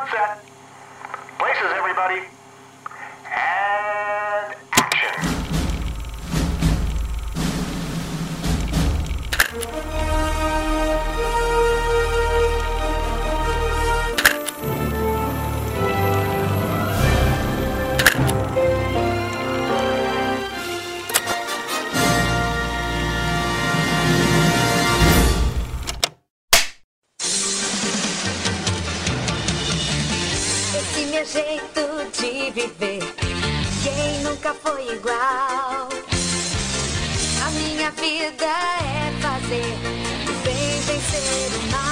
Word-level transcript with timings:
on 0.00 0.08
set. 0.08 0.44
Places, 1.38 1.72
everybody. 1.76 2.20
And 3.26 3.59
Meu 31.20 31.26
jeito 31.26 31.82
de 32.18 32.50
viver, 32.50 33.02
quem 33.82 34.22
nunca 34.22 34.54
foi 34.54 34.94
igual? 34.94 35.90
A 37.46 37.50
minha 37.50 37.90
vida 37.90 38.46
é 38.46 39.12
fazer 39.20 39.76
bem 40.42 40.80
vencer 40.80 41.58
o 41.58 41.70
mal. 41.70 41.89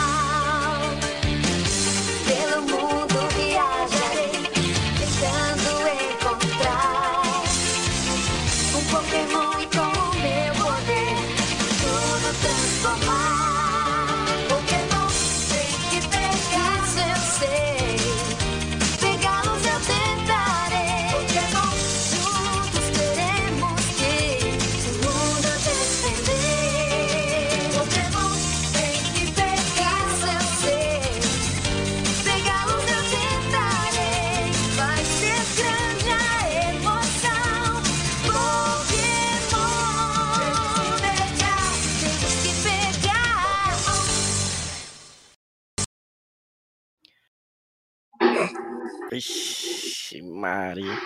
Ixi, 49.28 50.22
Maria. 50.22 50.98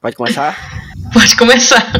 Pode 0.00 0.16
começar? 0.16 0.56
Pode 1.12 1.36
começar. 1.36 1.92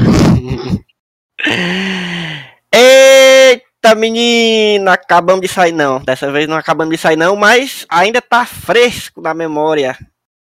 Eita, 2.70 3.94
menina! 3.94 4.92
Acabamos 4.92 5.40
de 5.40 5.48
sair, 5.48 5.72
não. 5.72 6.00
Dessa 6.00 6.30
vez 6.30 6.46
não 6.46 6.56
acabamos 6.56 6.94
de 6.94 7.00
sair, 7.00 7.16
não, 7.16 7.34
mas 7.34 7.86
ainda 7.88 8.20
tá 8.20 8.44
fresco 8.44 9.22
na 9.22 9.32
memória 9.32 9.96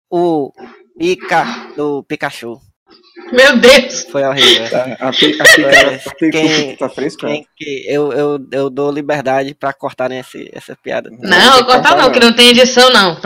o 0.09 0.51
Pica 0.97 1.45
do 1.75 2.03
Pikachu. 2.03 2.59
Meu 3.31 3.57
Deus. 3.57 4.03
Foi 4.11 4.23
horrível. 4.23 4.65
A, 4.99 5.09
a, 5.09 5.11
pica, 5.11 5.43
a, 5.43 6.09
a 6.09 6.13
pica 6.15 6.31
Quem- 6.31 6.75
tá 6.75 6.89
fresca? 6.89 7.27
Que 7.55 7.85
eu, 7.87 8.11
eu, 8.13 8.47
eu 8.51 8.69
dou 8.69 8.91
liberdade 8.91 9.53
pra 9.53 9.73
cortarem 9.73 10.19
esse, 10.19 10.49
essa 10.53 10.75
piada. 10.75 11.09
Não, 11.11 11.63
cortar 11.65 11.97
não, 11.97 12.11
que 12.11 12.19
não 12.19 12.33
tem 12.33 12.49
edição 12.49 12.89
não. 12.91 13.17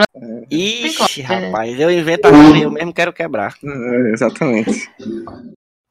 Ixi, 0.50 1.22
é. 1.22 1.24
rapaz, 1.24 1.80
eu 1.80 1.92
invento 1.92 2.28
a 2.28 2.32
roda 2.32 2.58
e 2.58 2.64
eu 2.64 2.72
mesmo 2.72 2.94
quero 2.94 3.14
quebrar. 3.14 3.54
É, 3.64 4.12
exatamente. 4.12 4.90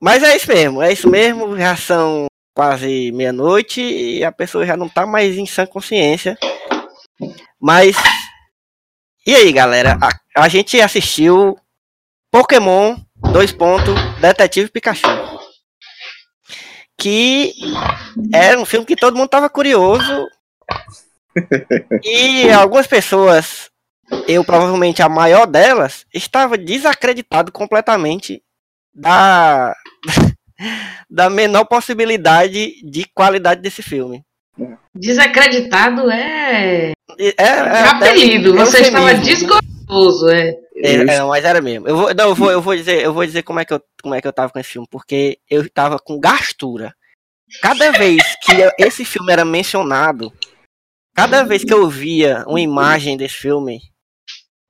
Mas 0.03 0.23
é 0.23 0.37
isso 0.37 0.49
mesmo, 0.49 0.83
é 0.83 0.93
isso 0.93 1.09
mesmo. 1.09 1.57
Já 1.57 1.77
são 1.77 2.27
quase 2.57 3.13
meia-noite 3.13 3.81
e 3.81 4.25
a 4.25 4.33
pessoa 4.33 4.67
já 4.67 4.77
não 4.77 4.89
tá 4.89 5.07
mais 5.07 5.37
em 5.37 5.47
sã 5.47 5.67
consciência. 5.67 6.37
Mas. 7.61 7.97
E 9.27 9.35
aí, 9.35 9.53
galera? 9.53 9.99
A, 10.01 10.43
a 10.45 10.49
gente 10.49 10.81
assistiu 10.81 11.57
Pokémon, 12.33 12.97
dois 13.33 13.53
pontos, 13.53 13.95
Detetive 14.21 14.71
Pikachu. 14.71 15.07
Que 16.99 17.55
era 18.33 18.59
um 18.59 18.65
filme 18.65 18.85
que 18.85 18.97
todo 18.97 19.17
mundo 19.17 19.29
tava 19.29 19.49
curioso. 19.49 20.27
E 22.03 22.51
algumas 22.51 22.89
pessoas, 22.89 23.71
eu 24.27 24.45
provavelmente 24.45 25.01
a 25.01 25.09
maior 25.09 25.47
delas, 25.47 26.05
estava 26.13 26.59
desacreditado 26.59 27.53
completamente 27.53 28.43
da, 28.93 29.73
da 31.09 31.31
menor 31.31 31.67
possibilidade 31.67 32.83
de 32.83 33.07
qualidade 33.15 33.63
desse 33.63 33.81
filme. 33.81 34.25
Desacreditado 34.93 36.11
é. 36.11 36.91
É, 37.17 37.35
é, 37.39 37.89
apelido. 37.89 38.55
Você 38.57 38.81
estava 38.81 39.13
eufemismo. 39.13 39.70
Desgostoso, 39.91 40.29
é. 40.31 40.57
É, 40.83 40.95
é, 40.95 41.05
não, 41.05 41.29
mas 41.29 41.45
era 41.45 41.61
mesmo. 41.61 41.87
Eu 41.87 41.97
vou, 41.97 42.15
não, 42.15 42.29
eu 42.29 42.35
vou, 42.35 42.51
eu 42.51 42.63
vou 42.63 42.75
dizer, 42.75 43.03
eu 43.03 43.13
vou 43.13 43.27
dizer 43.27 43.43
como 43.43 43.61
é 43.61 43.65
que 43.65 43.75
eu, 43.75 43.83
como 44.03 44.15
é 44.15 44.21
que 44.21 44.27
eu 44.27 44.33
tava 44.33 44.53
com 44.53 44.59
esse 44.59 44.71
filme, 44.71 44.89
porque 44.91 45.39
eu 45.49 45.69
tava 45.69 45.99
com 45.99 46.19
gastura. 46.19 46.95
Cada 47.61 47.91
vez 47.91 48.23
que 48.43 48.53
esse 48.79 49.05
filme 49.05 49.33
era 49.33 49.45
mencionado, 49.45 50.33
cada 51.15 51.43
vez 51.43 51.65
que 51.65 51.75
eu 51.75 51.89
via 51.89 52.45
uma 52.47 52.61
imagem 52.61 53.17
desse 53.17 53.35
filme, 53.35 53.81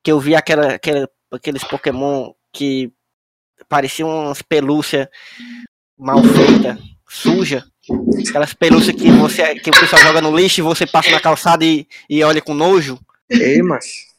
que 0.02 0.10
eu 0.10 0.18
via 0.18 0.38
aquela, 0.38 0.74
aquela, 0.74 1.08
aqueles 1.30 1.62
Pokémon 1.62 2.32
que 2.52 2.90
pareciam 3.68 4.08
umas 4.08 4.42
pelúcias 4.42 5.06
mal 5.96 6.22
feitas, 6.24 6.78
suja, 7.06 7.64
aquelas 8.28 8.54
pelúcias 8.54 8.96
que 8.96 9.10
você, 9.12 9.54
que 9.56 9.70
o 9.70 9.78
pessoal 9.78 10.02
joga 10.02 10.20
no 10.22 10.34
lixo 10.34 10.60
e 10.60 10.62
você 10.62 10.86
passa 10.86 11.10
na 11.10 11.20
calçada 11.20 11.64
e, 11.64 11.86
e 12.08 12.24
olha 12.24 12.40
com 12.40 12.54
nojo. 12.54 12.98
Ei, 13.28 13.62
mas. 13.62 14.09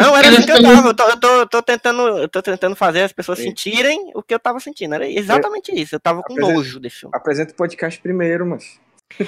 Não, 0.00 0.16
era 0.16 0.28
assim 0.28 0.42
que 0.42 0.52
eu 0.52 0.62
tava. 0.62 0.88
Eu 0.88 0.94
tô, 0.94 1.02
eu 1.08 1.16
tô, 1.20 1.46
tô 1.46 1.62
tentando, 1.62 2.02
eu 2.18 2.28
tô 2.28 2.42
tentando 2.42 2.76
fazer 2.76 3.02
as 3.02 3.12
pessoas 3.12 3.38
sentirem 3.38 4.10
o 4.14 4.22
que 4.22 4.34
eu 4.34 4.38
tava 4.38 4.60
sentindo. 4.60 4.94
Era 4.94 5.08
exatamente 5.08 5.72
isso. 5.74 5.94
Eu 5.94 6.00
tava 6.00 6.22
com 6.22 6.32
Apresenta- 6.34 6.54
nojo 6.54 6.80
desse 6.80 6.96
filme. 7.00 7.14
Apresenta 7.16 7.52
o 7.52 7.56
podcast 7.56 8.00
primeiro, 8.00 8.46
mas. 8.46 8.64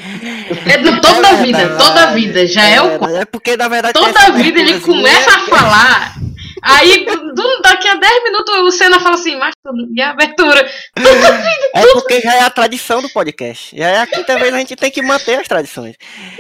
É 0.67 0.79
no- 0.79 1.01
toda 1.01 1.29
a 1.29 1.33
É 1.33 1.43
vida, 1.43 1.59
verdade. 1.59 1.85
toda 1.85 2.03
a 2.05 2.07
vida. 2.15 2.47
Já 2.47 2.65
é, 2.69 2.81
o. 2.81 3.17
É 3.17 3.25
porque, 3.25 3.57
na 3.57 3.69
verdade, 3.69 3.93
Toda 3.95 4.19
a 4.19 4.31
vida 4.31 4.59
ele 4.61 4.73
aberturazinha- 4.73 4.81
começa 4.81 5.31
a 5.31 5.41
falar. 5.47 6.15
Aí, 6.63 7.05
do- 7.05 7.61
daqui 7.63 7.87
a 7.89 7.95
10 7.97 8.25
minutos, 8.25 8.55
o 8.61 8.71
Senna 8.71 8.99
fala 8.99 9.17
assim, 9.17 9.37
mas 9.37 9.53
e 9.95 10.01
a 10.01 10.11
abertura? 10.11 10.67
É 11.75 11.87
porque 11.93 12.21
já 12.21 12.35
é 12.37 12.41
a 12.41 12.49
tradição 12.51 13.03
do 13.03 13.11
podcast. 13.11 13.77
Já 13.77 13.89
é 13.89 13.99
a 13.99 14.07
quinta 14.07 14.39
vez 14.39 14.55
a 14.55 14.59
gente 14.59 14.77
tem 14.77 14.91
que 14.91 15.03
manter 15.03 15.39
as 15.41 15.49
tradições. 15.49 15.97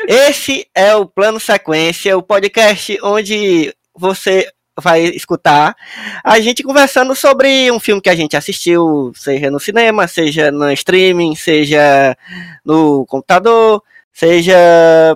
Esse 0.09 0.67
é 0.75 0.95
o 0.97 1.05
Plano 1.07 1.39
Sequência, 1.41 2.17
o 2.17 2.23
podcast 2.23 2.97
onde 3.03 3.75
você 3.97 4.49
vai 4.81 5.05
escutar 5.05 5.77
a 6.25 6.41
gente 6.41 6.63
conversando 6.63 7.15
sobre 7.15 7.71
um 7.71 7.79
filme 7.79 8.03
que 8.03 8.11
a 8.11 8.15
gente 8.17 8.37
assistiu, 8.37 9.13
seja 9.15 9.51
no 9.51 9.61
cinema, 9.61 10.09
seja 10.09 10.51
no 10.51 10.71
streaming, 10.73 11.37
seja 11.37 12.17
no 12.65 13.07
computador, 13.07 13.83
seja 14.13 14.57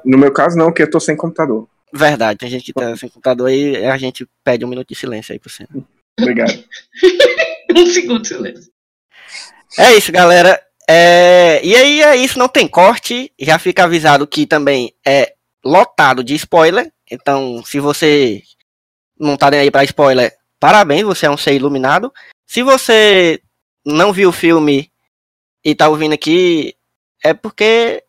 No 0.04 0.16
meu 0.16 0.32
caso, 0.32 0.56
não, 0.56 0.66
porque 0.66 0.82
eu 0.82 0.90
tô 0.90 1.00
sem 1.00 1.16
computador. 1.16 1.68
verdade. 1.92 2.38
Tem 2.38 2.48
gente 2.48 2.64
que 2.64 2.72
tá 2.72 2.96
sem 2.96 3.08
computador 3.08 3.48
aí, 3.48 3.84
a 3.84 3.96
gente 3.98 4.28
pede 4.44 4.64
um 4.64 4.68
minuto 4.68 4.88
de 4.88 4.94
silêncio 4.94 5.32
aí 5.32 5.38
pro 5.38 5.50
cima. 5.50 5.68
Obrigado. 6.20 6.52
Um 7.70 7.86
segundo 7.86 8.22
de 8.22 8.28
silêncio. 8.28 8.72
É 9.78 9.92
isso, 9.94 10.10
galera. 10.10 10.58
É, 10.88 11.60
E 11.62 11.76
aí 11.76 12.02
é 12.02 12.16
isso, 12.16 12.38
não 12.38 12.48
tem 12.48 12.66
corte. 12.66 13.30
Já 13.38 13.58
fica 13.58 13.84
avisado 13.84 14.26
que 14.26 14.46
também 14.46 14.94
é 15.06 15.34
lotado 15.62 16.24
de 16.24 16.34
spoiler. 16.34 16.90
Então, 17.10 17.62
se 17.64 17.78
você 17.78 18.42
não 19.18 19.36
tá 19.36 19.50
nem 19.50 19.60
aí 19.60 19.70
pra 19.70 19.84
spoiler, 19.84 20.36
parabéns, 20.60 21.02
você 21.02 21.26
é 21.26 21.30
um 21.30 21.36
ser 21.36 21.54
iluminado. 21.54 22.12
Se 22.46 22.62
você 22.62 23.40
não 23.84 24.12
viu 24.12 24.30
o 24.30 24.32
filme 24.32 24.90
e 25.64 25.74
tá 25.74 25.88
ouvindo 25.88 26.14
aqui, 26.14 26.74
é 27.22 27.34
porque 27.34 28.04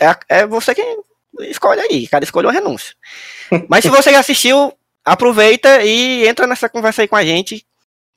é, 0.00 0.40
é 0.40 0.46
você 0.46 0.74
quem 0.74 1.02
escolhe 1.40 1.80
aí. 1.80 2.06
Cada 2.06 2.24
escolha 2.24 2.46
é 2.46 2.48
uma 2.48 2.52
renúncia. 2.52 2.94
Mas 3.68 3.82
se 3.82 3.90
você 3.90 4.10
já 4.10 4.20
assistiu, 4.20 4.72
aproveita 5.04 5.82
e 5.84 6.26
entra 6.26 6.46
nessa 6.46 6.68
conversa 6.68 7.02
aí 7.02 7.08
com 7.08 7.16
a 7.16 7.24
gente. 7.24 7.66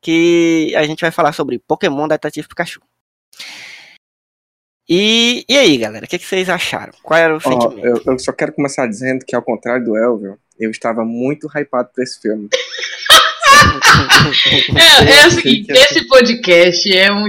Que 0.04 0.74
a 0.76 0.84
gente 0.84 1.02
vai 1.02 1.12
falar 1.12 1.32
sobre 1.32 1.60
Pokémon 1.60 2.08
Detetive 2.08 2.48
Pikachu. 2.48 2.82
E, 4.90 5.46
e 5.48 5.58
aí, 5.58 5.78
galera, 5.78 6.06
o 6.06 6.08
que, 6.10 6.18
que 6.18 6.26
vocês 6.26 6.50
acharam? 6.50 6.92
Qual 7.04 7.18
era 7.18 7.34
o 7.34 7.38
Ó, 7.38 7.40
sentimento? 7.40 7.86
eu, 7.86 8.02
eu 8.04 8.20
só 8.20 8.34
quero 8.34 8.52
começar 8.52 8.88
dizendo 8.88 9.24
que, 9.24 9.36
ao 9.36 9.44
contrário 9.44 9.86
do 9.86 9.96
Elvio, 9.96 10.40
eu 10.62 10.70
estava 10.70 11.04
muito 11.04 11.48
hypado 11.48 11.90
pra 11.94 12.04
esse 12.04 12.22
filme. 12.22 12.48
É, 14.78 15.24
é 15.24 15.28
o 15.28 15.32
seguinte, 15.32 15.72
esse 15.72 16.08
podcast 16.08 16.98
é 16.98 17.12
um 17.12 17.28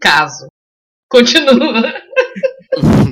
caso. 0.00 0.46
Continua. 1.08 1.94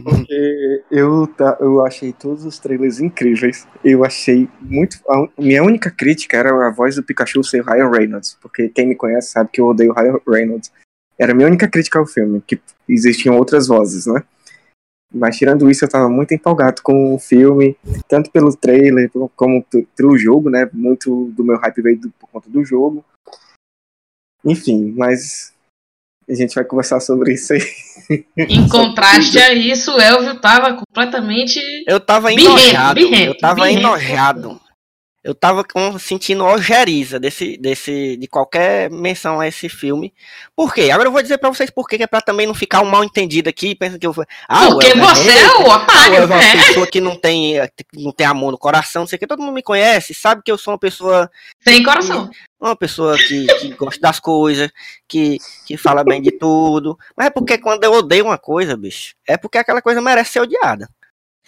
Porque 0.02 0.82
eu, 0.90 1.26
tá, 1.28 1.56
eu 1.60 1.84
achei 1.84 2.12
todos 2.12 2.44
os 2.44 2.58
trailers 2.58 2.98
incríveis. 2.98 3.66
Eu 3.84 4.04
achei 4.04 4.48
muito. 4.60 4.96
A 5.08 5.28
minha 5.38 5.62
única 5.62 5.90
crítica 5.90 6.36
era 6.36 6.50
a 6.50 6.70
voz 6.70 6.96
do 6.96 7.02
Pikachu 7.02 7.44
ser 7.44 7.60
o 7.60 7.64
Ryan 7.64 7.90
Reynolds. 7.90 8.36
Porque 8.40 8.68
quem 8.68 8.88
me 8.88 8.96
conhece 8.96 9.30
sabe 9.30 9.50
que 9.52 9.60
eu 9.60 9.66
odeio 9.66 9.92
o 9.92 9.94
Ryan 9.94 10.18
Reynolds. 10.26 10.72
Era 11.18 11.32
a 11.32 11.34
minha 11.34 11.46
única 11.46 11.68
crítica 11.68 11.98
ao 11.98 12.06
filme, 12.06 12.42
que 12.44 12.60
existiam 12.88 13.36
outras 13.36 13.68
vozes, 13.68 14.06
né? 14.06 14.24
Mas 15.14 15.36
tirando 15.36 15.70
isso, 15.70 15.84
eu 15.84 15.88
tava 15.88 16.08
muito 16.08 16.32
empolgado 16.32 16.80
com 16.82 17.14
o 17.14 17.18
filme, 17.18 17.76
tanto 18.08 18.30
pelo 18.30 18.54
trailer 18.56 19.10
como 19.36 19.64
pelo 19.96 20.16
jogo, 20.16 20.48
né? 20.48 20.68
Muito 20.72 21.26
do 21.36 21.44
meu 21.44 21.56
hype 21.58 21.82
veio 21.82 22.00
do- 22.00 22.10
por 22.12 22.28
conta 22.30 22.48
do 22.48 22.64
jogo. 22.64 23.04
Enfim, 24.44 24.92
mas 24.96 25.52
a 26.28 26.34
gente 26.34 26.54
vai 26.54 26.64
conversar 26.64 27.00
sobre 27.00 27.34
isso 27.34 27.52
aí. 27.52 27.60
Em 28.36 28.68
contraste 28.68 29.38
a 29.38 29.52
isso, 29.52 29.94
o 29.94 30.00
Elvio 30.00 30.40
tava 30.40 30.74
completamente. 30.74 31.60
Eu 31.86 32.00
tava 32.00 32.32
enojado. 32.32 32.94
birrento, 33.00 33.26
eu 33.34 33.38
tava 33.38 33.64
birrento. 33.64 33.80
enojado. 33.80 34.60
Eu 35.24 35.36
tava 35.36 35.62
com, 35.62 35.96
sentindo 36.00 36.44
ojeriza 36.44 37.20
desse, 37.20 37.56
desse, 37.56 38.16
de 38.16 38.26
qualquer 38.26 38.90
menção 38.90 39.38
a 39.38 39.46
esse 39.46 39.68
filme. 39.68 40.12
Por 40.56 40.74
quê? 40.74 40.90
Agora 40.90 41.06
eu 41.08 41.12
vou 41.12 41.22
dizer 41.22 41.38
pra 41.38 41.48
vocês 41.48 41.70
por 41.70 41.86
quê, 41.88 41.96
que 41.96 42.02
é 42.02 42.06
pra 42.08 42.20
também 42.20 42.44
não 42.44 42.54
ficar 42.54 42.80
um 42.80 42.90
mal 42.90 43.04
entendido 43.04 43.48
aqui. 43.48 43.76
Pensa 43.76 44.00
que 44.00 44.06
eu 44.06 44.12
vou. 44.12 44.24
Ah, 44.48 44.66
Porque 44.66 44.88
Elvio 44.88 45.04
você 45.04 45.30
é 45.30 45.46
o 45.58 45.68
otário, 45.68 46.14
eu 46.16 46.26
uma 46.26 46.36
né? 46.38 46.52
pessoa 46.66 46.86
que 46.88 47.00
não 47.00 47.14
tem, 47.14 47.54
não 47.94 48.10
tem 48.10 48.26
amor 48.26 48.50
no 48.50 48.58
coração, 48.58 49.02
não 49.02 49.06
sei 49.06 49.16
o 49.16 49.20
que. 49.20 49.26
Todo 49.28 49.40
mundo 49.40 49.54
me 49.54 49.62
conhece, 49.62 50.12
sabe 50.12 50.42
que 50.44 50.50
eu 50.50 50.58
sou 50.58 50.72
uma 50.72 50.78
pessoa 50.80 51.30
Sem 51.60 51.84
coração. 51.84 52.28
uma 52.60 52.74
pessoa 52.74 53.16
que, 53.16 53.46
que 53.60 53.68
gosta 53.74 54.00
das 54.00 54.18
coisas, 54.18 54.70
que, 55.06 55.38
que 55.66 55.76
fala 55.76 56.02
bem 56.02 56.20
de 56.20 56.32
tudo. 56.32 56.98
Mas 57.16 57.28
é 57.28 57.30
porque 57.30 57.58
quando 57.58 57.84
eu 57.84 57.92
odeio 57.92 58.24
uma 58.24 58.38
coisa, 58.38 58.76
bicho, 58.76 59.14
é 59.28 59.36
porque 59.36 59.58
aquela 59.58 59.80
coisa 59.80 60.02
merece 60.02 60.32
ser 60.32 60.40
odiada. 60.40 60.88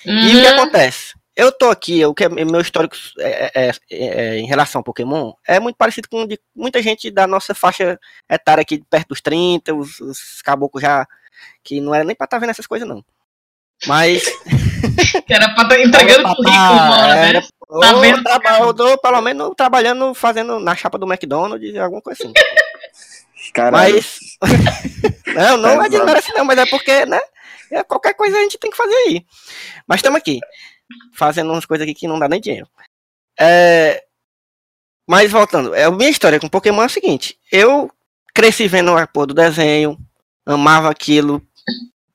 E 0.06 0.10
o 0.28 0.30
que 0.42 0.46
Uhum. 0.46 0.48
acontece? 0.58 1.14
Eu 1.36 1.50
tô 1.50 1.68
aqui, 1.68 2.04
o 2.04 2.14
que 2.14 2.24
é 2.24 2.28
meu 2.28 2.60
histórico 2.60 2.94
é, 3.18 3.50
é- 3.54 3.68
é- 3.70 3.72
é- 3.90 4.36
em 4.38 4.46
relação 4.46 4.78
ao 4.78 4.84
Pokémon 4.84 5.32
é 5.46 5.58
muito 5.58 5.76
parecido 5.76 6.08
com 6.08 6.22
o 6.22 6.28
de 6.28 6.38
muita 6.54 6.80
gente 6.80 7.10
da 7.10 7.26
nossa 7.26 7.54
faixa 7.54 7.98
etária 8.30 8.62
aqui 8.62 8.82
perto 8.88 9.08
dos 9.08 9.20
30, 9.20 9.74
os, 9.74 9.98
os 10.00 10.40
caboclos 10.42 10.82
já. 10.82 11.06
que 11.64 11.80
não 11.80 11.92
era 11.94 12.04
nem 12.04 12.14
pra 12.14 12.26
estar 12.26 12.38
vendo 12.38 12.50
essas 12.50 12.66
coisas, 12.66 12.88
não. 12.88 13.04
Mas. 13.86 14.22
Que 15.26 15.32
era 15.32 15.48
pra 15.54 15.62
estar 15.64 15.80
entregando 15.80 16.12
Era 16.12 16.22
pra 16.22 16.34
currículo, 16.36 16.56
tá- 16.58 16.72
uma 16.72 16.98
hora, 16.98 17.14
era- 17.16 17.40
né? 17.40 17.46
ou 17.68 17.80
Tá 17.80 17.92
vendo? 17.94 18.22
traba- 18.22 18.58
ou 18.66 18.74
tô, 18.74 18.98
pelo 18.98 19.20
menos 19.22 19.52
trabalhando, 19.56 20.14
fazendo 20.14 20.60
na 20.60 20.76
chapa 20.76 20.98
do 20.98 21.06
McDonald's, 21.10 21.74
alguma 21.78 22.02
coisa 22.02 22.22
assim. 22.22 22.32
Caralho. 23.54 23.94
Mas. 23.94 24.18
não, 25.34 25.56
não 25.56 25.68
é 25.70 25.74
Exato. 25.74 25.90
desmerece, 25.90 26.32
não, 26.34 26.44
mas 26.44 26.58
é 26.58 26.66
porque, 26.66 27.06
né? 27.06 27.20
é 27.72 27.82
qualquer 27.82 28.14
coisa 28.14 28.36
a 28.36 28.40
gente 28.40 28.58
tem 28.58 28.70
que 28.70 28.76
fazer 28.76 28.94
aí. 28.94 29.24
Mas 29.86 29.98
estamos 29.98 30.18
aqui. 30.18 30.38
Fazendo 31.14 31.50
umas 31.52 31.64
coisas 31.66 31.84
aqui 31.84 31.94
que 31.94 32.08
não 32.08 32.18
dá 32.18 32.28
nem 32.28 32.40
dinheiro. 32.40 32.68
É, 33.38 34.04
Mas 35.08 35.30
voltando, 35.30 35.74
é, 35.74 35.84
a 35.84 35.90
minha 35.90 36.10
história 36.10 36.38
com 36.40 36.48
Pokémon 36.48 36.82
é 36.82 36.86
a 36.86 36.88
seguinte: 36.88 37.38
eu 37.50 37.90
cresci 38.34 38.66
vendo 38.68 38.96
a 38.96 39.06
porra 39.06 39.28
do 39.28 39.34
desenho, 39.34 39.98
amava 40.46 40.90
aquilo, 40.90 41.42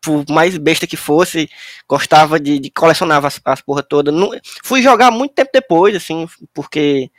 por 0.01 0.25
mais 0.29 0.57
besta 0.57 0.87
que 0.87 0.97
fosse, 0.97 1.49
gostava 1.87 2.39
de, 2.39 2.59
de 2.59 2.69
colecionava 2.71 3.27
as, 3.27 3.39
as 3.43 3.61
porra 3.61 3.83
toda. 3.83 4.11
Nu- 4.11 4.31
fui 4.63 4.81
jogar 4.81 5.11
muito 5.11 5.33
tempo 5.33 5.49
depois, 5.53 5.95
assim, 5.95 6.27
porque 6.53 7.11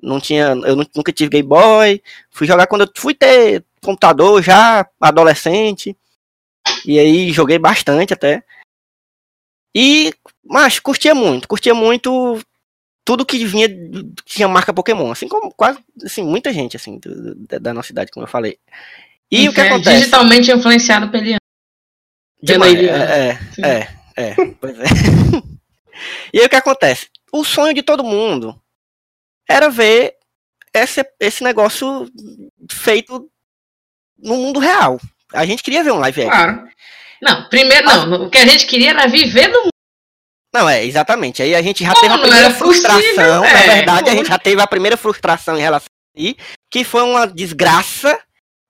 não 0.00 0.20
tinha, 0.20 0.48
eu 0.66 0.76
nu- 0.76 0.86
nunca 0.94 1.12
tive 1.12 1.30
Game 1.30 1.48
Boy. 1.48 2.02
Fui 2.30 2.46
jogar 2.46 2.66
quando 2.66 2.82
eu 2.82 2.92
fui 2.96 3.14
ter 3.14 3.64
computador 3.82 4.42
já, 4.42 4.88
adolescente. 5.00 5.96
E 6.86 6.98
aí 6.98 7.32
joguei 7.32 7.58
bastante 7.58 8.12
até. 8.14 8.44
E, 9.74 10.12
mas 10.44 10.78
curtia 10.78 11.14
muito, 11.14 11.48
curtia 11.48 11.74
muito 11.74 12.40
tudo 13.04 13.24
que 13.26 13.44
vinha, 13.44 13.68
tinha 14.24 14.48
marca 14.48 14.72
Pokémon, 14.72 15.10
assim 15.12 15.28
como 15.28 15.52
quase, 15.54 15.78
assim, 16.04 16.22
muita 16.22 16.52
gente, 16.52 16.76
assim, 16.76 16.98
do- 16.98 17.34
da- 17.34 17.58
da 17.58 17.74
nossa 17.74 17.88
cidade, 17.88 18.10
como 18.10 18.24
eu 18.24 18.30
falei. 18.30 18.58
E 19.30 19.48
o 19.48 19.52
que 19.52 19.60
É, 19.60 19.68
acontece? 19.68 19.98
Digitalmente 19.98 20.50
influenciado 20.50 21.10
pelo. 21.10 21.36
Demais, 22.42 22.72
Pela 22.74 22.82
Eliane. 22.84 23.12
é, 23.12 23.38
é, 23.62 23.88
é, 24.16 24.28
é, 24.30 24.34
pois 24.60 24.78
é. 24.78 24.84
e 26.32 26.40
aí 26.40 26.46
o 26.46 26.48
que 26.48 26.56
acontece? 26.56 27.08
O 27.32 27.42
sonho 27.44 27.74
de 27.74 27.82
todo 27.82 28.04
mundo 28.04 28.58
era 29.48 29.68
ver 29.70 30.14
esse, 30.74 31.04
esse 31.20 31.42
negócio 31.42 32.08
feito 32.70 33.30
no 34.18 34.36
mundo 34.36 34.60
real. 34.60 35.00
A 35.32 35.44
gente 35.46 35.62
queria 35.62 35.82
ver 35.82 35.90
um 35.92 35.98
live 35.98 36.22
action. 36.22 36.30
Claro. 36.54 36.68
Não, 37.20 37.48
primeiro 37.48 37.86
não. 37.86 38.26
O 38.26 38.30
que 38.30 38.38
a 38.38 38.46
gente 38.46 38.66
queria 38.66 38.90
era 38.90 39.06
viver 39.08 39.48
no 39.48 39.58
mundo. 39.64 39.73
Não, 40.54 40.68
é, 40.68 40.84
exatamente. 40.84 41.42
Aí 41.42 41.52
a 41.54 41.60
gente 41.60 41.82
já 41.82 41.90
Como 41.92 42.00
teve 42.02 42.14
a 42.14 42.18
primeira 42.18 42.46
era 42.46 42.54
possível, 42.54 42.90
frustração, 42.90 43.40
na 43.40 43.48
é, 43.48 43.74
verdade, 43.76 44.10
a 44.10 44.14
gente 44.14 44.28
já 44.28 44.38
teve 44.38 44.62
a 44.62 44.66
primeira 44.68 44.96
frustração 44.96 45.58
em 45.58 45.62
relação 45.62 45.88
a 46.16 46.20
isso, 46.20 46.36
que 46.70 46.84
foi 46.84 47.02
uma 47.02 47.26
desgraça 47.26 48.16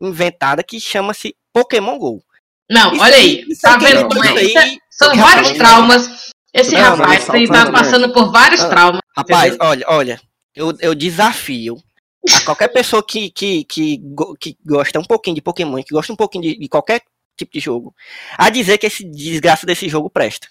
inventada 0.01 0.63
que 0.63 0.81
chama-se 0.81 1.37
Pokémon 1.53 1.99
GO. 1.99 2.23
Não, 2.71 2.95
Isso 2.95 3.03
olha 3.03 3.17
aí, 3.17 3.23
aí. 3.23 3.45
isso 3.49 3.61
Tá 3.61 3.75
aí, 3.75 3.81
vendo 3.81 4.09
como 4.09 4.25
é? 4.25 4.43
Isso 4.43 4.59
é- 4.59 4.77
São 4.91 5.15
vários 5.15 5.51
traumas. 5.53 6.31
Esse 6.55 6.73
Não, 6.75 6.97
rapaz 6.97 7.29
não, 7.29 7.47
tá 7.47 7.71
passando 7.73 8.13
por 8.13 8.31
vários 8.33 8.61
Ah. 8.63 8.69
traumas. 8.69 9.01
Rapaz, 9.17 9.49
entendeu? 9.55 9.67
olha, 9.69 9.85
olha, 9.89 10.21
eu, 10.55 10.73
eu 10.81 10.95
desafio 10.95 11.77
a 12.35 12.41
qualquer 12.41 12.69
pessoa 12.69 13.03
que, 13.07 13.29
que, 13.31 13.65
que, 13.65 14.01
que 14.41 14.57
gosta 14.65 14.99
um 14.99 15.05
pouquinho 15.05 15.35
de 15.35 15.43
Pokémon, 15.43 15.83
que 15.83 15.93
gosta 15.93 16.13
um 16.13 16.17
pouquinho 16.17 16.45
de, 16.45 16.59
de 16.59 16.69
qualquer 16.69 17.03
tipo 17.37 17.53
de 17.53 17.61
jogo, 17.61 17.95
a 18.39 18.49
dizer 18.49 18.79
que 18.79 18.87
esse 18.87 19.05
desgraça 19.05 19.67
desse 19.67 19.89
jogo 19.89 20.09
presta. 20.09 20.49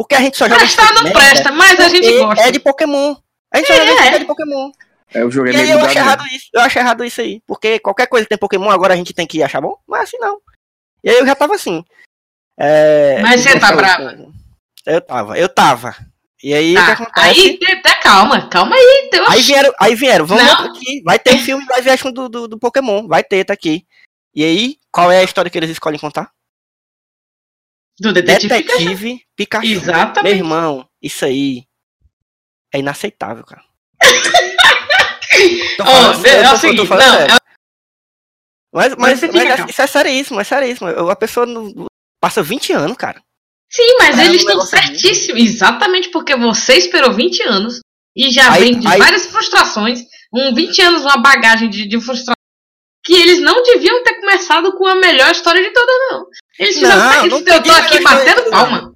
Porque 0.00 0.14
a 0.14 0.20
gente 0.20 0.36
só 0.38 0.48
joga. 0.48 0.60
Prestar 0.60 0.94
não 0.94 1.02
merda 1.02 1.18
presta, 1.18 1.52
mas 1.52 1.78
a 1.78 1.88
gente 1.90 2.10
gosta. 2.18 2.42
É 2.44 2.50
de 2.50 2.58
Pokémon. 2.58 3.14
A 3.52 3.58
gente 3.58 3.66
só 3.66 3.74
joga 3.74 4.02
É. 4.02 4.06
é 4.14 4.18
de 4.18 4.24
Pokémon. 4.24 4.70
É, 5.12 5.24
o 5.24 5.30
jogo 5.30 5.48
é 5.48 5.52
E 5.52 5.56
aí 5.56 5.62
meio 5.66 5.78
eu 5.78 5.84
acho 5.84 5.98
errado 5.98 6.22
mesmo. 6.22 6.36
isso. 6.36 6.46
Eu 6.54 6.60
acho 6.62 6.78
errado 6.78 7.04
isso 7.04 7.20
aí. 7.20 7.42
Porque 7.46 7.78
qualquer 7.80 8.06
coisa 8.06 8.24
que 8.24 8.28
tem 8.30 8.38
Pokémon, 8.38 8.70
agora 8.70 8.94
a 8.94 8.96
gente 8.96 9.12
tem 9.12 9.26
que 9.26 9.42
achar 9.42 9.60
bom. 9.60 9.76
Não 9.86 9.98
é 9.98 10.02
assim, 10.02 10.16
não. 10.18 10.38
E 11.04 11.10
aí 11.10 11.18
eu 11.18 11.26
já 11.26 11.34
tava 11.34 11.54
assim. 11.54 11.84
É, 12.58 13.20
Mas 13.20 13.42
você 13.42 13.58
tá 13.60 13.72
brava? 13.72 14.16
Eu 14.86 15.00
tava, 15.00 15.38
eu 15.38 15.48
tava. 15.48 15.94
E 16.42 16.54
aí 16.54 16.74
o 16.74 16.80
que 16.80 16.86
Tá, 16.86 16.92
acontece? 16.92 17.40
aí, 17.40 17.58
te- 17.58 17.82
calma, 18.02 18.48
calma 18.48 18.74
aí. 18.76 19.08
Deus. 19.12 19.28
Aí 19.28 19.42
vieram, 19.42 19.72
aí 19.78 19.94
vieram, 19.94 20.24
vamos 20.26 20.44
Não. 20.44 20.66
aqui. 20.70 21.02
Vai 21.04 21.18
ter 21.18 21.34
um 21.34 21.38
filme 21.38 21.64
live 21.68 21.90
action 21.90 22.10
do, 22.12 22.28
do, 22.28 22.48
do 22.48 22.58
Pokémon. 22.58 23.06
Vai 23.06 23.22
ter, 23.22 23.44
tá 23.44 23.52
aqui. 23.52 23.84
E 24.34 24.42
aí, 24.44 24.76
qual 24.90 25.10
é 25.12 25.18
a 25.18 25.24
história 25.24 25.50
que 25.50 25.58
eles 25.58 25.68
escolhem 25.70 25.98
contar? 26.00 26.30
Do 28.00 28.12
detetive. 28.12 28.48
Pikachu. 28.62 28.78
Detetive 28.78 29.20
Pikachu. 29.36 29.66
Meu 29.68 29.76
Exatamente. 29.80 30.36
irmão, 30.36 30.88
isso 31.02 31.24
aí 31.24 31.64
é 32.72 32.78
inaceitável, 32.78 33.44
cara. 33.44 33.62
Falando 35.76 36.20
sério, 36.22 36.46
é 36.48 36.52
o 36.52 36.56
seguinte, 36.56 36.86
falando 36.86 37.06
não, 37.06 37.16
sério. 37.18 37.34
Mas, 38.72 38.94
Mas 38.96 39.20
mas, 39.22 39.34
é- 39.34 39.66
isso 39.68 39.82
é 39.82 39.86
seríssimo, 39.86 40.40
é 40.40 40.44
seríssimo. 40.44 40.88
Eu- 40.88 41.10
A 41.10 41.16
pessoa 41.16 41.44
não- 41.46 41.86
passa 42.20 42.42
20 42.42 42.72
anos, 42.72 42.96
cara. 42.96 43.20
Sim, 43.70 43.96
mas 43.98 44.18
É, 44.18 44.24
eles 44.26 44.40
estão 44.42 44.60
certíssimos. 44.62 45.40
Exatamente 45.42 46.08
porque 46.10 46.36
você 46.36 46.74
esperou 46.74 47.12
20 47.12 47.42
anos 47.42 47.80
e 48.16 48.30
já 48.30 48.52
Aí- 48.52 48.60
vem 48.62 48.78
de 48.80 48.86
aí- 48.88 48.98
várias 48.98 49.26
frustrações. 49.26 50.02
Um 50.32 50.54
20 50.54 50.80
anos, 50.82 51.02
uma 51.02 51.16
bagagem 51.20 51.68
de, 51.68 51.86
de 51.88 52.00
frustração. 52.00 52.34
Que 53.10 53.16
eles 53.20 53.40
não 53.40 53.60
deviam 53.64 54.04
ter 54.04 54.20
começado 54.20 54.72
com 54.76 54.86
a 54.86 54.94
melhor 54.94 55.32
história 55.32 55.60
de 55.60 55.70
todas, 55.72 55.94
não. 56.12 56.26
Eles 56.60 56.74
fizeram 56.76 56.96
Não, 56.96 57.26
não 57.26 57.38
Eu 57.40 57.62
tô 57.64 57.72
aqui 57.72 58.00
batendo 58.00 58.44
de 58.44 58.50
palma. 58.50 58.92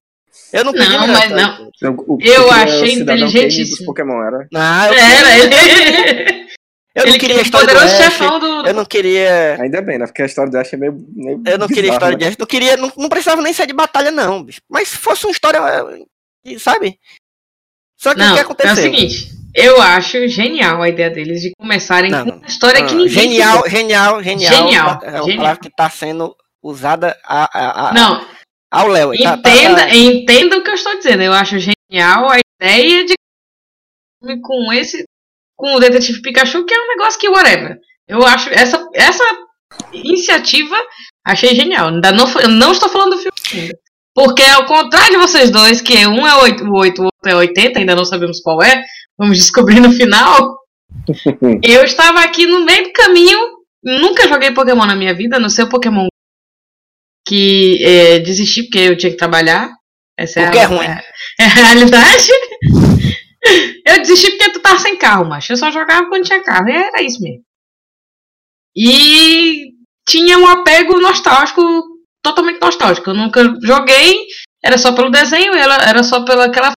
Eu 0.52 0.64
não 0.64 0.72
pedi 0.72 0.88
Não, 0.96 1.06
mas 1.08 1.30
não. 1.32 1.64
O- 1.66 1.70
Eu 1.82 2.12
o 2.12 2.18
que 2.18 2.28
é 2.30 2.38
achei 2.62 2.82
o 2.94 2.98
Cidadão 2.98 3.26
inteligentíssimo. 3.26 3.86
Pokémon, 3.86 4.22
era? 4.22 4.46
Não, 4.52 4.86
eu, 4.86 4.94
Era, 4.94 5.38
ele. 5.38 6.46
eu 6.94 7.06
não 7.08 7.18
queria 7.18 7.34
a 7.34 7.38
o 7.40 7.42
história 7.42 7.74
do 7.74 7.80
Ash. 7.80 8.18
do. 8.40 8.68
Eu 8.68 8.74
não 8.74 8.84
queria. 8.84 9.56
Ainda 9.60 9.82
bem, 9.82 9.98
né? 9.98 10.06
Porque 10.06 10.22
a 10.22 10.26
história 10.26 10.48
do 10.52 10.58
Ash 10.58 10.72
é 10.72 10.76
meio. 10.76 10.92
meio 11.12 11.42
Eu 11.44 11.58
não 11.58 11.66
queria 11.66 11.82
bizarra, 11.82 11.94
história 11.96 12.16
né? 12.16 12.18
de 12.18 12.24
Ash. 12.28 12.36
Não 12.38 12.46
queria. 12.46 12.76
Não, 12.76 12.92
não 12.96 13.08
precisava 13.08 13.42
nem 13.42 13.52
ser 13.52 13.66
de 13.66 13.72
batalha, 13.72 14.12
não, 14.12 14.44
bicho. 14.44 14.60
Mas 14.70 14.90
se 14.90 14.96
fosse 14.96 15.26
uma 15.26 15.32
história. 15.32 15.58
eh, 16.46 16.56
Sabe? 16.60 17.00
Só 17.98 18.14
que 18.14 18.20
o 18.20 18.24
Não, 18.24 18.34
que 18.34 18.38
é 18.38 18.42
o 18.42 18.44
aconteceu? 18.44 18.76
seguinte. 18.76 19.28
Eu 19.54 19.80
acho 19.80 20.26
genial 20.28 20.82
a 20.82 20.88
ideia 20.88 21.10
deles 21.10 21.40
de 21.40 21.52
começarem 21.56 22.10
Não, 22.10 22.24
com 22.24 22.30
não. 22.32 22.36
uma 22.38 22.46
história 22.46 22.82
Ah, 22.82 22.86
que 22.86 22.94
ninguém 22.94 23.08
genial, 23.08 23.62
se- 23.62 23.70
genial, 23.70 24.22
genial, 24.22 24.52
Genial, 24.52 25.00
É 25.02 25.20
uma 25.22 25.36
palavra 25.36 25.60
que 25.62 25.70
tá 25.70 25.88
sendo 25.88 26.34
usada 26.62 27.16
a, 27.24 27.44
a, 27.44 27.88
a- 27.90 27.92
Não, 27.94 28.26
ao 28.72 28.88
Léo. 28.88 29.12
Tá- 29.22 29.36
tá- 29.36 29.50
Entenda, 29.50 29.76
tá- 29.86 29.94
entenda 29.94 30.58
o 30.58 30.62
que 30.62 30.70
eu 30.70 30.74
estou 30.74 30.96
dizendo. 30.96 31.22
Eu 31.22 31.32
acho 31.32 31.56
genial 31.58 32.28
a 32.30 32.38
ideia 32.60 33.04
de 33.06 33.14
com 34.42 34.72
esse 34.72 35.04
com 35.56 35.74
o 35.74 35.78
detetive 35.80 36.20
Pikachu, 36.22 36.64
que 36.64 36.74
é 36.74 36.80
um 36.80 36.88
negócio 36.88 37.20
que 37.20 37.28
whatever. 37.28 37.78
Eu 38.08 38.24
acho 38.26 38.50
essa 38.50 38.88
essa 38.94 39.24
iniciativa 39.92 40.76
achei 41.24 41.54
genial. 41.54 41.88
Ainda 41.88 42.10
não 42.12 42.26
eu 42.40 42.48
não 42.48 42.72
estou 42.72 42.88
falando 42.88 43.12
do 43.12 43.18
filme 43.18 43.32
ainda. 43.62 43.78
Porque 44.14 44.42
ao 44.42 44.64
contrário 44.66 45.10
de 45.10 45.16
vocês 45.16 45.50
dois, 45.50 45.80
que 45.80 46.06
um 46.06 46.26
é 46.26 46.36
8, 46.36 46.64
o 46.64 46.78
8, 46.78 47.02
o 47.02 47.04
outro 47.06 47.18
é 47.26 47.34
80, 47.34 47.80
ainda 47.80 47.96
não 47.96 48.04
sabemos 48.04 48.40
qual 48.40 48.62
é, 48.62 48.84
vamos 49.18 49.36
descobrir 49.36 49.80
no 49.80 49.90
final. 49.90 50.56
eu 51.62 51.84
estava 51.84 52.20
aqui 52.20 52.46
no 52.46 52.64
meio 52.64 52.84
do 52.84 52.92
caminho, 52.92 53.38
nunca 53.82 54.28
joguei 54.28 54.52
Pokémon 54.52 54.86
na 54.86 54.94
minha 54.94 55.14
vida, 55.14 55.40
não 55.40 55.48
ser 55.48 55.64
o 55.64 55.68
Pokémon 55.68 56.06
que 57.26 57.82
é, 57.82 58.18
desisti 58.18 58.64
porque 58.64 58.78
eu 58.78 58.96
tinha 58.96 59.10
que 59.10 59.18
trabalhar. 59.18 59.70
Essa 60.16 60.40
é 60.40 60.44
Porque 60.44 60.58
a, 60.58 60.62
é 60.62 60.66
ruim. 60.66 60.86
É 61.40 61.44
a 61.44 61.48
realidade. 61.48 62.28
Eu 63.84 63.98
desisti 63.98 64.30
porque 64.30 64.52
tu 64.52 64.60
tava 64.60 64.78
sem 64.78 64.96
carro, 64.96 65.24
macho. 65.24 65.52
Eu 65.52 65.56
só 65.56 65.70
jogava 65.70 66.08
quando 66.08 66.24
tinha 66.24 66.42
carro. 66.42 66.68
E 66.68 66.72
era 66.72 67.02
isso 67.02 67.20
mesmo. 67.20 67.42
E 68.76 69.72
tinha 70.06 70.38
um 70.38 70.46
apego 70.46 71.00
nostálgico, 71.00 71.60
totalmente 72.24 72.60
nostálgico. 72.60 73.10
Eu 73.10 73.14
nunca 73.14 73.42
joguei, 73.62 74.26
era 74.64 74.78
só 74.78 74.92
pelo 74.92 75.10
desenho, 75.10 75.54
ela 75.54 75.76
era 75.76 76.02
só 76.02 76.24
pela 76.24 76.46
aquela. 76.46 76.72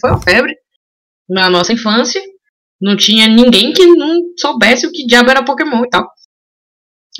Foi 0.00 0.10
uma 0.10 0.22
febre 0.22 0.56
na 1.28 1.50
nossa 1.50 1.72
infância. 1.72 2.20
Não 2.80 2.96
tinha 2.96 3.28
ninguém 3.28 3.72
que 3.72 3.86
não 3.86 4.18
soubesse 4.36 4.86
o 4.86 4.90
que 4.90 5.06
diabo 5.06 5.30
era 5.30 5.44
Pokémon 5.44 5.84
e 5.84 5.90
tal. 5.90 6.10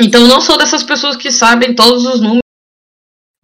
Então 0.00 0.22
eu 0.22 0.26
não 0.26 0.40
sou 0.40 0.56
dessas 0.56 0.82
pessoas 0.82 1.14
que 1.14 1.30
sabem 1.30 1.74
todos 1.74 2.04
os 2.06 2.20
números 2.20 2.42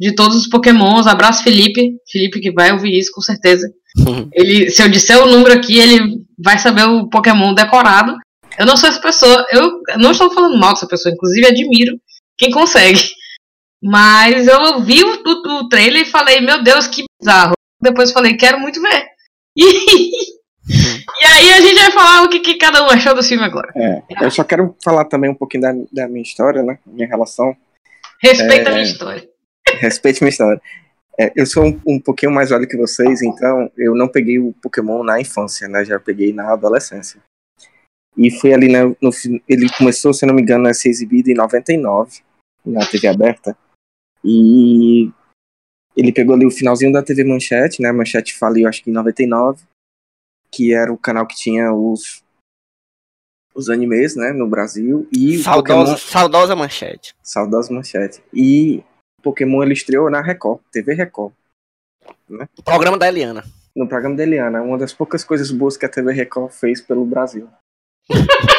de 0.00 0.14
todos 0.14 0.36
os 0.36 0.48
Pokémons. 0.48 1.06
Abraço 1.06 1.44
Felipe. 1.44 1.92
Felipe 2.10 2.40
que 2.40 2.50
vai 2.50 2.72
ouvir 2.72 2.98
isso 2.98 3.12
com 3.12 3.20
certeza. 3.20 3.68
Ele, 4.32 4.70
se 4.70 4.82
eu 4.82 4.88
disser 4.88 5.22
o 5.22 5.26
número 5.26 5.52
aqui, 5.52 5.78
ele 5.78 6.24
vai 6.42 6.58
saber 6.58 6.84
o 6.84 7.08
Pokémon 7.08 7.52
decorado. 7.52 8.16
Eu 8.58 8.66
não 8.66 8.76
sou 8.76 8.88
essa 8.88 9.00
pessoa. 9.00 9.46
Eu 9.50 9.80
não 9.98 10.12
estou 10.12 10.32
falando 10.32 10.58
mal 10.58 10.72
dessa 10.72 10.88
pessoa, 10.88 11.12
inclusive 11.12 11.46
admiro 11.46 12.00
quem 12.36 12.50
consegue. 12.50 13.17
Mas 13.82 14.46
eu 14.46 14.80
vi 14.82 15.02
o, 15.04 15.22
o, 15.24 15.60
o 15.60 15.68
trailer 15.68 16.02
e 16.02 16.10
falei, 16.10 16.40
meu 16.40 16.62
Deus, 16.62 16.86
que 16.86 17.04
bizarro. 17.20 17.52
Depois 17.80 18.12
falei, 18.12 18.36
quero 18.36 18.58
muito 18.58 18.80
ver. 18.80 19.06
E, 20.70 20.74
e 21.22 21.24
aí 21.24 21.52
a 21.54 21.60
gente 21.62 21.80
vai 21.80 21.90
falar 21.90 22.22
o 22.24 22.28
que, 22.28 22.40
que 22.40 22.58
cada 22.58 22.84
um 22.84 22.90
achou 22.90 23.14
do 23.14 23.22
filme 23.22 23.42
agora. 23.42 23.72
É, 23.74 24.02
eu 24.20 24.30
só 24.30 24.44
quero 24.44 24.76
falar 24.84 25.06
também 25.06 25.30
um 25.30 25.34
pouquinho 25.34 25.62
da, 25.62 25.72
da 25.90 26.06
minha 26.06 26.20
história, 26.22 26.62
né? 26.62 26.78
Minha 26.86 27.08
relação. 27.08 27.56
Respeita 28.20 28.68
a 28.68 28.72
É. 28.72 28.74
minha 28.74 28.84
história. 28.84 29.28
Respeite 29.80 30.22
minha 30.22 30.28
história. 30.28 30.60
É, 31.18 31.32
eu 31.34 31.46
sou 31.46 31.64
um, 31.64 31.80
um 31.86 31.98
pouquinho 31.98 32.30
mais 32.30 32.50
velho 32.50 32.68
que 32.68 32.76
vocês, 32.76 33.22
então 33.22 33.70
eu 33.78 33.94
não 33.94 34.08
peguei 34.08 34.38
o 34.38 34.52
Pokémon 34.62 35.02
na 35.02 35.18
infância, 35.18 35.66
né? 35.66 35.84
Já 35.84 35.98
peguei 35.98 36.34
na 36.34 36.52
adolescência. 36.52 37.18
E 38.16 38.30
foi 38.30 38.52
ali 38.52 38.68
né, 38.70 38.84
no 39.00 39.10
ele 39.48 39.68
começou, 39.76 40.12
se 40.12 40.26
não 40.26 40.34
me 40.34 40.42
engano, 40.42 40.68
a 40.68 40.74
ser 40.74 40.90
exibido 40.90 41.30
em 41.30 41.34
99 41.34 42.20
na 42.64 42.84
TV 42.84 43.08
aberta. 43.08 43.56
E 44.30 45.10
ele 45.96 46.12
pegou 46.12 46.34
ali 46.34 46.44
o 46.46 46.50
finalzinho 46.50 46.92
da 46.92 47.02
TV 47.02 47.24
Manchete, 47.24 47.80
né? 47.80 47.90
Manchete 47.90 48.36
faliu 48.36 48.68
acho 48.68 48.82
que 48.84 48.90
em 48.90 48.92
99, 48.92 49.64
que 50.52 50.74
era 50.74 50.92
o 50.92 50.98
canal 50.98 51.26
que 51.26 51.34
tinha 51.34 51.72
os 51.72 52.22
os 53.54 53.68
animes, 53.68 54.14
né, 54.14 54.30
no 54.32 54.46
Brasil 54.46 55.08
e 55.10 55.38
Saudosa, 55.38 55.92
Pokémon 55.92 55.96
saudosa 55.96 56.54
manchete. 56.54 57.12
Saudosa 57.20 57.74
Manchete. 57.74 58.22
E 58.32 58.84
Pokémon 59.20 59.64
ele 59.64 59.72
estreou 59.72 60.08
na 60.08 60.20
Record, 60.20 60.60
TV 60.70 60.94
Record, 60.94 61.32
O 62.56 62.62
programa 62.62 62.96
da 62.96 63.08
Eliana. 63.08 63.42
no 63.74 63.88
programa 63.88 64.14
da 64.14 64.22
Eliana, 64.22 64.62
uma 64.62 64.78
das 64.78 64.92
poucas 64.92 65.24
coisas 65.24 65.50
boas 65.50 65.76
que 65.76 65.84
a 65.84 65.88
TV 65.88 66.12
Record 66.12 66.52
fez 66.52 66.80
pelo 66.80 67.04
Brasil. 67.04 67.48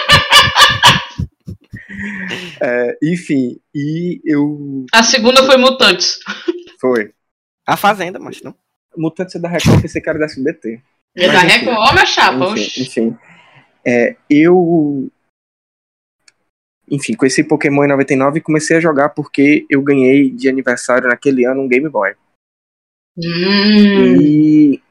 É, 2.61 2.97
enfim, 3.03 3.59
e 3.73 4.21
eu. 4.25 4.85
A 4.93 5.03
segunda 5.03 5.43
foi 5.45 5.57
Mutantes. 5.57 6.19
Foi. 6.79 7.13
A 7.65 7.75
Fazenda, 7.77 8.19
mas 8.19 8.41
não. 8.41 8.55
Mutantes 8.97 9.35
é 9.35 9.39
da 9.39 9.47
Record, 9.49 9.81
pensei 9.81 10.01
que 10.01 10.09
era 10.09 10.19
da 10.19 10.25
SBT. 10.25 10.81
É 11.15 11.27
da 11.27 11.33
Mas. 11.33 11.53
Record. 11.53 11.77
Ó, 11.77 11.93
minha 11.93 12.05
chapa. 12.05 12.45
enfim, 12.57 12.81
enfim. 12.81 13.17
É, 13.85 14.15
eu. 14.29 15.09
Enfim, 16.91 17.13
conheci 17.13 17.43
Pokémon 17.43 17.83
em 17.85 17.89
99 17.89 18.39
e 18.39 18.41
comecei 18.41 18.77
a 18.77 18.81
jogar 18.81 19.09
porque 19.09 19.65
eu 19.69 19.81
ganhei 19.83 20.31
de 20.31 20.49
aniversário 20.49 21.07
naquele 21.07 21.45
ano 21.45 21.61
um 21.61 21.67
Game 21.67 21.87
Boy. 21.87 22.15
Hum. 23.17 24.21
E 24.21 24.81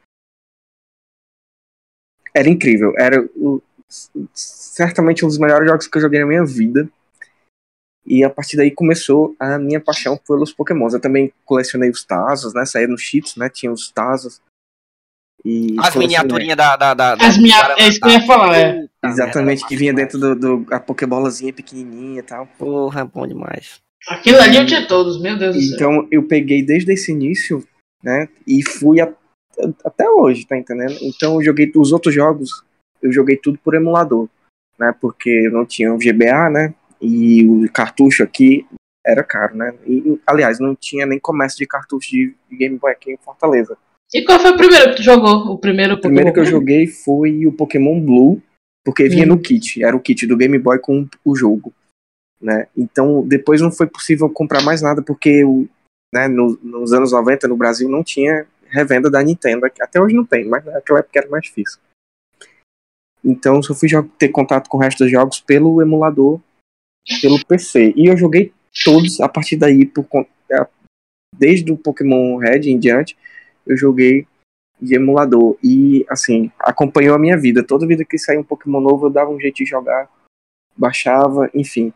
era 2.34 2.48
incrível. 2.48 2.92
Era 2.96 3.20
o- 3.34 3.60
certamente 4.32 5.24
um 5.24 5.28
dos 5.28 5.38
melhores 5.38 5.68
jogos 5.68 5.88
que 5.88 5.96
eu 5.98 6.02
joguei 6.02 6.20
na 6.20 6.26
minha 6.26 6.44
vida. 6.44 6.88
E 8.08 8.24
a 8.24 8.30
partir 8.30 8.56
daí 8.56 8.70
começou 8.70 9.36
a 9.38 9.58
minha 9.58 9.80
paixão 9.80 10.16
pelos 10.16 10.52
Pokémons. 10.52 10.94
Eu 10.94 11.00
também 11.00 11.32
colecionei 11.44 11.90
os 11.90 12.02
Tazos, 12.04 12.54
né? 12.54 12.64
Saía 12.64 12.88
nos 12.88 13.02
cheats, 13.02 13.36
né? 13.36 13.48
Tinha 13.50 13.70
os 13.70 13.90
Tazos. 13.90 14.40
E 15.44 15.76
As 15.78 15.94
miniaturinhas 15.94 16.56
da, 16.56 16.76
da, 16.76 16.94
da, 16.94 17.14
da- 17.14 17.26
As 17.26 17.38
minha... 17.38 17.62
da- 17.62 17.78
É 17.78 17.88
isso 17.88 18.00
que 18.00 18.06
eu 18.08 18.12
ia 18.12 18.26
falar, 18.26 18.56
é. 18.58 18.86
Exatamente, 19.04 19.66
que 19.66 19.76
vinha 19.76 19.92
dentro 19.92 20.18
do, 20.18 20.34
do 20.34 20.74
a 20.74 20.80
Pokébolazinha 20.80 21.52
pequenininha 21.52 22.20
e 22.20 22.22
tal. 22.22 22.46
Porra, 22.58 23.04
bom 23.04 23.26
demais. 23.26 23.78
Aquilo 24.08 24.38
ali 24.40 24.56
eu 24.56 24.66
tinha 24.66 24.86
todos, 24.86 25.20
meu 25.20 25.36
Deus 25.38 25.54
do 25.54 25.62
céu. 25.62 25.74
Então 25.74 26.08
eu 26.10 26.22
peguei 26.26 26.62
desde 26.62 26.92
esse 26.92 27.12
início, 27.12 27.62
né? 28.02 28.28
E 28.46 28.64
fui 28.64 29.00
a- 29.00 29.12
até 29.84 30.08
hoje, 30.08 30.46
tá 30.46 30.56
entendendo? 30.56 30.96
Então 31.02 31.34
eu 31.36 31.44
joguei 31.44 31.70
os 31.76 31.92
outros 31.92 32.14
jogos, 32.14 32.64
eu 33.02 33.12
joguei 33.12 33.36
tudo 33.36 33.58
por 33.58 33.74
emulador, 33.74 34.28
né? 34.78 34.92
Porque 35.00 35.28
eu 35.46 35.52
não 35.52 35.64
tinha 35.64 35.92
o 35.94 35.98
GBA, 35.98 36.50
né? 36.50 36.74
E 37.00 37.46
o 37.46 37.70
cartucho 37.72 38.22
aqui 38.22 38.66
era 39.06 39.22
caro, 39.22 39.56
né? 39.56 39.74
E, 39.86 40.18
aliás, 40.26 40.58
não 40.58 40.74
tinha 40.74 41.06
nem 41.06 41.18
comércio 41.18 41.58
de 41.58 41.66
cartucho 41.66 42.10
de 42.10 42.34
Game 42.52 42.76
Boy 42.78 42.92
aqui 42.92 43.12
em 43.12 43.16
Fortaleza. 43.16 43.76
E 44.12 44.24
qual 44.24 44.38
foi 44.40 44.50
o 44.52 44.56
primeiro 44.56 44.90
que 44.90 44.96
tu 44.96 45.02
jogou? 45.02 45.52
O 45.52 45.58
primeiro 45.58 45.94
O 45.94 46.00
primeiro 46.00 46.32
que 46.32 46.40
eu 46.40 46.44
joguei 46.44 46.86
foi 46.86 47.46
o 47.46 47.52
Pokémon 47.52 48.00
Blue, 48.00 48.42
porque 48.84 49.08
vinha 49.08 49.24
Hum. 49.24 49.28
no 49.28 49.38
kit, 49.40 49.82
era 49.82 49.94
o 49.96 50.00
kit 50.00 50.26
do 50.26 50.36
Game 50.36 50.58
Boy 50.58 50.78
com 50.78 51.06
o 51.24 51.36
jogo, 51.36 51.72
né? 52.40 52.68
Então 52.76 53.26
depois 53.26 53.60
não 53.60 53.70
foi 53.70 53.86
possível 53.86 54.28
comprar 54.30 54.62
mais 54.62 54.80
nada 54.80 55.02
porque 55.02 55.44
o, 55.44 55.68
né, 56.12 56.26
no- 56.26 56.58
nos 56.62 56.92
anos 56.92 57.12
90 57.12 57.46
no 57.46 57.56
Brasil 57.56 57.88
não 57.88 58.02
tinha 58.02 58.46
revenda 58.66 59.10
da 59.10 59.22
Nintendo, 59.22 59.66
até 59.80 60.00
hoje 60.00 60.14
não 60.14 60.24
tem, 60.24 60.46
mas 60.46 60.64
naquela 60.64 61.00
época 61.00 61.18
era 61.18 61.28
mais 61.28 61.44
difícil. 61.44 61.78
Então 63.24 63.62
só 63.62 63.74
fui 63.74 63.88
ter 64.18 64.28
contato 64.28 64.68
com 64.68 64.78
o 64.78 64.80
resto 64.80 65.04
dos 65.04 65.10
jogos 65.10 65.40
pelo 65.40 65.82
emulador, 65.82 66.40
pelo 67.20 67.44
PC. 67.44 67.92
E 67.96 68.06
eu 68.06 68.16
joguei 68.16 68.52
todos 68.84 69.20
a 69.20 69.28
partir 69.28 69.56
daí 69.56 69.84
por 69.86 70.04
desde 71.38 71.70
o 71.70 71.76
Pokémon 71.76 72.36
Red 72.36 72.68
em 72.68 72.78
diante, 72.78 73.16
eu 73.66 73.76
joguei 73.76 74.26
de 74.80 74.96
emulador. 74.96 75.56
E, 75.62 76.04
assim, 76.08 76.50
acompanhou 76.58 77.14
a 77.14 77.18
minha 77.18 77.36
vida. 77.36 77.64
Toda 77.64 77.86
vida 77.86 78.04
que 78.04 78.18
saía 78.18 78.40
um 78.40 78.44
Pokémon 78.44 78.80
novo, 78.80 79.06
eu 79.06 79.10
dava 79.10 79.30
um 79.30 79.40
jeito 79.40 79.56
de 79.56 79.66
jogar, 79.66 80.10
baixava, 80.76 81.50
enfim. 81.54 81.92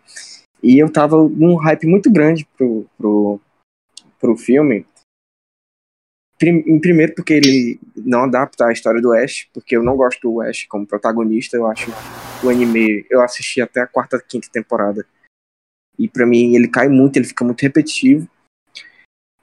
E 0.62 0.78
eu 0.78 0.90
tava 0.90 1.16
num 1.16 1.56
hype 1.56 1.86
muito 1.86 2.10
grande 2.10 2.46
pro, 2.56 2.86
pro, 2.96 3.40
pro 4.20 4.36
filme. 4.36 4.86
Em 6.42 6.80
primeiro, 6.80 7.14
porque 7.14 7.34
ele 7.34 7.80
não 7.96 8.24
adapta 8.24 8.66
a 8.66 8.72
história 8.72 9.00
do 9.00 9.12
Ash, 9.12 9.48
porque 9.52 9.76
eu 9.76 9.82
não 9.82 9.96
gosto 9.96 10.20
do 10.20 10.40
Ash 10.40 10.66
como 10.68 10.86
protagonista. 10.86 11.56
Eu 11.56 11.66
acho 11.66 11.90
o 12.42 12.48
anime. 12.48 13.06
Eu 13.10 13.22
assisti 13.22 13.60
até 13.60 13.80
a 13.80 13.86
quarta, 13.86 14.22
quinta 14.26 14.48
temporada. 14.50 15.06
E 15.98 16.08
pra 16.08 16.26
mim 16.26 16.54
ele 16.56 16.68
cai 16.68 16.88
muito, 16.88 17.16
ele 17.16 17.26
fica 17.26 17.44
muito 17.44 17.62
repetitivo. 17.62 18.28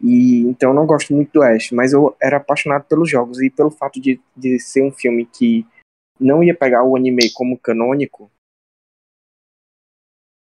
E 0.02 0.42
então 0.42 0.70
eu 0.70 0.76
não 0.76 0.86
gosto 0.86 1.14
muito 1.14 1.32
do 1.34 1.42
Ash, 1.42 1.72
mas 1.72 1.94
eu 1.94 2.16
era 2.22 2.38
apaixonado 2.38 2.86
pelos 2.86 3.10
jogos 3.10 3.42
e 3.42 3.50
pelo 3.50 3.70
fato 3.70 4.00
de, 4.00 4.20
de 4.36 4.60
ser 4.60 4.82
um 4.82 4.92
filme 4.92 5.26
que 5.26 5.66
não 6.20 6.44
ia 6.44 6.56
pegar 6.56 6.84
o 6.84 6.96
anime 6.96 7.32
como 7.34 7.58
canônico 7.58 8.32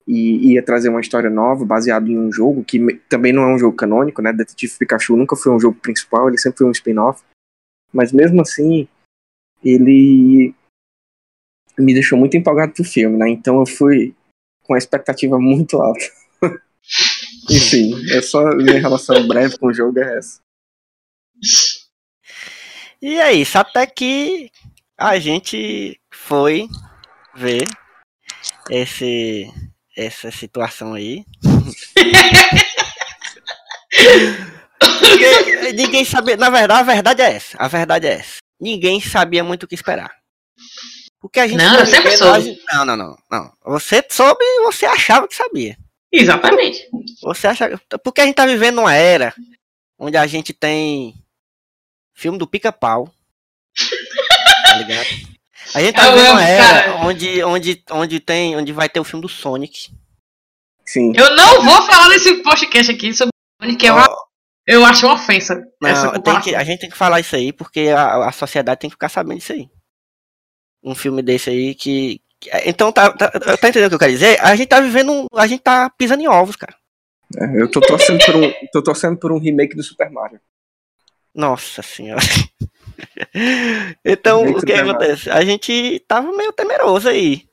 e 0.06 0.52
ia 0.52 0.62
trazer 0.62 0.90
uma 0.90 1.00
história 1.00 1.30
nova 1.30 1.64
baseado 1.64 2.08
em 2.08 2.18
um 2.18 2.30
jogo 2.30 2.62
que 2.62 2.78
também 3.08 3.32
não 3.32 3.42
é 3.42 3.54
um 3.54 3.58
jogo 3.58 3.76
canônico, 3.76 4.20
né? 4.20 4.32
Detetive 4.32 4.78
Pikachu 4.78 5.16
nunca 5.16 5.34
foi 5.34 5.52
um 5.52 5.61
jogo 5.61 5.78
principal, 5.80 6.28
ele 6.28 6.38
sempre 6.38 6.58
foi 6.58 6.66
um 6.66 6.73
spin-off. 6.73 7.23
Mas 7.92 8.12
mesmo 8.12 8.42
assim, 8.42 8.87
ele 9.62 10.54
me 11.78 11.94
deixou 11.94 12.18
muito 12.18 12.37
empolgado 12.37 12.73
pro 12.73 12.84
filme, 12.84 13.16
né? 13.16 13.28
Então 13.30 13.61
eu 13.61 13.66
fui 13.66 14.14
com 14.62 14.75
a 14.75 14.78
expectativa 14.78 15.38
muito 15.38 15.80
alta. 15.80 16.04
Enfim, 17.50 17.94
é 18.11 18.20
só 18.20 18.54
minha 18.56 18.78
relação 18.78 19.26
breve 19.26 19.58
com 19.58 19.68
o 19.68 19.75
jogo 19.75 19.99
é 19.99 20.18
essa. 20.18 20.40
E 23.00 23.18
é 23.18 23.32
isso, 23.32 23.58
até 23.58 23.87
que 23.87 24.50
a 24.96 25.18
gente 25.18 26.00
foi 26.12 26.68
ver 27.34 27.64
esse, 28.70 29.50
essa 29.96 30.30
situação 30.30 30.94
aí. 30.94 31.24
Ninguém 35.74 36.04
sabia, 36.04 36.36
na 36.36 36.50
verdade, 36.50 36.80
a 36.80 36.94
verdade 36.94 37.22
é 37.22 37.32
essa. 37.32 37.56
A 37.58 37.68
verdade 37.68 38.06
é 38.06 38.14
essa. 38.14 38.38
Ninguém 38.60 39.00
sabia 39.00 39.42
muito 39.42 39.64
o 39.64 39.68
que 39.68 39.74
esperar. 39.74 40.10
Porque 41.20 41.40
a 41.40 41.46
gente 41.46 41.58
Não, 41.58 41.78
eu 41.78 41.86
sempre 41.86 42.16
soube. 42.16 42.60
Não, 42.70 42.84
não, 42.84 42.96
não, 42.96 43.18
não. 43.30 43.52
Você 43.64 44.04
soube 44.10 44.42
e 44.42 44.62
você 44.64 44.84
achava 44.84 45.26
que 45.26 45.34
sabia. 45.34 45.76
Exatamente. 46.12 46.86
Você 47.22 47.46
acha. 47.46 47.80
Porque 48.02 48.20
a 48.20 48.26
gente 48.26 48.34
tá 48.34 48.46
vivendo 48.46 48.80
uma 48.80 48.94
era 48.94 49.34
onde 49.98 50.16
a 50.16 50.26
gente 50.26 50.52
tem 50.52 51.14
filme 52.14 52.38
do 52.38 52.46
pica-pau. 52.46 53.12
tá 54.66 54.76
ligado? 54.76 55.33
A 55.75 55.80
gente 55.80 55.94
tá 55.94 56.06
Eu 56.06 56.12
vivendo 56.12 56.26
amo, 56.30 56.38
uma 56.40 56.49
era 56.49 56.83
cara. 56.83 56.97
onde, 57.06 57.44
onde, 57.44 57.85
onde 57.90 58.21
tem. 58.21 58.56
Onde 58.56 58.73
vai 58.73 58.88
ter 58.88 59.00
o 59.00 59.04
filme 59.04 59.23
do 59.23 59.28
Sonic. 59.28 59.90
Sim. 60.85 61.12
Eu 61.16 61.35
não 61.37 61.62
vou 61.62 61.83
falar 61.83 62.09
nesse 62.09 62.42
podcast 62.42 62.92
aqui 62.92 63.14
sobre 63.14 63.30
o 63.30 63.64
Sonic, 63.64 63.78
que 63.80 63.87
é 63.87 63.92
uma. 63.92 64.06
Eu 64.66 64.85
acho 64.85 65.06
uma 65.06 65.14
ofensa 65.16 65.62
essa 65.85 66.12
Não, 66.12 66.40
que, 66.40 66.54
a 66.54 66.64
gente 66.64 66.80
tem 66.80 66.88
que 66.90 66.97
falar 66.97 67.21
isso 67.21 67.37
aí, 67.37 67.52
porque 67.52 67.88
a, 67.94 68.28
a 68.28 68.33
sociedade 68.33 68.80
tem 68.80 68.88
que 68.88 68.94
ficar 68.94 69.11
sabendo 69.11 69.38
disso 69.38 69.52
aí. 69.52 69.68
Um 70.83 70.94
filme 70.94 71.23
desse 71.23 71.50
aí 71.50 71.75
que. 71.75 72.21
que- 72.40 72.50
Então, 72.66 72.90
tá, 72.92 73.11
tá, 73.12 73.30
tá 73.30 73.68
entendendo 73.68 73.87
o 73.87 73.88
que 73.90 73.94
eu 73.94 73.99
quero 73.99 74.12
dizer? 74.12 74.38
A 74.40 74.54
gente 74.56 74.68
tá 74.68 74.80
vivendo. 74.80 75.12
um- 75.12 75.26
A 75.35 75.47
gente 75.47 75.61
tá 75.62 75.90
pisando 75.90 76.23
em 76.23 76.28
ovos, 76.28 76.56
cara. 76.56 76.75
É, 77.38 77.61
eu 77.62 77.71
tô 77.71 77.80
torcendo 77.80 78.25
por 78.25 78.37
um, 78.37 78.52
tô 78.73 78.83
torcendo 78.83 79.16
por 79.18 79.33
um 79.33 79.38
remake 79.38 79.75
do 79.75 79.83
Super 79.83 80.11
Mario. 80.11 80.40
Nossa 81.34 81.82
senhora. 81.82 82.22
então, 84.04 84.44
o 84.44 84.62
que 84.64 84.72
acontece? 84.72 85.28
A 85.30 85.44
gente 85.44 85.98
tava 86.06 86.30
meio 86.36 86.52
temeroso 86.52 87.08
aí. 87.08 87.48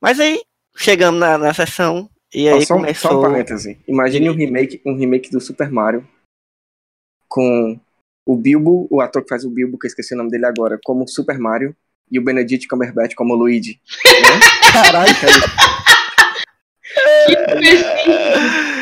Mas 0.00 0.18
aí, 0.18 0.40
chegamos 0.76 1.20
na, 1.20 1.36
na 1.38 1.52
sessão. 1.54 2.08
E 2.34 2.48
aí 2.48 2.64
só, 2.64 2.74
começou. 2.74 3.10
só 3.10 3.18
um 3.18 3.22
parêntese. 3.22 3.78
Imagine 3.86 4.30
um 4.30 4.34
remake, 4.34 4.80
um 4.86 4.96
remake 4.96 5.30
do 5.30 5.40
Super 5.40 5.70
Mario 5.70 6.08
com 7.28 7.78
o 8.26 8.36
Bilbo, 8.36 8.86
o 8.90 9.00
ator 9.00 9.22
que 9.22 9.28
faz 9.28 9.44
o 9.44 9.50
Bilbo, 9.50 9.78
que 9.78 9.86
eu 9.86 9.88
esqueci 9.88 10.14
o 10.14 10.16
nome 10.16 10.30
dele 10.30 10.46
agora, 10.46 10.78
como 10.84 11.06
Super 11.08 11.38
Mario, 11.38 11.76
e 12.10 12.18
o 12.18 12.22
Benedict 12.24 12.66
Cumberbatch 12.68 13.14
como 13.14 13.34
Luigi. 13.34 13.80
Né? 14.04 14.72
Caralho, 14.72 15.14
fica 17.26 17.52
aí, 17.52 17.82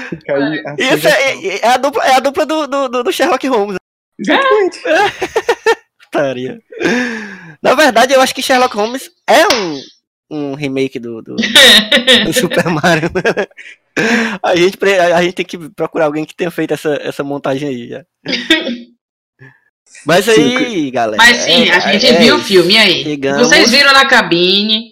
fica 0.09 0.35
aí 0.37 0.63
a 0.67 0.95
Isso 0.95 1.09
é, 1.09 1.33
é- 1.33 1.59
é 1.61 1.69
a 1.69 1.77
dupla, 1.77 2.05
é 2.05 2.15
a 2.15 2.21
dupla 2.21 2.47
do, 2.47 2.67
do- 2.67 3.03
do 3.03 3.13
Sherlock 3.13 3.47
Holmes. 3.49 3.80
Exatamente. 4.21 4.79
Putaria. 6.05 6.61
Na 7.63 7.75
verdade, 7.75 8.13
eu 8.13 8.21
acho 8.21 8.35
que 8.35 8.43
Sherlock 8.43 8.75
Holmes 8.77 9.11
é 9.29 9.47
um, 9.55 9.81
um 10.31 10.55
remake 10.55 10.99
do, 10.99 11.23
do, 11.23 11.37
do 12.27 12.33
Super 12.33 12.67
Mario. 12.69 13.11
né? 13.15 13.47
A 14.43 14.55
gente, 14.57 14.77
a 14.85 15.23
gente 15.23 15.35
tem 15.35 15.45
que 15.47 15.59
procurar 15.71 16.07
alguém 16.07 16.25
que 16.25 16.35
tenha 16.35 16.51
feito 16.51 16.75
essa, 16.75 16.95
essa 17.03 17.23
montagem 17.25 17.69
aí. 17.69 17.89
já. 17.89 18.05
Mas 20.07 20.29
aí, 20.29 20.91
galera. 20.91 21.17
Mas 21.17 21.37
sim, 21.39 21.69
é- 21.69 21.75
a 21.75 21.81
gente 21.93 22.07
é 22.07 22.19
viu 22.21 22.37
o 22.37 22.39
isso. 22.39 22.47
filme 22.47 22.79
aí. 22.79 23.03
Chegamos. 23.03 23.49
Vocês 23.49 23.71
viram 23.71 23.93
na 23.93 24.07
cabine. 24.07 24.91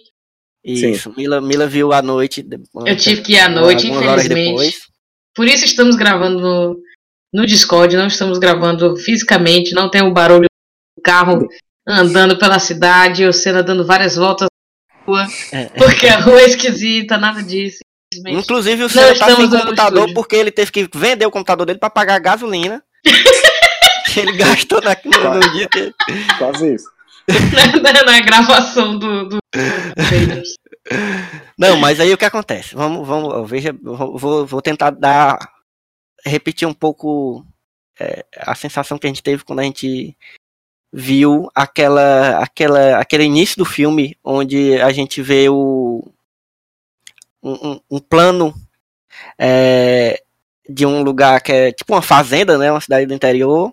Isso, 0.63 1.13
Mila, 1.15 1.41
Mila 1.41 1.67
viu 1.67 1.93
à 1.93 2.01
noite. 2.01 2.45
Eu 2.85 2.95
tive 2.97 3.21
que 3.21 3.33
ir 3.33 3.39
à 3.39 3.49
noite, 3.49 3.87
infelizmente. 3.87 4.77
Por 5.33 5.47
isso 5.47 5.63
estamos 5.65 5.95
gravando 5.95 6.39
no, 6.39 6.79
no 7.33 7.45
Discord, 7.45 7.95
não 7.95 8.07
estamos 8.07 8.37
gravando 8.39 8.95
fisicamente, 8.97 9.73
não 9.73 9.89
tem 9.89 10.01
o 10.01 10.11
barulho 10.13 10.47
do 10.97 11.01
carro 11.03 11.47
andando 11.87 12.37
pela 12.37 12.59
cidade, 12.59 13.23
eu 13.23 13.33
sendo 13.33 13.63
dando 13.63 13.85
várias 13.85 14.15
voltas 14.15 14.47
na 14.89 15.05
rua, 15.05 15.27
É. 15.51 15.65
porque 15.65 16.07
a 16.07 16.19
rua 16.19 16.41
é 16.41 16.45
esquisita, 16.45 17.17
nada 17.17 17.41
disso. 17.41 17.79
Inclusive, 18.27 18.83
o 18.83 18.89
senhor 18.89 19.15
tá 19.17 19.27
sem 19.27 19.49
computador 19.49 19.99
estúdio. 19.99 20.13
porque 20.15 20.35
ele 20.35 20.51
teve 20.51 20.71
que 20.71 20.89
vender 20.95 21.25
o 21.27 21.31
computador 21.31 21.65
dele 21.65 21.79
pra 21.79 21.91
pagar 21.91 22.15
a 22.15 22.19
gasolina. 22.19 22.81
que 23.03 24.19
ele 24.19 24.35
gastou 24.35 24.81
na, 24.81 24.95
no, 25.05 25.33
no 25.35 25.51
dia 25.51 25.67
que. 25.67 25.93
Quase 26.39 26.73
isso. 26.73 26.89
na, 27.83 28.03
na 28.03 28.19
gravação 28.21 28.97
do, 28.97 29.29
do. 29.29 29.37
Não, 31.57 31.77
mas 31.77 31.99
aí 31.99 32.11
o 32.11 32.17
que 32.17 32.25
acontece? 32.25 32.73
Vamos, 32.73 33.07
vamos, 33.07 33.31
eu 33.33 33.45
veja, 33.45 33.75
vou, 33.83 34.45
vou 34.45 34.61
tentar 34.61 34.89
dar, 34.89 35.37
repetir 36.25 36.67
um 36.67 36.73
pouco 36.73 37.45
é, 37.99 38.25
a 38.37 38.55
sensação 38.55 38.97
que 38.97 39.05
a 39.07 39.09
gente 39.09 39.23
teve 39.23 39.43
quando 39.43 39.59
a 39.59 39.63
gente 39.63 40.15
viu 40.91 41.49
aquela, 41.53 42.39
aquela, 42.39 42.97
aquele 42.99 43.23
início 43.23 43.57
do 43.57 43.65
filme 43.65 44.17
onde 44.23 44.79
a 44.81 44.91
gente 44.91 45.21
vê 45.21 45.47
o 45.49 46.11
um, 47.43 47.79
um- 47.89 47.99
plano 47.99 48.53
é, 49.37 50.21
de 50.67 50.85
um 50.85 51.01
lugar 51.03 51.41
que 51.41 51.51
é 51.51 51.71
tipo 51.71 51.93
uma 51.93 52.01
fazenda, 52.01 52.57
né, 52.57 52.71
uma 52.71 52.81
cidade 52.81 53.05
do 53.05 53.13
interior. 53.13 53.71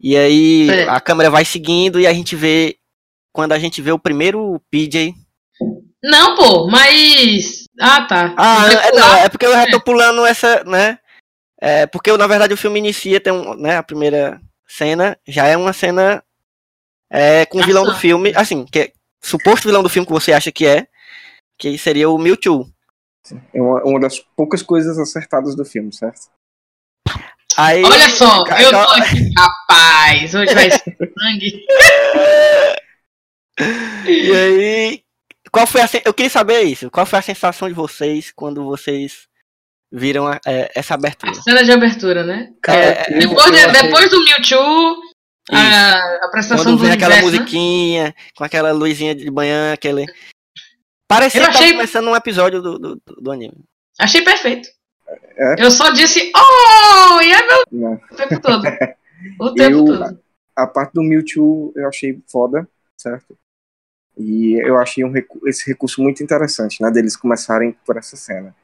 E 0.00 0.16
aí 0.16 0.70
É. 0.70 0.88
a 0.88 1.00
câmera 1.00 1.30
vai 1.30 1.44
seguindo 1.44 2.00
e 2.00 2.06
a 2.06 2.12
gente 2.12 2.34
vê 2.36 2.76
quando 3.32 3.52
a 3.52 3.58
gente 3.58 3.80
vê 3.82 3.92
o 3.92 3.98
primeiro 3.98 4.60
PJ 4.70 5.14
Não, 6.02 6.36
pô, 6.36 6.66
mas. 6.68 7.64
Ah, 7.80 8.02
tá. 8.06 8.34
Ah, 8.36 8.66
é, 8.70 8.92
não, 8.92 9.14
é 9.16 9.28
porque 9.28 9.46
eu 9.46 9.52
já 9.52 9.66
tô 9.70 9.80
pulando 9.80 10.24
essa, 10.26 10.62
né? 10.64 10.98
É, 11.66 11.86
porque 11.86 12.14
na 12.16 12.26
verdade 12.26 12.52
o 12.52 12.58
filme 12.58 12.78
inicia, 12.78 13.18
tem 13.20 13.32
um, 13.32 13.54
né, 13.54 13.78
a 13.78 13.82
primeira 13.82 14.38
cena, 14.68 15.16
já 15.26 15.46
é 15.46 15.56
uma 15.56 15.72
cena 15.72 16.22
é, 17.10 17.46
com 17.46 17.58
o 17.58 17.62
vilão 17.64 17.84
do 17.84 17.90
Ação. 17.92 18.00
filme, 18.00 18.32
assim, 18.36 18.66
que 18.66 18.78
é 18.78 18.92
suposto 19.22 19.66
vilão 19.66 19.82
do 19.82 19.88
filme 19.88 20.04
que 20.06 20.12
você 20.12 20.32
acha 20.34 20.52
que 20.52 20.66
é, 20.66 20.86
que 21.56 21.78
seria 21.78 22.10
o 22.10 22.18
Mewtwo. 22.18 22.66
É 23.54 23.62
uma, 23.62 23.82
uma 23.84 24.00
das 24.00 24.18
poucas 24.36 24.62
coisas 24.62 24.98
acertadas 24.98 25.54
do 25.56 25.64
filme, 25.64 25.90
certo? 25.94 26.28
Aí, 27.56 27.82
Olha 27.82 28.10
só, 28.10 28.44
eu 28.58 28.70
tô 28.70 28.86
ca- 28.86 28.96
aqui, 28.98 29.30
rapaz. 29.38 30.34
Hoje 30.34 30.54
vai 30.54 30.70
ser 30.70 30.96
sangue. 31.18 31.64
E 34.06 34.32
aí, 34.32 35.02
qual 35.52 35.66
foi 35.66 35.80
a 35.80 35.88
eu 36.04 36.12
queria 36.12 36.28
saber 36.30 36.62
isso, 36.62 36.90
qual 36.90 37.06
foi 37.06 37.20
a 37.20 37.22
sensação 37.22 37.68
de 37.68 37.74
vocês 37.74 38.32
quando 38.34 38.64
vocês 38.64 39.28
viram 39.94 40.26
a- 40.26 40.40
é, 40.46 40.70
essa 40.74 40.94
abertura? 40.94 41.32
Cena 41.34 41.62
de 41.62 41.70
abertura, 41.70 42.24
né? 42.24 42.52
É, 42.68 43.18
Depois, 43.18 43.46
eu 43.46 43.52
de- 43.52 43.58
achei- 43.60 43.82
depois 43.82 44.10
do 44.10 44.24
Mewtwo, 44.24 44.96
a 45.52 46.24
apresentação 46.26 46.64
Quando 46.64 46.78
do 46.78 46.84
vem 46.84 46.92
aquela 46.92 47.14
universo, 47.14 47.32
né? 47.32 47.38
musiquinha, 47.40 48.14
com 48.36 48.44
aquela 48.44 48.72
luzinha 48.72 49.14
de 49.14 49.30
manhã, 49.30 49.72
aquele. 49.72 50.04
Parecia 51.08 51.42
Eu 51.42 51.50
que 51.50 51.56
achei- 51.56 51.72
começando 51.72 52.08
um 52.08 52.16
episódio 52.16 52.60
do, 52.60 52.78
do, 52.78 53.00
do 53.20 53.30
anime. 53.30 53.62
Achei 53.98 54.22
perfeito. 54.22 54.68
É? 55.36 55.62
Eu 55.64 55.70
só 55.70 55.90
disse, 55.90 56.32
oh, 56.34 57.20
e 57.20 57.30
é 57.32 57.46
meu 57.46 57.62
Não. 57.70 57.92
o 57.94 58.16
tempo 58.16 58.40
todo. 58.40 58.62
O 59.40 59.54
tempo 59.54 59.76
Eu- 59.78 59.84
todo. 59.86 60.18
A 60.56 60.66
parte 60.66 60.92
do 60.92 61.02
Mewtwo 61.02 61.72
eu 61.76 61.88
achei 61.88 62.20
foda, 62.30 62.68
certo? 63.00 63.36
E 64.18 64.54
eu 64.64 64.78
achei 64.78 65.02
um 65.04 65.10
recu- 65.10 65.40
esse 65.48 65.66
recurso 65.66 66.00
muito 66.02 66.22
interessante, 66.22 66.80
né? 66.82 66.90
Deles 66.90 67.16
começarem 67.16 67.72
por 67.86 67.96
essa 67.96 68.16
cena. 68.16 68.54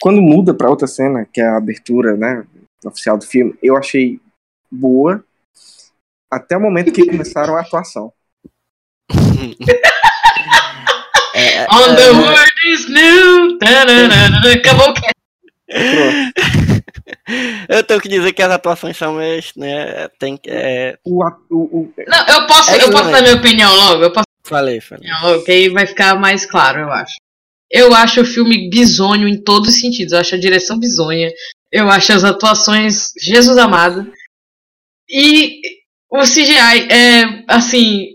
Quando 0.00 0.20
muda 0.20 0.52
pra 0.54 0.70
outra 0.70 0.86
cena, 0.86 1.26
que 1.32 1.40
é 1.40 1.46
a 1.46 1.56
abertura, 1.56 2.16
né? 2.16 2.44
Oficial 2.84 3.16
do 3.18 3.24
filme, 3.26 3.54
eu 3.62 3.76
achei 3.76 4.20
boa 4.70 5.24
até 6.30 6.56
o 6.56 6.60
momento 6.60 6.92
que 6.92 7.06
começaram 7.06 7.56
a 7.56 7.60
atuação. 7.60 8.12
É, 11.38 11.66
On 11.70 11.94
the 11.94 12.10
word 12.12 12.52
is 12.64 12.88
new. 12.88 13.58
Acabou 14.58 14.88
o 14.88 14.94
que? 14.94 15.06
Eu 17.68 17.84
tenho 17.84 18.00
que 18.00 18.08
dizer 18.08 18.32
que 18.32 18.40
as 18.42 18.50
atuações 18.50 18.96
são 18.96 19.12
meio, 19.16 19.42
né? 19.54 20.08
Tem 20.18 20.38
que. 20.38 20.48
É, 20.48 20.96
O, 21.04 21.22
o, 21.50 21.56
o- 21.58 21.92
Não, 22.08 22.26
eu 22.26 22.46
posso, 22.46 22.70
É 22.70 22.82
eu 22.82 22.90
posso 22.90 23.10
dar 23.10 23.20
minha 23.20 23.34
opinião 23.34 23.70
logo. 23.74 24.02
Eu 24.04 24.12
posso 24.12 24.24
falei, 24.46 24.80
falei. 24.80 25.06
logo, 25.22 25.44
que 25.44 25.52
aí 25.52 25.68
vai 25.68 25.86
ficar 25.86 26.18
mais 26.18 26.46
claro, 26.46 26.80
eu 26.80 26.90
acho. 26.90 27.16
Eu 27.70 27.94
acho 27.94 28.20
o 28.20 28.24
filme 28.26 28.70
bizonho 28.70 29.26
em 29.28 29.42
todos 29.42 29.70
os 29.70 29.80
sentidos. 29.80 30.12
Eu 30.12 30.20
acho 30.20 30.34
a 30.34 30.38
direção 30.40 30.78
bizonha. 30.78 31.30
Eu 31.72 31.90
acho 31.90 32.12
as 32.12 32.24
atuações 32.24 33.10
Jesus 33.20 33.58
amado. 33.58 34.10
E 35.08 35.60
o 36.10 36.20
CGI 36.22 36.88
é, 36.90 37.44
assim. 37.48 38.06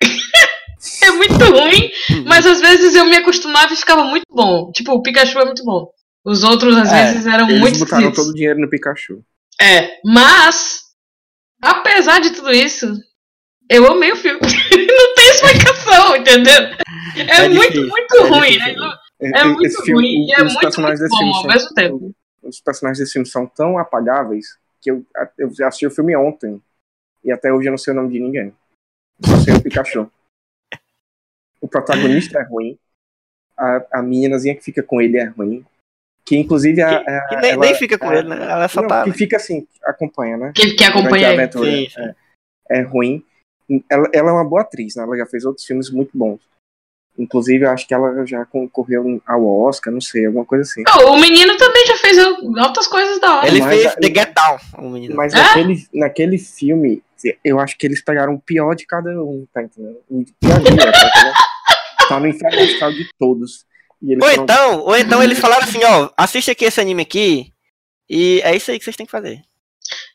é 1.02 1.10
muito 1.12 1.34
ruim, 1.44 1.90
mas 2.26 2.46
às 2.46 2.60
vezes 2.60 2.94
eu 2.94 3.04
me 3.06 3.16
acostumava 3.16 3.72
e 3.72 3.76
ficava 3.76 4.04
muito 4.04 4.24
bom. 4.30 4.70
Tipo, 4.72 4.92
o 4.92 5.02
Pikachu 5.02 5.38
é 5.38 5.44
muito 5.44 5.64
bom. 5.64 5.88
Os 6.24 6.42
outros, 6.42 6.76
às 6.76 6.90
É, 6.90 7.12
vezes, 7.12 7.26
eram 7.26 7.48
eles 7.48 7.60
muito 7.60 7.78
botaram 7.78 8.02
esquisitos. 8.04 8.24
todo 8.24 8.32
o 8.32 8.34
dinheiro 8.34 8.58
no 8.60 8.70
Pikachu. 8.70 9.22
É, 9.60 9.98
mas, 10.04 10.80
apesar 11.62 12.20
de 12.20 12.30
tudo 12.30 12.50
isso, 12.52 12.86
eu 13.70 13.86
amei 13.90 14.12
o 14.12 14.16
filme. 14.16 14.40
Não 14.40 15.14
tem 15.14 15.28
explicação, 15.30 16.16
entendeu? 16.16 16.70
É, 17.16 17.44
É 17.44 17.48
muito, 17.48 17.60
difícil, 17.72 17.88
muito 17.88 18.14
é 18.16 18.28
ruim. 18.28 18.50
difícil. 18.52 18.80
né? 18.82 18.98
É, 19.20 19.40
É 19.40 19.44
muito 19.44 19.82
filme- 19.82 19.92
ruim 19.92 20.26
e 20.26 20.32
é 20.32 20.36
os 20.38 20.42
muito, 20.52 20.60
personagens 20.60 21.00
muito 21.00 21.10
desse 21.10 21.18
filme 21.18 21.32
bom 21.32 21.36
ao 21.36 21.42
são- 21.42 21.50
mesmo 21.52 21.74
tempo. 21.74 22.14
os 22.42 22.60
personagens 22.60 22.98
desse 22.98 23.12
filme 23.12 23.26
são 23.26 23.46
tão 23.46 23.78
apagáveis 23.78 24.58
que 24.80 24.90
eu, 24.90 25.04
eu 25.38 25.54
já 25.54 25.68
assisti 25.68 25.86
o 25.86 25.90
filme 25.90 26.14
ontem 26.16 26.60
e 27.24 27.32
até 27.32 27.52
hoje 27.52 27.68
eu 27.68 27.70
não 27.70 27.78
sei 27.78 27.92
o 27.92 27.96
nome 27.96 28.10
de 28.12 28.20
ninguém. 28.20 28.52
Só 29.24 29.36
sei 29.38 29.54
o 29.54 29.62
Pikachu. 29.62 30.10
O 31.60 31.68
protagonista 31.68 32.38
é 32.40 32.42
ruim. 32.42 32.76
A, 33.56 33.98
a 33.98 34.02
meninazinha 34.02 34.54
que 34.54 34.62
fica 34.64 34.82
com 34.82 35.00
ele 35.00 35.16
é 35.16 35.24
ruim. 35.24 35.64
Que 36.26 36.36
inclusive 36.36 36.82
a, 36.82 36.98
a- 36.98 37.28
Que 37.28 37.36
nem, 37.36 37.50
ela- 37.52 37.64
nem 37.66 37.74
fica 37.74 37.98
com 37.98 38.08
a- 38.10 38.16
ele, 38.16 38.28
né? 38.28 38.36
Ela 38.50 38.68
só 38.68 38.80
não, 38.82 38.88
tá. 38.88 39.04
que 39.04 39.12
fica 39.12 39.36
assim, 39.36 39.66
acompanha, 39.84 40.36
né? 40.36 40.52
Que, 40.54 40.74
que 40.74 40.84
acompanha 40.84 41.30
aventura. 41.32 41.70
Sim, 41.70 41.88
sim. 41.88 42.00
É, 42.70 42.78
é 42.78 42.82
ruim. 42.82 43.24
Ela, 43.90 44.08
ela 44.12 44.30
é 44.30 44.32
uma 44.32 44.44
boa 44.44 44.62
atriz, 44.62 44.96
né? 44.96 45.02
Ela 45.04 45.16
já 45.16 45.26
fez 45.26 45.44
outros 45.44 45.64
filmes 45.66 45.90
muito 45.90 46.10
bons. 46.16 46.40
Inclusive, 47.16 47.64
eu 47.64 47.70
acho 47.70 47.86
que 47.86 47.94
ela 47.94 48.26
já 48.26 48.44
concorreu 48.44 49.22
ao 49.24 49.46
Oscar, 49.46 49.92
não 49.92 50.00
sei, 50.00 50.26
alguma 50.26 50.44
coisa 50.44 50.62
assim. 50.62 50.82
Não, 50.84 51.12
o 51.12 51.20
menino 51.20 51.56
também 51.56 51.86
já 51.86 51.96
fez 51.96 52.18
outras 52.18 52.88
coisas 52.88 53.20
da 53.20 53.36
hora. 53.36 53.46
Ele 53.46 53.60
Mas 53.60 53.82
fez 53.82 53.94
The 53.94 54.06
Get 54.20 54.34
Down, 54.34 54.58
o 54.78 54.90
menino. 54.90 55.14
Mas 55.14 55.32
É? 55.32 55.36
naquele, 55.38 55.86
naquele 55.94 56.38
filme, 56.38 57.02
eu 57.44 57.60
acho 57.60 57.78
que 57.78 57.86
eles 57.86 58.02
pegaram 58.02 58.34
o 58.34 58.40
pior 58.40 58.74
de 58.74 58.84
cada 58.84 59.10
um, 59.10 59.46
tá 59.54 59.62
entendendo? 59.62 59.98
O 60.10 60.24
pior 60.40 60.60
dia, 60.60 60.76
tá 60.92 61.08
entendendo? 61.08 61.34
Tá 62.08 62.20
no 62.20 62.26
inferno 62.26 62.66
de 62.92 63.08
todos. 63.18 63.64
E 64.02 64.12
eles 64.12 64.22
Ou 64.22 64.30
foram- 64.30 64.42
então, 64.42 64.80
ou 64.80 64.96
então 64.96 65.22
eles 65.22 65.38
falaram 65.38 65.62
assim, 65.62 65.82
ó, 65.84 66.10
assiste 66.16 66.50
aqui 66.50 66.64
esse 66.64 66.80
anime 66.80 67.02
aqui, 67.02 67.52
E 68.10 68.42
é 68.44 68.54
isso 68.54 68.70
aí 68.70 68.78
que 68.78 68.84
vocês 68.84 68.96
têm 68.96 69.06
que 69.06 69.12
fazer. 69.12 69.40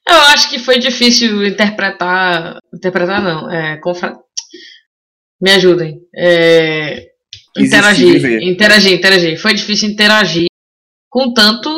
Eu 0.07 0.15
acho 0.33 0.49
que 0.49 0.59
foi 0.59 0.77
difícil 0.79 1.43
interpretar. 1.45 2.57
Interpretar 2.73 3.21
não. 3.21 3.49
É, 3.51 3.77
confra... 3.77 4.15
Me 5.41 5.51
ajudem. 5.51 6.01
É, 6.15 7.09
interagir. 7.57 8.41
Interagir, 8.43 8.93
interagir. 8.93 9.41
Foi 9.41 9.53
difícil 9.53 9.89
interagir 9.89 10.47
com 11.09 11.33
tanto 11.33 11.69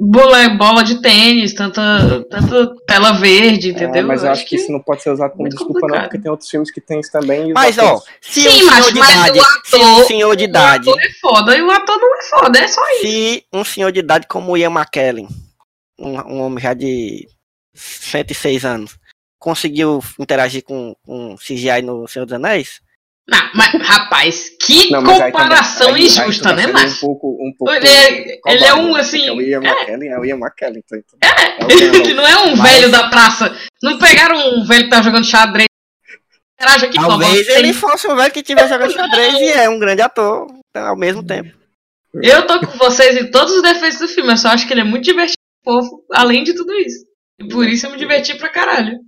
bola, 0.00 0.48
bola 0.50 0.82
de 0.84 1.00
tênis, 1.00 1.52
tanta, 1.54 2.24
tanta 2.30 2.74
tela 2.86 3.12
verde, 3.12 3.70
entendeu? 3.70 4.02
É, 4.02 4.04
mas 4.04 4.22
eu 4.22 4.30
acho 4.30 4.44
que 4.46 4.56
isso 4.56 4.70
não 4.70 4.80
pode 4.80 5.02
ser 5.02 5.10
usado 5.10 5.32
como 5.32 5.48
desculpa, 5.48 5.72
não, 5.74 5.80
complicado. 5.80 6.04
porque 6.04 6.18
tem 6.22 6.30
outros 6.30 6.48
filmes 6.50 6.70
que 6.70 6.80
tem 6.80 7.00
isso 7.00 7.10
também. 7.10 7.50
e 7.50 7.52
Mas, 7.52 7.78
ó, 7.78 8.00
se 8.20 8.42
Sim, 8.42 8.62
um 8.62 8.66
mas- 8.66 8.84
senhor 8.84 8.92
de 8.92 8.98
mas 9.00 9.10
idade. 9.10 9.38
o 9.40 9.42
se 9.64 9.76
um 9.76 9.92
ator- 9.94 10.06
senhor 10.06 10.36
de 10.36 10.44
idade. 10.44 10.88
O 10.88 10.92
ator 10.92 11.02
é 11.02 11.10
foda 11.20 11.56
e 11.56 11.62
o 11.62 11.70
ator 11.70 11.96
não 11.98 12.16
é 12.18 12.22
foda, 12.22 12.58
é 12.60 12.68
só 12.68 12.82
isso. 12.92 13.02
Se 13.02 13.44
um 13.52 13.64
senhor 13.64 13.90
de 13.92 14.00
idade 14.00 14.26
como 14.28 14.56
Ian 14.56 14.70
McKellen, 14.72 15.28
um, 15.98 16.10
um 16.18 16.40
homem 16.42 16.62
já 16.62 16.74
de 16.74 17.26
106 17.74 18.64
anos, 18.64 18.96
conseguiu 19.38 20.02
interagir 20.18 20.62
com, 20.64 20.94
com 21.04 21.36
CGI 21.36 21.82
no 21.82 22.06
Senhor 22.08 22.24
dos 22.26 22.34
Anéis, 22.34 22.80
Não, 23.28 23.50
mas, 23.54 23.72
rapaz, 23.82 24.50
que 24.60 24.90
Não, 24.90 25.02
mas 25.02 25.20
aí 25.20 25.30
comparação 25.32 25.88
aí- 25.94 26.02
aí 26.02 26.08
tu 26.08 26.20
injusta, 26.22 26.44
tá 26.48 26.54
né, 26.56 26.66
macho? 26.66 26.96
Um 26.96 27.00
pouco, 27.00 27.28
um 27.40 27.52
pouco 27.58 27.72
Ele 27.74 27.86
é, 27.86 28.38
ele 28.46 28.64
é 28.64 28.74
um 28.74 28.86
covarde, 28.88 29.00
assim. 29.00 29.18
porque 29.26 29.30
O 29.32 29.40
Ian 29.42 29.60
é, 29.62 29.68
McKellen 29.68 30.08
é 30.10 30.18
o 30.18 30.24
Ian 30.24 30.36
McKellen. 30.38 30.82
Então, 30.84 30.98
É, 31.22 31.62
é 31.62 31.64
o 31.66 31.70
Ian 31.70 31.94
ele 32.04 32.14
não 32.14 32.26
é 32.26 32.38
um 32.38 32.56
Mas- 32.56 32.72
velho 32.72 32.90
da 32.90 33.08
praça. 33.08 33.54
Não 33.82 33.98
pegaram 33.98 34.54
um 34.58 34.64
velho 34.64 34.84
que 34.84 34.90
tá 34.90 35.02
jogando 35.02 35.24
xadrez. 35.26 35.66
Interage 36.60 36.86
aqui, 36.86 36.96
por 36.98 37.06
talvez 37.06 37.46
favor. 37.46 37.58
ele 37.60 37.72
fosse 37.72 38.08
um 38.08 38.16
velho 38.16 38.32
que 38.32 38.40
estivesse 38.40 38.68
jogando 38.70 38.92
xadrez 38.92 39.34
e 39.34 39.48
é 39.50 39.68
um 39.68 39.78
grande 39.78 40.02
ator 40.02 40.46
então, 40.70 40.86
ao 40.88 40.96
mesmo 40.96 41.22
tempo. 41.24 41.56
Eu 42.14 42.46
tô 42.46 42.58
com 42.60 42.78
vocês 42.78 43.16
em 43.16 43.30
todos 43.30 43.54
os 43.54 43.62
defeitos 43.62 43.98
do 44.00 44.08
filme. 44.08 44.32
Eu 44.32 44.36
só 44.36 44.48
acho 44.48 44.66
que 44.66 44.72
ele 44.72 44.80
é 44.80 44.84
muito 44.84 45.04
divertido, 45.04 45.36
fofo, 45.64 46.02
além 46.12 46.42
de 46.42 46.54
tudo 46.54 46.72
isso. 46.74 47.04
E 47.38 47.48
por 47.48 47.66
isso 47.68 47.86
eu 47.86 47.90
me 47.90 47.96
diverti 47.98 48.36
pra 48.36 48.48
caralho. 48.48 48.98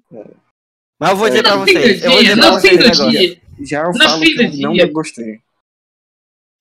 Mas 0.98 1.10
eu 1.10 1.16
vou 1.16 1.28
dizer 1.28 1.42
pra 1.42 1.56
vocês. 1.56 2.02
Eu 2.04 2.10
vou 2.12 2.22
dizer 2.22 2.36
pra 2.38 2.50
no 2.50 2.60
fim 2.60 2.68
vocês 2.76 2.78
do 2.78 3.02
agora. 3.02 3.10
dia. 3.18 3.40
Já 3.62 3.80
eu 3.82 3.92
No 3.92 3.98
falo 4.04 4.20
que 4.22 4.40
eu 4.40 4.50
não 4.62 4.72
dia. 4.72 4.92
gostei. 4.92 5.40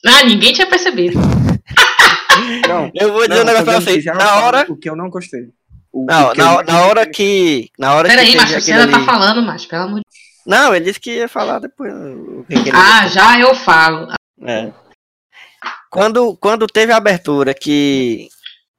Ah, 0.05 0.23
ninguém 0.23 0.53
tinha 0.53 0.67
percebido. 0.67 1.17
Não, 2.69 2.89
Eu 2.95 3.11
vou 3.11 3.27
dizer 3.27 3.35
não, 3.35 3.41
um 3.43 3.45
negócio 3.45 3.65
pra 3.65 3.79
vocês. 3.81 4.05
Na 4.05 4.35
hora. 4.45 4.65
O 4.69 4.77
que 4.77 4.89
eu 4.89 4.95
não 4.95 5.09
gostei. 5.09 5.49
O- 5.91 6.05
Não, 6.05 6.31
que 6.33 6.39
eu 6.39 6.45
na, 6.45 6.53
não 6.55 6.63
na 6.63 6.85
hora 6.85 7.05
que. 7.09 7.69
Na 7.77 7.93
hora 7.95 8.07
Peraí, 8.07 8.31
que 8.31 8.37
macho, 8.37 8.61
você 8.61 8.71
ainda 8.71 8.87
tá 8.89 8.95
ali- 8.97 9.05
falando, 9.05 9.41
macho, 9.41 9.67
pelo 9.67 9.83
amor 9.83 9.99
de 9.99 10.05
Não, 10.45 10.73
ele 10.73 10.85
disse 10.85 10.99
que 11.01 11.15
ia 11.15 11.27
falar 11.27 11.59
depois. 11.59 11.91
o 11.93 12.45
que 12.47 12.63
que 12.63 12.69
ele- 12.69 12.77
Ah, 12.77 13.07
já 13.07 13.37
eu 13.39 13.53
falo. 13.55 14.07
É. 14.43 14.71
Quando, 15.91 16.37
quando 16.37 16.65
teve 16.65 16.93
a 16.93 16.97
abertura 16.97 17.53
que. 17.53 18.29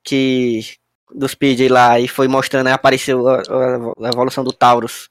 que 0.05 0.61
do 1.15 1.29
Speed 1.29 1.71
lá 1.71 1.99
e 1.99 2.07
foi 2.09 2.29
mostrando, 2.29 2.67
aí 2.69 2.73
apareceu 2.73 3.29
a, 3.29 3.37
a- 3.41 4.07
a 4.07 4.09
evolução 4.09 4.45
do 4.45 4.53
Taurus. 4.53 5.09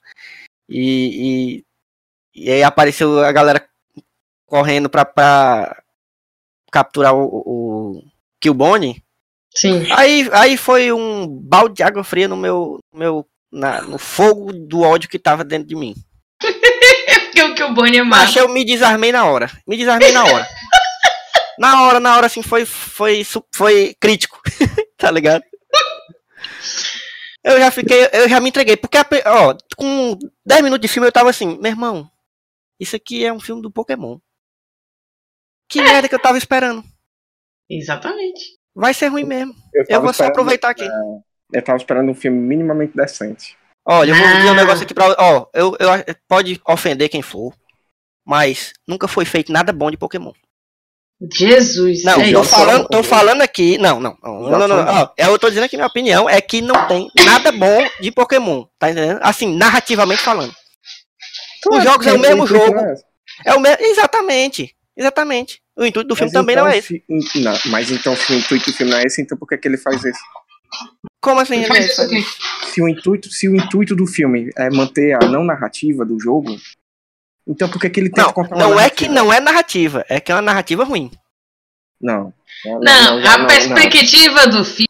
E, 0.69 1.63
e, 2.35 2.43
e 2.45 2.51
aí 2.51 2.63
apareceu 2.63 3.23
a 3.23 3.31
galera 3.31 3.67
correndo 4.45 4.89
pra, 4.89 5.03
pra 5.05 5.81
capturar 6.71 7.13
o, 7.15 7.23
o 7.25 8.03
Killbone. 8.41 9.03
Sim. 9.55 9.87
Aí, 9.91 10.29
aí 10.31 10.57
foi 10.57 10.91
um 10.91 11.27
balde 11.27 11.75
de 11.75 11.83
água 11.83 12.03
fria 12.03 12.27
no 12.27 12.37
meu. 12.37 12.77
meu 12.93 13.25
na, 13.51 13.81
no 13.81 13.97
fogo 13.97 14.53
do 14.53 14.81
ódio 14.81 15.09
que 15.09 15.17
tava 15.17 15.43
dentro 15.43 15.67
de 15.67 15.75
mim. 15.75 15.95
Porque 16.39 17.41
o 17.41 17.55
que 17.55 17.67
Bonnie 17.73 17.97
é 17.99 18.03
Mas 18.03 18.25
macho. 18.27 18.39
eu 18.39 18.47
me 18.49 18.63
desarmei 18.63 19.11
na 19.11 19.25
hora. 19.25 19.49
Me 19.67 19.75
desarmei 19.75 20.11
na 20.11 20.23
hora. 20.23 20.47
na 21.57 21.81
hora, 21.83 21.99
na 21.99 22.15
hora, 22.15 22.27
assim, 22.27 22.43
foi, 22.43 22.63
foi, 22.65 23.25
foi 23.53 23.95
crítico. 23.99 24.39
tá 24.97 25.09
ligado? 25.09 25.43
Eu 27.43 27.57
já 27.57 27.71
fiquei, 27.71 28.09
eu 28.11 28.27
já 28.27 28.39
me 28.39 28.49
entreguei. 28.49 28.75
Porque, 28.75 28.97
ó, 29.25 29.55
com 29.77 30.17
10 30.45 30.61
minutos 30.63 30.81
de 30.81 30.91
filme 30.93 31.07
eu 31.07 31.11
tava 31.11 31.29
assim, 31.29 31.57
meu 31.57 31.71
irmão, 31.71 32.09
isso 32.79 32.95
aqui 32.95 33.25
é 33.25 33.31
um 33.31 33.39
filme 33.39 33.61
do 33.61 33.71
Pokémon. 33.71 34.17
Que 35.69 35.81
merda 35.81 36.09
que 36.09 36.15
eu 36.15 36.21
tava 36.21 36.37
esperando. 36.37 36.83
Exatamente. 37.69 38.57
Vai 38.75 38.93
ser 38.93 39.07
ruim 39.07 39.23
mesmo. 39.23 39.53
Eu, 39.73 39.85
Eu 39.87 40.01
vou 40.01 40.13
só 40.13 40.25
aproveitar 40.25 40.69
aqui. 40.69 40.87
Eu 41.51 41.63
tava 41.63 41.77
esperando 41.77 42.09
um 42.11 42.15
filme 42.15 42.37
minimamente 42.39 42.95
decente. 42.95 43.57
Olha, 43.85 44.11
eu 44.11 44.15
vou 44.15 44.27
dizer 44.27 44.49
um 44.49 44.53
Ah. 44.53 44.55
negócio 44.55 44.83
aqui 44.83 44.93
pra. 44.93 45.15
Ó, 45.17 45.47
eu, 45.53 45.75
eu, 45.79 46.15
pode 46.27 46.59
ofender 46.67 47.09
quem 47.09 47.21
for. 47.21 47.53
Mas 48.25 48.73
nunca 48.87 49.07
foi 49.07 49.25
feito 49.25 49.51
nada 49.51 49.73
bom 49.73 49.89
de 49.89 49.97
Pokémon. 49.97 50.33
Jesus. 51.33 52.03
Não, 52.03 52.21
é 52.21 52.31
tô 52.31 52.43
falando, 52.43 52.87
tô 52.87 53.03
falando 53.03 53.41
aqui. 53.41 53.77
Não, 53.77 53.99
não. 53.99 54.17
não, 54.23 54.49
não, 54.51 54.59
não, 54.59 54.67
não, 54.67 54.85
ó, 54.87 55.09
eu 55.17 55.37
tô 55.37 55.49
dizendo 55.49 55.67
que 55.67 55.75
minha 55.75 55.87
opinião 55.87 56.29
é 56.29 56.39
que 56.39 56.61
não 56.61 56.87
tem 56.87 57.09
nada 57.25 57.51
bom 57.51 57.85
de 57.99 58.11
Pokémon. 58.11 58.65
Tá 58.77 58.89
entendendo? 58.89 59.19
Assim, 59.21 59.55
narrativamente 59.55 60.21
falando. 60.21 60.53
Os 61.71 61.83
jogos 61.83 62.07
é 62.07 62.13
o 62.13 62.19
mesmo 62.19 62.45
intuito 62.45 62.65
jogo. 62.65 62.79
é. 62.79 62.95
É 63.45 63.53
o 63.55 63.59
mesmo. 63.59 63.77
Exatamente. 63.81 64.73
Exatamente. 64.95 65.61
O 65.77 65.85
intuito 65.85 66.07
do 66.09 66.15
filme 66.15 66.31
Mas 66.33 66.41
também 66.41 66.53
então, 66.55 66.65
não 66.65 66.71
é 66.71 66.77
esse. 66.77 67.03
se- 67.31 67.39
não, 67.41 67.57
mas 67.67 67.89
então, 67.91 68.15
se 68.15 68.33
o 68.33 68.37
intuito 68.37 68.69
do 68.71 68.75
filme 68.75 68.91
não 68.91 68.99
é 68.99 69.03
esse, 69.03 69.21
então 69.21 69.37
por 69.37 69.47
que, 69.47 69.57
que 69.57 69.67
ele 69.67 69.77
faz 69.77 70.03
isso? 70.03 70.19
Como 71.21 71.39
assim? 71.39 71.63
Faz 71.65 71.79
ele- 71.79 71.89
isso 71.89 72.01
aqui. 72.01 72.25
Se 72.73 72.81
o, 72.81 72.87
intuito, 72.87 73.29
se 73.31 73.47
o 73.47 73.55
intuito 73.55 73.95
do 73.95 74.05
filme 74.05 74.49
é 74.57 74.69
manter 74.69 75.13
a 75.21 75.27
não 75.27 75.43
narrativa 75.43 76.05
do 76.05 76.19
jogo, 76.19 76.55
então 77.49 77.67
por 77.69 77.79
que, 77.81 77.89
que 77.89 77.99
ele 77.99 78.09
tenta 78.11 78.31
Não, 78.35 78.43
uma 78.43 78.57
não 78.57 78.79
é 78.79 78.89
que 78.89 79.07
narrativa? 79.07 79.13
não 79.13 79.33
é 79.33 79.39
narrativa. 79.39 80.05
É 80.07 80.19
que 80.19 80.31
é 80.31 80.35
uma 80.35 80.41
narrativa 80.41 80.83
ruim. 80.83 81.09
Não. 82.01 82.33
Não, 82.65 82.79
Não, 82.79 83.21
já 83.21 83.33
a 83.35 83.45
perspectiva 83.45 84.47
do 84.47 84.63
filme. 84.63 84.87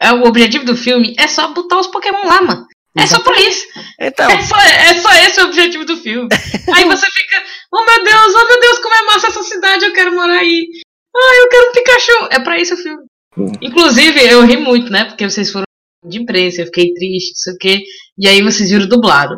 É, 0.00 0.12
o 0.12 0.24
objetivo 0.24 0.64
do 0.64 0.76
filme 0.76 1.14
é 1.18 1.26
só 1.26 1.48
botar 1.54 1.78
os 1.78 1.86
Pokémon 1.86 2.26
lá, 2.26 2.42
mano. 2.42 2.66
É 2.98 3.06
só 3.06 3.20
por 3.20 3.36
isso. 3.36 3.66
Então, 4.00 4.30
É 4.30 4.42
só, 4.42 4.56
é 4.58 4.94
só 4.94 5.12
esse 5.12 5.40
o 5.40 5.44
objetivo 5.44 5.84
do 5.84 5.96
filme. 5.98 6.28
Aí 6.74 6.84
você 6.84 7.06
fica, 7.06 7.42
oh 7.72 7.84
meu 7.84 8.04
Deus, 8.04 8.34
oh 8.34 8.48
meu 8.48 8.60
Deus, 8.60 8.78
como 8.78 8.94
é 8.94 9.02
massa 9.02 9.26
essa 9.28 9.42
cidade, 9.42 9.84
eu 9.84 9.92
quero 9.92 10.14
morar 10.14 10.38
aí. 10.38 10.66
Ah, 11.14 11.34
eu 11.42 11.48
quero 11.48 11.68
um 11.68 11.72
Pikachu. 11.72 12.28
É 12.30 12.40
pra 12.40 12.58
isso 12.58 12.74
o 12.74 12.78
filme. 12.78 13.02
Hum. 13.36 13.52
Inclusive, 13.60 14.18
eu 14.26 14.42
ri 14.46 14.56
muito, 14.56 14.90
né? 14.90 15.04
Porque 15.04 15.28
vocês 15.28 15.50
foram 15.50 15.64
de 16.06 16.18
imprensa, 16.20 16.62
eu 16.62 16.66
fiquei 16.66 16.92
triste, 16.94 17.30
não 17.32 17.36
sei 17.36 17.52
o 17.52 17.58
quê. 17.58 17.82
E 18.18 18.28
aí 18.28 18.42
vocês 18.42 18.70
viram 18.70 18.88
dublado. 18.88 19.34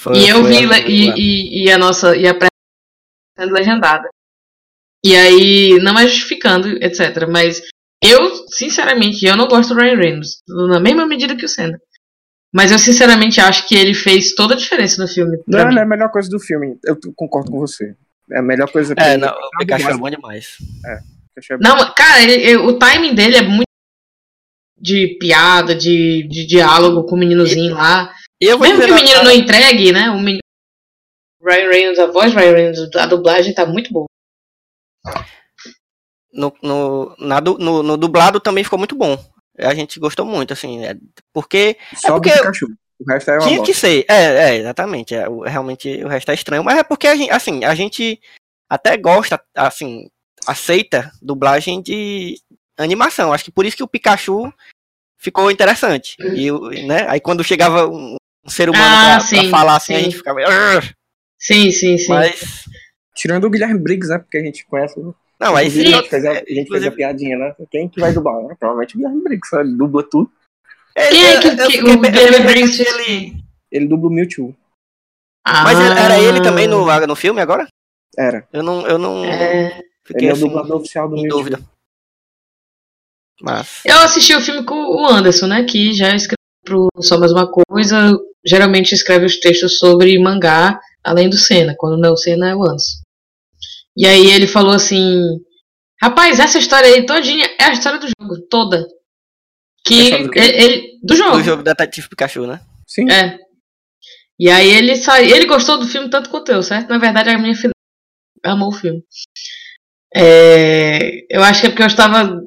Foi- 0.00 0.18
E 0.18 0.28
eu 0.28 0.44
vi 0.44 0.64
a- 0.72 0.78
e, 0.80 1.10
e, 1.16 1.64
e 1.64 1.70
a 1.70 1.78
nossa 1.78 2.16
e 2.16 2.26
a 2.26 2.34
pré 2.34 2.48
sendo 3.38 3.52
legendada. 3.54 4.08
E 5.04 5.14
aí, 5.14 5.78
não 5.82 5.98
é 5.98 6.06
justificando, 6.08 6.68
etc. 6.82 7.26
Mas 7.30 7.62
eu, 8.02 8.46
sinceramente, 8.48 9.24
eu 9.24 9.36
não 9.36 9.46
gosto 9.46 9.74
do 9.74 9.80
Ryan 9.80 9.96
Reynolds, 9.96 10.38
na 10.48 10.80
mesma 10.80 11.06
medida 11.06 11.36
que 11.36 11.44
o 11.44 11.48
Senna. 11.48 11.78
Mas 12.52 12.72
eu 12.72 12.78
sinceramente 12.78 13.40
acho 13.40 13.68
que 13.68 13.74
ele 13.74 13.92
fez 13.94 14.34
toda 14.34 14.54
a 14.54 14.56
diferença 14.56 15.00
no 15.02 15.06
filme. 15.08 15.36
Não, 15.46 15.66
mim. 15.68 15.74
não 15.74 15.80
é 15.82 15.84
a 15.84 15.88
melhor 15.88 16.10
coisa 16.10 16.28
do 16.30 16.40
filme. 16.40 16.78
Eu 16.84 16.98
concordo 17.14 17.50
com 17.50 17.58
você. 17.58 17.94
É 18.32 18.38
a 18.38 18.42
melhor 18.42 18.70
coisa 18.72 18.94
pra 18.94 19.06
É, 19.06 19.14
mim. 19.16 19.22
não, 19.22 19.28
o 19.32 19.58
Pikachu 19.58 19.90
é 19.90 19.96
bom 19.98 20.10
demais. 20.10 20.56
Achei- 21.38 21.56
Não, 21.60 21.76
cara, 21.94 22.22
ele- 22.22 22.42
ele- 22.42 22.56
o 22.56 22.78
timing 22.78 23.14
dele 23.14 23.36
é 23.36 23.42
muito 23.42 23.66
de 24.80 25.16
piada, 25.20 25.74
de, 25.74 26.26
de 26.28 26.46
diálogo 26.46 27.04
com 27.04 27.14
o 27.14 27.18
meninozinho 27.18 27.74
lá. 27.74 28.12
E 28.40 28.46
eu 28.46 28.58
vou 28.58 28.66
Mesmo 28.68 28.84
que 28.84 28.90
o 28.90 28.94
menino 28.94 29.22
não 29.24 29.30
entregue, 29.30 29.92
né? 29.92 30.10
O 30.10 30.18
menino... 30.18 30.40
Ryan 31.42 31.68
Reynolds, 31.70 31.98
a 31.98 32.06
voz 32.06 32.34
Ryan 32.34 32.52
Reynolds, 32.52 32.96
a 32.96 33.06
dublagem 33.06 33.54
tá 33.54 33.64
muito 33.64 33.92
boa. 33.92 34.06
no, 36.32 36.52
no, 36.62 37.16
na 37.18 37.40
no, 37.40 37.82
no 37.82 37.96
dublado 37.96 38.40
também 38.40 38.64
ficou 38.64 38.78
muito 38.78 38.94
bom. 38.96 39.16
A 39.58 39.74
gente 39.74 39.98
gostou 39.98 40.26
muito, 40.26 40.52
assim, 40.52 40.84
é, 40.84 40.94
porque 41.32 41.78
Só 41.94 42.14
porque- 42.14 42.30
do 42.30 42.36
Pikachu. 42.36 42.66
O 42.98 43.04
resto 43.10 43.30
é 43.30 43.34
uma 43.34 43.46
tinha 43.46 43.58
bosta. 43.58 43.72
que 43.72 43.78
ser. 43.78 44.04
É, 44.08 44.24
é, 44.50 44.56
exatamente. 44.56 45.14
é, 45.14 45.28
o- 45.28 45.42
realmente 45.42 46.02
o 46.02 46.08
resto 46.08 46.30
é 46.30 46.34
estranho, 46.34 46.64
mas 46.64 46.78
é 46.78 46.82
porque 46.82 47.06
a 47.06 47.14
gente, 47.14 47.30
assim, 47.30 47.62
a 47.64 47.74
gente 47.74 48.18
até 48.70 48.96
gosta, 48.96 49.38
assim, 49.54 50.08
aceita 50.46 51.12
dublagem 51.20 51.82
de 51.82 52.38
animação. 52.78 53.32
Acho 53.34 53.44
que 53.44 53.50
por 53.52 53.66
isso 53.66 53.76
que 53.76 53.82
o 53.82 53.88
Pikachu 53.88 54.50
ficou 55.18 55.50
interessante. 55.50 56.16
E, 56.34 56.50
né? 56.86 57.06
Aí 57.08 57.20
quando 57.20 57.44
chegava 57.44 57.86
um, 57.86 58.16
um 58.46 58.50
ser 58.50 58.68
humano 58.70 58.84
Ah, 58.84 59.04
pra, 59.04 59.16
pra 59.16 59.20
sim, 59.20 59.50
falar 59.50 59.76
assim, 59.76 59.94
a 59.94 59.98
sim. 59.98 60.04
gente 60.04 60.16
ficava. 60.16 60.40
Sim, 61.38 61.70
sim, 61.70 61.98
sim. 61.98 62.08
Mas. 62.08 62.64
Tirando 63.14 63.44
o 63.44 63.50
Guilherme 63.50 63.78
Briggs, 63.78 64.08
né? 64.10 64.18
Porque 64.18 64.36
a 64.38 64.42
gente 64.42 64.64
conhece. 64.66 64.98
né? 65.00 65.12
Não, 65.40 65.56
aí 65.56 65.70
sim. 65.70 65.80
a 65.92 65.96
gente 65.98 66.08
fez 66.10 66.24
a, 66.24 66.30
a, 66.32 66.34
gente 66.34 66.68
fez 66.68 66.84
a 66.86 66.90
piadinha, 66.90 67.36
né? 67.38 67.54
Quem 67.70 67.88
que 67.88 68.00
vai 68.00 68.12
dublar? 68.12 68.42
né? 68.42 68.54
Provavelmente 68.58 68.94
o 68.94 68.98
Guilherme 68.98 69.22
Briggs. 69.22 69.56
Ele 69.56 69.76
dubla 69.76 70.02
tudo. 70.02 70.30
Quem 70.94 71.26
é 71.26 71.40
que- 71.40 71.46
eu- 71.48 71.52
eu 71.52 71.66
que- 71.66 71.72
fiquei 71.78 71.82
o 71.82 71.88
eu 71.94 72.00
Guilherme 72.00 72.46
Briggs 72.46 72.80
ele- 72.82 73.44
Ele 73.70 73.86
dubla 73.86 74.08
o 74.08 74.12
Mewtwo. 74.12 74.54
Mas 75.46 75.78
era- 75.78 76.00
era 76.00 76.18
ele 76.18 76.38
Ah. 76.38 76.42
também 76.42 76.66
no, 76.66 76.86
no 77.06 77.16
filme 77.16 77.40
agora? 77.40 77.66
Era. 78.18 78.46
Eu 78.52 78.62
não, 78.62 78.86
eu 78.86 78.96
não 78.98 79.24
É, 79.24 79.80
fiquei 80.06 80.22
Ele 80.22 80.26
é 80.28 80.30
o 80.30 80.32
assim, 80.32 80.46
dublador 80.48 80.76
oficial 80.78 81.08
do 81.08 81.16
Mewtwo. 81.16 81.38
dúvida. 81.38 81.60
Mas. 83.40 83.82
Eu 83.84 83.98
assisti 83.98 84.34
o 84.34 84.40
filme 84.40 84.64
com 84.64 84.74
o 84.74 85.06
Anderson, 85.06 85.46
né? 85.46 85.64
Que 85.64 85.92
já 85.92 86.14
escreveu 86.14 86.36
pro 86.64 86.88
Só 87.00 87.18
Mais 87.18 87.32
Uma 87.32 87.50
Coisa. 87.50 88.16
Geralmente 88.46 88.92
escreve 88.94 89.26
os 89.26 89.38
textos 89.40 89.78
sobre 89.78 90.18
mangá, 90.18 90.78
além 91.02 91.28
do 91.28 91.36
Senna. 91.36 91.74
Quando 91.76 91.98
não 91.98 92.10
é 92.10 92.12
o 92.12 92.16
Senna, 92.16 92.50
é 92.50 92.54
o 92.54 92.62
Anderson. 92.62 93.02
E 93.96 94.06
aí 94.06 94.30
ele 94.30 94.46
falou 94.46 94.72
assim: 94.72 95.20
Rapaz, 96.00 96.38
essa 96.38 96.58
história 96.58 96.88
aí 96.88 97.04
todinha 97.06 97.46
é 97.58 97.64
a 97.64 97.72
história 97.72 97.98
do 97.98 98.06
jogo, 98.06 98.40
toda. 98.48 98.86
Que 99.84 100.18
do 100.24 100.30
quê? 100.30 100.38
ele, 100.40 100.64
ele- 100.64 100.98
do 101.02 101.14
jogo. 101.16 101.36
Do 101.38 101.42
jogo 101.44 101.62
Detetive 101.62 102.08
Pikachu, 102.08 102.46
né? 102.46 102.60
Sim. 102.86 103.10
É. 103.10 103.38
E 104.38 104.50
aí 104.50 104.68
ele 104.70 104.96
sa... 104.96 105.22
ele 105.22 105.46
gostou 105.46 105.78
do 105.78 105.86
filme 105.86 106.10
tanto 106.10 106.28
quanto 106.28 106.50
eu, 106.52 106.62
certo? 106.62 106.88
Na 106.88 106.98
verdade, 106.98 107.30
a 107.30 107.38
minha 107.38 107.54
filha 107.54 107.72
amou 108.44 108.68
o 108.68 108.72
filme. 108.72 109.02
É, 110.14 111.24
Eu 111.30 111.42
acho 111.42 111.60
que 111.60 111.66
é 111.66 111.70
porque 111.70 111.82
eu 111.82 111.86
estava 111.86 112.40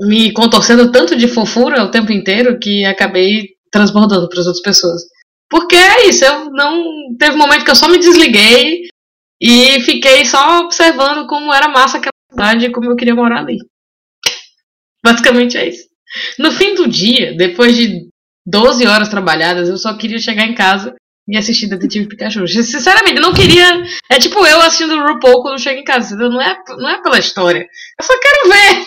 me 0.00 0.32
contorcendo 0.32 0.90
tanto 0.90 1.16
de 1.16 1.28
fofura 1.28 1.82
o 1.82 1.90
tempo 1.90 2.12
inteiro 2.12 2.58
que 2.58 2.84
acabei 2.84 3.51
transbordando 3.72 4.28
para 4.28 4.38
as 4.40 4.46
outras 4.46 4.62
pessoas. 4.62 5.02
Porque 5.50 5.74
é 5.74 6.06
isso, 6.08 6.24
eu 6.24 6.50
não. 6.50 6.84
Teve 7.18 7.34
um 7.34 7.38
momento 7.38 7.64
que 7.64 7.70
eu 7.70 7.74
só 7.76 7.88
me 7.88 7.98
desliguei 7.98 8.82
e 9.40 9.80
fiquei 9.80 10.24
só 10.24 10.60
observando 10.60 11.26
como 11.26 11.52
era 11.52 11.68
massa 11.68 11.98
aquela 11.98 12.12
cidade 12.30 12.66
e 12.66 12.72
como 12.72 12.90
eu 12.90 12.96
queria 12.96 13.14
morar 13.14 13.40
ali. 13.40 13.58
Basicamente 15.04 15.56
é 15.56 15.68
isso. 15.68 15.84
No 16.38 16.52
fim 16.52 16.74
do 16.74 16.86
dia, 16.88 17.34
depois 17.36 17.74
de 17.76 18.08
12 18.46 18.86
horas 18.86 19.08
trabalhadas, 19.08 19.68
eu 19.68 19.76
só 19.76 19.94
queria 19.96 20.18
chegar 20.18 20.46
em 20.46 20.54
casa 20.54 20.94
e 21.28 21.36
assistir 21.36 21.68
Detetive 21.68 22.08
Pikachu. 22.08 22.46
Sinceramente, 22.46 23.16
eu 23.16 23.22
não 23.22 23.34
queria. 23.34 23.82
É 24.10 24.18
tipo 24.18 24.44
eu 24.46 24.60
assistindo 24.60 24.94
o 24.94 25.06
RuPaul 25.06 25.42
quando 25.42 25.60
chego 25.60 25.80
em 25.80 25.84
casa. 25.84 26.16
Não 26.16 26.40
é, 26.40 26.56
não 26.78 26.88
é 26.88 27.02
pela 27.02 27.18
história. 27.18 27.60
Eu 28.00 28.04
só 28.04 28.12
quero 28.20 28.48
ver 28.48 28.86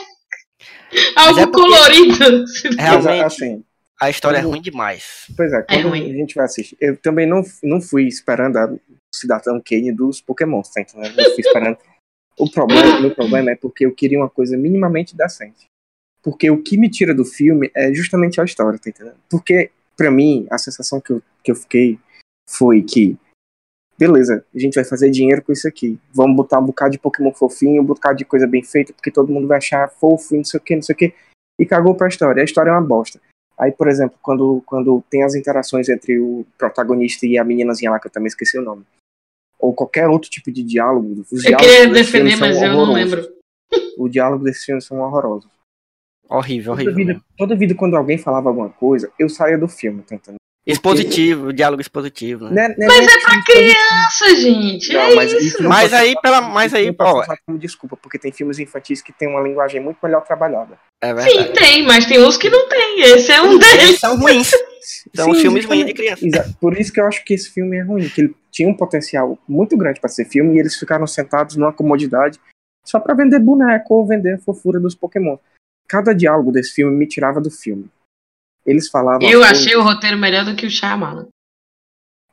algo 1.15 1.39
é 1.39 1.47
porque- 1.47 1.61
colorido. 1.61 2.45
Realmente, 2.77 3.23
assim, 3.23 3.63
a 3.99 4.09
história 4.09 4.37
é 4.37 4.41
quando- 4.41 4.51
ruim 4.51 4.61
demais. 4.61 5.25
pois 5.35 5.51
é, 5.53 5.61
quando 5.63 5.89
ruim. 5.89 6.09
a 6.11 6.13
gente 6.13 6.35
vai 6.35 6.45
assistir. 6.45 6.77
Eu 6.79 6.97
também 6.97 7.25
não, 7.27 7.41
não 7.63 7.81
fui 7.81 8.07
esperando 8.07 8.57
a 8.57 8.75
Cidadão 9.13 9.61
Kane 9.65 9.91
dos 9.91 10.21
Pokémon, 10.21 10.61
tá 10.61 10.81
entendendo? 10.81 11.17
Eu 11.19 11.31
fui 11.33 11.39
esperando. 11.41 11.77
O 12.37 12.49
problema, 12.51 12.99
meu 12.99 13.15
problema 13.15 13.51
é 13.51 13.55
porque 13.55 13.85
eu 13.85 13.93
queria 13.95 14.19
uma 14.19 14.29
coisa 14.29 14.57
minimamente 14.57 15.15
decente. 15.15 15.67
Porque 16.21 16.49
o 16.51 16.61
que 16.61 16.77
me 16.77 16.89
tira 16.89 17.13
do 17.13 17.23
filme 17.23 17.71
é 17.73 17.93
justamente 17.93 18.41
a 18.41 18.43
história, 18.43 18.77
tá 18.79 18.89
entendendo? 18.89 19.15
Porque, 19.29 19.71
pra 19.95 20.11
mim, 20.11 20.45
a 20.51 20.57
sensação 20.57 20.99
que 20.99 21.11
eu, 21.13 21.21
que 21.43 21.51
eu 21.51 21.55
fiquei 21.55 21.97
foi 22.49 22.81
que, 22.81 23.17
beleza, 23.97 24.43
a 24.53 24.59
gente 24.59 24.73
vai 24.75 24.83
fazer 24.83 25.09
dinheiro 25.11 25.41
com 25.43 25.53
isso 25.53 25.67
aqui. 25.67 25.97
Vamos 26.13 26.35
botar 26.35 26.59
um 26.59 26.65
bocado 26.65 26.91
de 26.91 26.99
Pokémon 26.99 27.31
fofinho, 27.31 27.81
um 27.81 27.85
bocado 27.85 28.17
de 28.17 28.25
coisa 28.25 28.45
bem 28.47 28.63
feita, 28.63 28.91
porque 28.91 29.11
todo 29.11 29.31
mundo 29.31 29.47
vai 29.47 29.59
achar 29.59 29.87
fofo 29.89 30.33
e 30.33 30.37
não 30.39 30.43
sei 30.43 30.59
o 30.59 30.63
que, 30.63 30.75
não 30.75 30.81
sei 30.81 30.93
o 30.93 30.97
que. 30.97 31.13
E 31.59 31.65
cagou 31.65 31.95
pra 31.95 32.07
história. 32.09 32.41
A 32.41 32.43
história 32.45 32.69
é 32.71 32.73
uma 32.73 32.81
bosta. 32.81 33.21
Aí, 33.57 33.71
por 33.71 33.87
exemplo, 33.87 34.17
quando, 34.21 34.61
quando 34.65 35.01
tem 35.09 35.23
as 35.23 35.33
interações 35.35 35.87
entre 35.89 36.19
o 36.19 36.45
protagonista 36.57 37.25
e 37.25 37.37
a 37.37 37.43
meninazinha 37.43 37.91
lá, 37.91 37.99
que 37.99 38.07
eu 38.07 38.11
também 38.11 38.27
esqueci 38.27 38.57
o 38.57 38.61
nome. 38.61 38.83
Ou 39.59 39.73
qualquer 39.73 40.07
outro 40.09 40.29
tipo 40.29 40.51
de 40.51 40.61
diálogo. 40.63 41.25
Os 41.31 41.45
Eu 41.45 41.57
queria 41.57 41.87
defender, 41.87 42.35
mas 42.37 42.61
eu 42.61 42.71
não 42.73 42.91
lembro. 42.93 43.21
O 43.97 44.07
diálogo 44.09 44.43
desse 44.43 44.65
filme 44.65 44.81
são 44.81 44.99
horrorosos. 44.99 45.49
Horrível, 46.29 46.73
Toda 46.73 46.83
horrível. 46.83 46.95
vida, 46.95 47.13
mesmo. 47.13 47.25
toda 47.37 47.55
vida, 47.55 47.73
quando 47.75 47.95
alguém 47.95 48.17
falava 48.17 48.49
alguma 48.49 48.69
coisa, 48.69 49.11
eu 49.17 49.29
saía 49.29 49.57
do 49.57 49.67
filme, 49.69 50.01
tá 50.03 50.33
Expositivo, 50.65 51.53
diálogo 51.53 51.79
expositivo, 51.81 52.49
né? 52.49 52.69
Não 52.77 52.85
é- 52.85 52.87
não 52.87 52.87
Mas 52.87 53.05
nem 53.05 53.15
é 53.15 53.19
pra 53.19 53.29
filme 53.29 53.45
criança, 53.45 54.35
gente. 54.35 54.93
Não, 54.93 55.01
é 55.01 55.15
mas 55.15 55.31
isso. 55.33 55.61
não 55.61 55.69
Mas 55.69 55.93
aí, 55.93 56.15
pela, 56.21 56.41
mas 56.41 56.73
aí, 56.73 56.91
como 57.45 57.59
desculpa, 57.59 57.95
porque 57.95 58.17
tem 58.17 58.31
filmes 58.31 58.57
infantis 58.57 59.01
que 59.01 59.13
tem 59.13 59.27
uma 59.27 59.41
linguagem 59.41 59.79
muito 59.79 59.97
melhor 60.01 60.23
trabalhada. 60.23 60.77
é 61.03 61.09
Sim, 61.21 61.37
verdade. 61.37 61.53
tem, 61.53 61.85
mas 61.85 62.05
tem 62.07 62.19
uns 62.19 62.35
que 62.37 62.49
não 62.49 62.67
tem. 62.67 63.01
Esse 63.01 63.31
é 63.31 63.41
um 63.41 63.59
deles. 63.59 63.83
Eles 63.83 63.99
são 63.99 64.17
ruins. 64.17 64.51
São 65.15 65.33
Sim, 65.33 65.41
filmes 65.41 65.65
ruins 65.65 65.85
de 65.87 65.93
criança. 65.95 66.23
Exa- 66.27 66.53
Por 66.61 66.79
isso 66.79 66.93
que 66.93 66.99
eu 66.99 67.07
acho 67.07 67.23
que 67.25 67.33
esse 67.33 67.49
filme 67.49 67.75
é 67.77 67.81
ruim, 67.81 68.07
que 68.07 68.21
ele 68.21 68.35
tinha 68.51 68.69
um 68.69 68.73
potencial 68.77 69.35
muito 69.49 69.75
grande 69.75 69.99
para 69.99 70.09
ser 70.09 70.25
filme 70.25 70.55
e 70.55 70.59
eles 70.59 70.75
ficaram 70.75 71.07
sentados 71.07 71.55
numa 71.55 71.73
comodidade 71.73 72.39
só 72.85 72.99
para 72.99 73.15
vender 73.15 73.39
boneco 73.39 73.95
ou 73.95 74.05
vender 74.05 74.33
a 74.35 74.37
fofura 74.37 74.79
dos 74.79 74.93
Pokémon. 74.93 75.37
Cada 75.87 76.13
diálogo 76.13 76.51
desse 76.51 76.71
filme 76.73 76.95
me 76.95 77.07
tirava 77.07 77.41
do 77.41 77.49
filme. 77.49 77.89
Eles 78.65 78.89
falavam. 78.89 79.27
Eu 79.29 79.43
achei 79.43 79.75
o 79.75 79.83
roteiro 79.83 80.17
melhor 80.17 80.43
do 80.45 80.55
que 80.55 80.65
o 80.65 80.71
Shyamalan. 80.71 81.27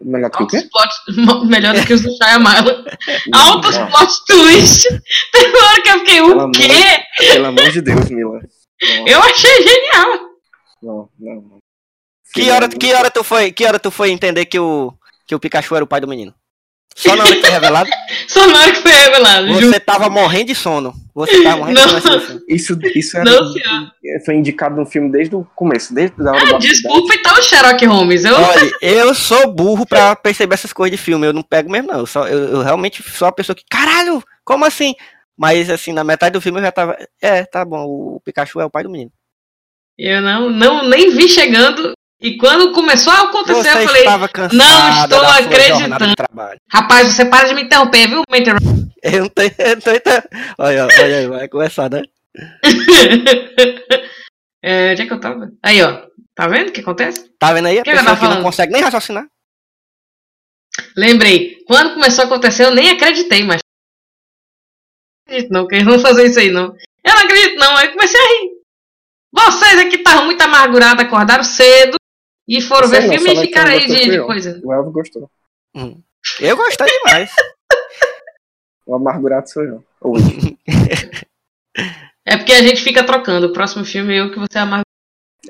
melhor 0.00 0.30
do 0.30 0.36
que 0.38 0.42
o 0.42 0.46
quê? 0.46 0.68
plot, 0.72 1.46
melhor 1.46 1.74
do 1.74 1.86
que 1.86 1.92
os 1.92 2.02
do 2.02 2.10
Shyamalan. 2.16 2.84
Altos 3.34 3.76
Não, 3.76 3.90
plot 3.90 4.12
twist. 4.26 4.88
Teve 5.32 5.56
uma 5.58 5.68
hora 5.68 5.82
que 5.82 5.88
eu 5.90 5.98
fiquei, 6.00 6.16
Pelo 6.16 6.28
o 6.36 6.40
amor- 6.40 6.52
quê? 6.52 7.02
Pelo 7.32 7.46
amor 7.46 7.70
de 7.70 7.80
Deus, 7.82 8.10
Mila. 8.10 8.40
Eu 9.06 9.20
achei 9.22 9.62
genial. 9.62 10.18
não, 10.82 11.08
não. 11.18 11.34
não. 11.34 11.58
Que 12.34 12.50
hora, 12.50 12.66
que 12.68 12.94
hora 12.94 13.10
tu 13.10 13.22
foi, 13.22 13.52
que 13.52 13.64
hora 13.66 13.78
tu 13.78 13.90
foi 13.90 14.10
entender 14.10 14.46
que 14.46 14.58
o 14.58 14.92
que 15.26 15.34
o 15.34 15.38
Pikachu 15.40 15.74
era 15.76 15.84
o 15.84 15.86
pai 15.86 16.00
do 16.00 16.08
menino? 16.08 16.34
Só 16.96 17.16
na 17.16 17.24
hora 17.24 17.34
que 17.34 17.40
foi 17.40 17.50
revelado? 17.50 17.90
Só 18.28 18.46
na 18.46 18.58
hora 18.60 18.72
que 18.72 18.80
foi 18.82 18.92
revelado. 18.92 19.48
juro. 19.54 19.66
Você 19.66 19.80
tava 19.80 20.08
morrendo 20.10 20.46
de 20.46 20.54
sono. 20.54 20.94
Você 21.14 21.42
tava 21.42 21.56
morrendo 21.58 21.80
de 21.80 21.86
Não. 21.92 22.00
sono. 22.00 22.16
assim. 22.16 22.40
Isso, 22.48 22.78
isso 22.94 23.16
era, 23.16 23.24
Não, 23.30 23.52
foi 24.24 24.34
indicado 24.36 24.76
no 24.76 24.86
filme 24.86 25.10
desde 25.10 25.34
o 25.34 25.44
começo, 25.56 25.94
desde 25.94 26.14
a 26.26 26.30
hora 26.32 26.56
Ah, 26.56 26.58
desculpa 26.58 27.14
então, 27.14 27.42
Sherlock 27.42 27.84
Holmes. 27.86 28.24
Eu, 28.24 28.34
Olha, 28.34 28.72
eu 28.80 29.14
sou 29.14 29.52
burro 29.52 29.86
pra 29.86 30.14
perceber 30.16 30.54
essas 30.54 30.72
coisas 30.72 30.96
de 30.96 31.02
filme. 31.02 31.26
Eu 31.26 31.32
não 31.32 31.42
pego 31.42 31.70
mesmo, 31.70 31.88
não. 31.92 32.00
Eu, 32.00 32.06
só, 32.06 32.26
eu, 32.28 32.38
eu 32.56 32.62
realmente 32.62 33.02
sou 33.02 33.28
a 33.28 33.32
pessoa 33.32 33.56
que. 33.56 33.64
Caralho! 33.70 34.22
Como 34.44 34.64
assim? 34.64 34.94
Mas 35.36 35.70
assim, 35.70 35.92
na 35.92 36.04
metade 36.04 36.34
do 36.34 36.40
filme 36.40 36.58
eu 36.58 36.64
já 36.64 36.72
tava. 36.72 36.96
É, 37.20 37.44
tá 37.44 37.64
bom, 37.64 37.84
o 37.86 38.20
Pikachu 38.24 38.60
é 38.60 38.64
o 38.64 38.70
pai 38.70 38.82
do 38.82 38.90
menino. 38.90 39.10
eu 39.98 40.20
não, 40.20 40.50
não 40.50 40.88
nem 40.88 41.10
vi 41.10 41.28
chegando. 41.28 41.92
E 42.22 42.36
quando 42.36 42.72
começou 42.72 43.12
a 43.12 43.22
acontecer, 43.22 43.72
Você 43.72 43.82
eu 43.82 43.88
falei, 43.88 44.04
"Não 44.52 45.02
estou 45.02 45.22
acreditando." 45.22 46.14
rapaz, 46.70 47.08
você 47.08 47.24
para 47.24 47.48
de 47.48 47.54
me 47.54 47.64
interromper, 47.64 48.06
viu, 48.06 48.22
Mentor? 48.30 48.58
Eu 49.02 49.22
não 49.22 49.28
tô, 49.28 49.42
eu 49.42 49.48
não 49.48 49.72
entendendo. 49.72 50.22
Olha, 50.56 50.86
olha 50.86 51.16
aí, 51.16 51.26
vai 51.26 51.48
começar, 51.48 51.90
né? 51.90 52.02
é, 54.62 54.92
onde 54.92 55.02
é 55.02 55.06
que 55.06 55.12
eu 55.12 55.18
tava? 55.18 55.50
Aí, 55.60 55.82
ó. 55.82 56.06
Tá 56.32 56.46
vendo 56.46 56.68
o 56.68 56.72
que 56.72 56.80
acontece? 56.80 57.28
Tá 57.40 57.52
vendo 57.52 57.66
aí? 57.66 57.80
A 57.80 57.82
que 57.82 57.90
pessoa 57.90 58.16
que 58.16 58.28
não 58.28 58.42
consegue 58.42 58.72
nem 58.72 58.82
raciocinar. 58.82 59.26
Lembrei. 60.96 61.56
Quando 61.66 61.94
começou 61.94 62.22
a 62.22 62.26
acontecer, 62.26 62.64
eu 62.64 62.74
nem 62.74 62.90
acreditei, 62.90 63.42
mas. 63.42 63.60
Não 65.26 65.26
acredito 65.26 65.52
não, 65.52 65.66
que 65.66 65.74
eles 65.74 65.86
vão 65.86 65.98
fazer 65.98 66.26
isso 66.26 66.38
aí, 66.38 66.52
não. 66.52 66.72
Eu 67.04 67.14
não 67.14 67.24
acredito, 67.24 67.56
não. 67.56 67.76
Aí 67.76 67.86
eu 67.86 67.92
comecei 67.92 68.20
a 68.20 68.22
rir. 68.22 68.52
Vocês 69.34 69.78
aqui 69.80 69.96
estavam 69.96 70.26
muito 70.26 70.40
amargurados, 70.40 71.04
acordaram 71.04 71.42
cedo 71.42 71.96
e 72.48 72.60
foram 72.60 72.88
Sei 72.88 73.00
ver 73.00 73.06
não, 73.06 73.14
filme 73.14 73.34
e 73.34 73.46
ficaram 73.46 73.70
aí 73.70 73.86
de, 73.86 74.10
de 74.10 74.22
coisa. 74.22 74.60
O 74.64 74.72
Elvio 74.72 74.92
gostou. 74.92 75.30
Eu 76.40 76.56
gostei 76.56 76.86
demais. 76.86 77.30
O 78.84 78.96
amargurado 78.96 79.48
sou 79.48 79.62
eu. 79.62 79.84
Ou 80.00 80.16
É 82.26 82.36
porque 82.36 82.52
a 82.52 82.62
gente 82.62 82.82
fica 82.82 83.04
trocando. 83.04 83.46
O 83.46 83.52
próximo 83.52 83.84
filme 83.84 84.18
eu 84.18 84.30
que 84.30 84.38
você 84.38 84.58
amargurado. 84.58 84.86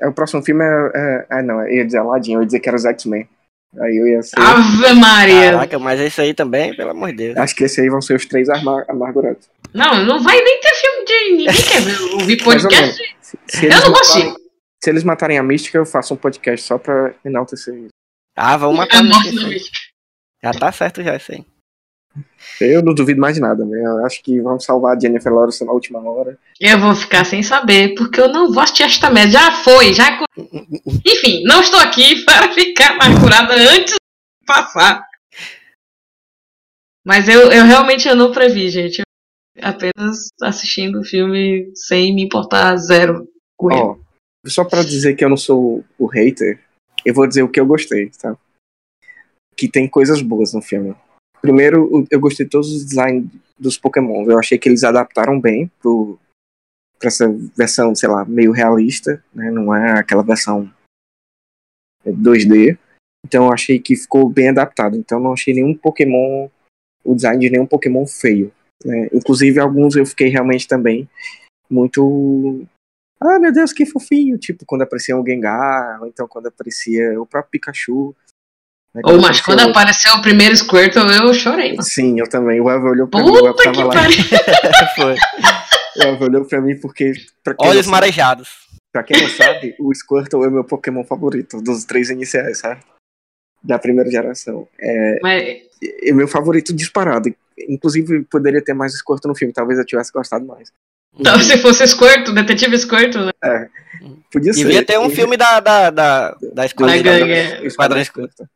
É, 0.01 0.07
o 0.07 0.13
próximo 0.13 0.43
filme 0.43 0.63
é, 0.63 0.91
é. 0.95 1.25
Ah, 1.29 1.41
não, 1.41 1.61
eu 1.61 1.77
ia 1.77 1.85
dizer 1.85 1.97
Aladdin, 1.97 2.33
eu 2.33 2.41
ia 2.41 2.45
dizer 2.45 2.59
que 2.59 2.69
era 2.69 2.75
os 2.75 2.85
X-Men. 2.85 3.27
Aí 3.79 3.97
eu 3.97 4.07
ia 4.07 4.21
ser. 4.21 4.39
Ave 4.39 4.93
Maria. 4.93 5.51
Caraca, 5.51 5.79
mas 5.79 5.99
esse 5.99 6.21
aí 6.21 6.33
também, 6.33 6.75
pelo 6.75 6.91
amor 6.91 7.09
de 7.09 7.17
Deus. 7.17 7.37
Acho 7.37 7.55
que 7.55 7.63
esse 7.63 7.81
aí 7.81 7.89
vão 7.89 8.01
ser 8.01 8.15
os 8.15 8.25
três 8.25 8.49
amar 8.49 8.85
amargurados. 8.87 9.49
Não, 9.73 10.05
não 10.05 10.21
vai 10.21 10.39
nem 10.39 10.59
ter 10.59 10.75
filme 10.75 11.05
de. 11.05 11.31
Ninguém 11.31 11.63
quer 11.63 11.81
ver, 11.81 11.99
ouvir 12.13 12.43
podcast. 12.43 13.01
Se, 13.21 13.37
se 13.47 13.65
Eu 13.65 13.79
não 13.79 13.91
gostei. 13.91 14.42
Se 14.83 14.89
eles 14.89 15.03
matarem 15.05 15.37
a 15.37 15.43
mística, 15.43 15.77
eu 15.77 15.85
faço 15.85 16.13
um 16.13 16.17
podcast 16.17 16.65
só 16.65 16.77
pra 16.77 17.15
enaltecer 17.23 17.73
isso. 17.73 17.89
Ah, 18.35 18.57
vamos 18.57 18.77
A 18.79 18.81
matar 18.81 18.99
aí. 19.01 19.31
bicho. 19.49 19.71
Já 20.43 20.51
tá 20.51 20.71
certo 20.73 21.01
já 21.01 21.15
isso 21.15 21.31
aí. 21.31 21.45
Eu 22.59 22.83
não 22.83 22.93
duvido 22.93 23.19
mais 23.21 23.35
de 23.35 23.41
nada, 23.41 23.63
né? 23.65 23.81
Eu 23.81 24.05
acho 24.05 24.21
que 24.21 24.41
vamos 24.41 24.65
salvar 24.65 24.95
a 24.95 24.99
Jennifer 24.99 25.31
Lawrence 25.33 25.63
na 25.63 25.71
última 25.71 25.99
hora. 26.01 26.37
Eu 26.59 26.77
vou 26.79 26.93
ficar 26.93 27.23
sem 27.25 27.41
saber, 27.41 27.95
porque 27.95 28.19
eu 28.19 28.27
não 28.27 28.51
vou 28.51 28.61
assistir 28.61 28.83
esta 28.83 29.09
merda. 29.09 29.31
Já 29.31 29.51
foi, 29.63 29.93
já. 29.93 30.17
co- 30.17 30.25
Enfim, 31.05 31.43
não 31.45 31.61
estou 31.61 31.79
aqui 31.79 32.23
para 32.25 32.51
ficar 32.53 32.91
amargurada 32.91 33.53
antes 33.55 33.93
de 33.93 34.45
passar. 34.45 35.07
Mas 37.05 37.27
eu, 37.29 37.51
eu 37.51 37.63
realmente 37.65 38.07
eu 38.07 38.15
não 38.15 38.31
previ, 38.33 38.69
gente. 38.69 38.99
Eu 39.55 39.67
apenas 39.67 40.27
assistindo 40.41 40.99
o 40.99 41.03
filme 41.05 41.71
sem 41.73 42.13
me 42.13 42.23
importar 42.23 42.75
zero 42.77 43.27
com 43.57 43.71
ele. 43.71 44.02
Só 44.45 44.65
pra 44.65 44.83
dizer 44.83 45.15
que 45.15 45.23
eu 45.23 45.29
não 45.29 45.37
sou 45.37 45.83
o 45.97 46.05
hater, 46.05 46.59
eu 47.05 47.13
vou 47.13 47.27
dizer 47.27 47.43
o 47.43 47.49
que 47.49 47.59
eu 47.59 47.65
gostei, 47.65 48.09
tá? 48.09 48.37
Que 49.55 49.69
tem 49.69 49.87
coisas 49.87 50.21
boas 50.21 50.53
no 50.53 50.61
filme. 50.61 50.95
Primeiro, 51.41 52.07
eu 52.09 52.19
gostei 52.19 52.45
de 52.45 52.51
todos 52.51 52.71
os 52.71 52.85
designs 52.85 53.29
dos 53.57 53.77
Pokémon. 53.77 54.29
Eu 54.29 54.39
achei 54.39 54.57
que 54.57 54.67
eles 54.67 54.83
adaptaram 54.83 55.39
bem 55.39 55.71
pro, 55.81 56.17
pra 56.97 57.07
essa 57.07 57.27
versão, 57.55 57.93
sei 57.93 58.09
lá, 58.09 58.25
meio 58.25 58.51
realista, 58.51 59.23
né? 59.33 59.51
Não 59.51 59.75
é 59.75 59.99
aquela 59.99 60.23
versão 60.23 60.71
2D. 62.05 62.77
Então 63.25 63.45
eu 63.45 63.53
achei 63.53 63.79
que 63.79 63.95
ficou 63.95 64.29
bem 64.29 64.49
adaptado. 64.49 64.97
Então 64.97 65.19
não 65.19 65.33
achei 65.33 65.53
nenhum 65.53 65.75
Pokémon, 65.75 66.49
o 67.03 67.15
design 67.15 67.39
de 67.39 67.49
nenhum 67.49 67.65
Pokémon 67.65 68.05
feio. 68.05 68.51
né? 68.83 69.09
Inclusive 69.13 69.59
alguns 69.59 69.95
eu 69.95 70.05
fiquei 70.05 70.29
realmente 70.29 70.67
também 70.67 71.09
muito 71.69 72.65
ah, 73.29 73.39
meu 73.39 73.51
Deus, 73.51 73.71
que 73.73 73.85
fofinho. 73.85 74.37
Tipo, 74.37 74.65
quando 74.65 74.81
aparecia 74.83 75.15
um 75.17 75.25
Gengar, 75.25 76.01
ou 76.01 76.07
então 76.07 76.27
quando 76.27 76.47
aparecia 76.47 77.19
o 77.21 77.25
próprio 77.25 77.51
Pikachu. 77.51 78.15
né, 78.93 79.01
Ou, 79.05 79.13
mas 79.13 79.23
aparecia 79.39 79.43
quando 79.45 79.59
o- 79.65 79.69
apareceu 79.71 80.13
o 80.13 80.21
primeiro 80.21 80.55
Squirtle, 80.55 81.11
eu 81.11 81.33
chorei. 81.33 81.71
mano. 81.71 81.83
Sim, 81.83 82.19
eu 82.19 82.27
também. 82.29 82.59
O 82.61 82.69
Elvio 82.69 82.89
olhou 82.91 83.07
pra 83.07 83.21
mim, 83.23 83.29
o 83.29 83.33
Puta 83.53 83.63
tava 83.63 83.75
que 83.75 83.83
lá. 83.83 83.93
Foi. 84.95 85.15
O 85.97 86.03
Elvio 86.03 86.27
olhou 86.27 86.45
pra 86.45 86.61
mim 86.61 86.79
porque. 86.79 87.13
Pra 87.43 87.55
Olhos 87.59 87.87
marejados. 87.87 88.49
Pra 88.91 89.01
quem 89.03 89.19
não 89.21 89.29
sabe, 89.29 89.75
o 89.79 89.93
Squirtle 89.93 90.43
é 90.43 90.47
o 90.47 90.51
meu 90.51 90.63
Pokémon 90.63 91.03
favorito, 91.03 91.59
dos 91.61 91.83
três 91.83 92.11
iniciais, 92.11 92.59
certo? 92.59 92.85
Da 93.63 93.79
primeira 93.79 94.11
geração. 94.11 94.67
É, 94.79 95.19
Mas, 95.23 95.61
é 96.03 96.11
meu 96.11 96.27
favorito 96.27 96.71
disparado. 96.73 97.33
Inclusive, 97.67 98.23
poderia 98.25 98.63
ter 98.63 98.73
mais 98.75 98.93
Squirtle 98.93 99.29
no 99.29 99.35
filme, 99.35 99.51
talvez 99.53 99.79
eu 99.79 99.85
tivesse 99.85 100.11
gostado 100.11 100.45
mais. 100.45 100.71
Então, 101.17 101.39
se 101.39 101.57
fosse 101.57 101.85
Squirtle, 101.87 102.33
Detetive 102.33 102.77
Squirtle, 102.77 103.25
né? 103.25 103.69
Podia 104.31 104.53
ser. 104.53 104.63
Devia 104.63 104.85
ter 104.85 104.97
um 104.99 105.07
E- 105.07 105.15
filme 105.15 105.37
da, 105.37 105.59
da, 105.59 105.89
da, 105.89 106.31
da 106.53 106.65
de- 106.65 107.03
ganhar. 107.03 107.61
o 107.61 107.65
Esquadrão 107.67 108.03
Squirtle. 108.03 108.47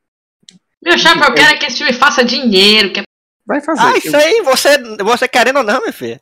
Meu 0.83 0.97
chapa, 0.97 1.25
eu 1.25 1.33
quero 1.33 1.53
é 1.53 1.57
que 1.57 1.65
esse 1.65 1.77
filme 1.77 1.93
faça 1.93 2.23
dinheiro. 2.23 2.93
Que 2.93 2.99
é... 3.01 3.03
Vai 3.45 3.61
fazer. 3.61 3.81
Ah, 3.81 3.97
isso 3.97 4.15
aí, 4.15 4.41
você, 4.41 4.77
você 5.03 5.27
querendo 5.27 5.57
ou 5.57 5.63
não, 5.63 5.81
meu 5.81 5.93
filho. 5.93 6.19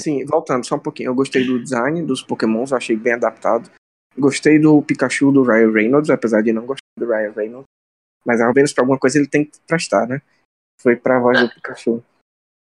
Sim, 0.00 0.24
voltando 0.24 0.64
só 0.66 0.74
um 0.76 0.80
pouquinho. 0.80 1.08
Eu 1.10 1.14
gostei 1.14 1.44
do 1.44 1.62
design 1.62 2.02
dos 2.02 2.22
Pokémons, 2.22 2.70
eu 2.70 2.76
achei 2.76 2.96
bem 2.96 3.12
adaptado. 3.14 3.70
Gostei 4.18 4.58
do 4.58 4.80
Pikachu 4.82 5.30
do 5.30 5.42
Ryan 5.42 5.70
Reynolds, 5.72 6.10
apesar 6.10 6.42
de 6.42 6.52
não 6.52 6.62
gostar 6.66 6.80
do 6.98 7.06
Ryan 7.06 7.32
Reynolds. 7.36 7.66
Mas 8.24 8.40
ao 8.40 8.52
menos 8.52 8.72
pra 8.72 8.82
alguma 8.82 8.98
coisa 8.98 9.18
ele 9.18 9.28
tem 9.28 9.44
que 9.44 9.52
prestar, 9.66 10.06
né? 10.06 10.20
Foi 10.80 10.96
pra 10.96 11.20
voz 11.20 11.38
do 11.40 11.48
Pikachu. 11.50 12.02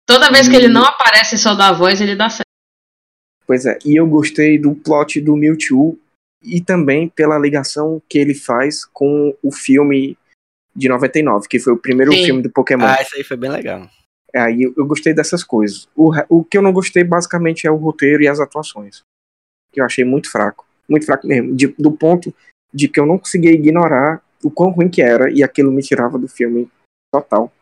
Toda 0.06 0.30
vez 0.30 0.48
que 0.48 0.56
ele 0.56 0.68
não 0.68 0.84
aparece 0.84 1.38
só 1.38 1.54
dá 1.54 1.68
a 1.68 1.72
voz, 1.72 2.00
ele 2.00 2.14
dá 2.14 2.28
certo. 2.28 2.43
Pois 3.46 3.66
é, 3.66 3.78
e 3.84 3.98
eu 3.98 4.06
gostei 4.06 4.58
do 4.58 4.74
plot 4.74 5.20
do 5.20 5.36
Mewtwo 5.36 5.98
e 6.42 6.60
também 6.60 7.08
pela 7.08 7.38
ligação 7.38 8.00
que 8.08 8.18
ele 8.18 8.34
faz 8.34 8.84
com 8.84 9.34
o 9.42 9.52
filme 9.52 10.16
de 10.74 10.88
99, 10.88 11.46
que 11.48 11.58
foi 11.58 11.72
o 11.72 11.78
primeiro 11.78 12.12
Sim. 12.12 12.24
filme 12.24 12.42
do 12.42 12.50
Pokémon. 12.50 12.86
Ah, 12.86 13.00
isso 13.00 13.16
aí 13.16 13.22
foi 13.24 13.36
bem 13.36 13.50
legal. 13.50 13.88
É, 14.34 14.40
Aí 14.40 14.62
eu, 14.62 14.74
eu 14.76 14.86
gostei 14.86 15.14
dessas 15.14 15.44
coisas. 15.44 15.88
O, 15.94 16.10
o 16.28 16.44
que 16.44 16.58
eu 16.58 16.62
não 16.62 16.72
gostei 16.72 17.04
basicamente 17.04 17.66
é 17.66 17.70
o 17.70 17.76
roteiro 17.76 18.22
e 18.22 18.28
as 18.28 18.40
atuações. 18.40 19.02
Que 19.72 19.80
eu 19.80 19.84
achei 19.84 20.04
muito 20.04 20.30
fraco. 20.30 20.66
Muito 20.88 21.06
fraco 21.06 21.26
mesmo. 21.26 21.54
De- 21.54 21.74
do 21.78 21.92
ponto 21.92 22.34
de 22.72 22.88
que 22.88 22.98
eu 22.98 23.06
não 23.06 23.18
conseguia 23.18 23.52
ignorar 23.52 24.22
o 24.42 24.50
quão 24.50 24.70
ruim 24.70 24.88
que 24.90 25.00
era 25.00 25.30
e 25.30 25.42
aquilo 25.42 25.70
me 25.70 25.82
tirava 25.82 26.18
do 26.18 26.26
filme 26.28 26.68
total. 27.12 27.52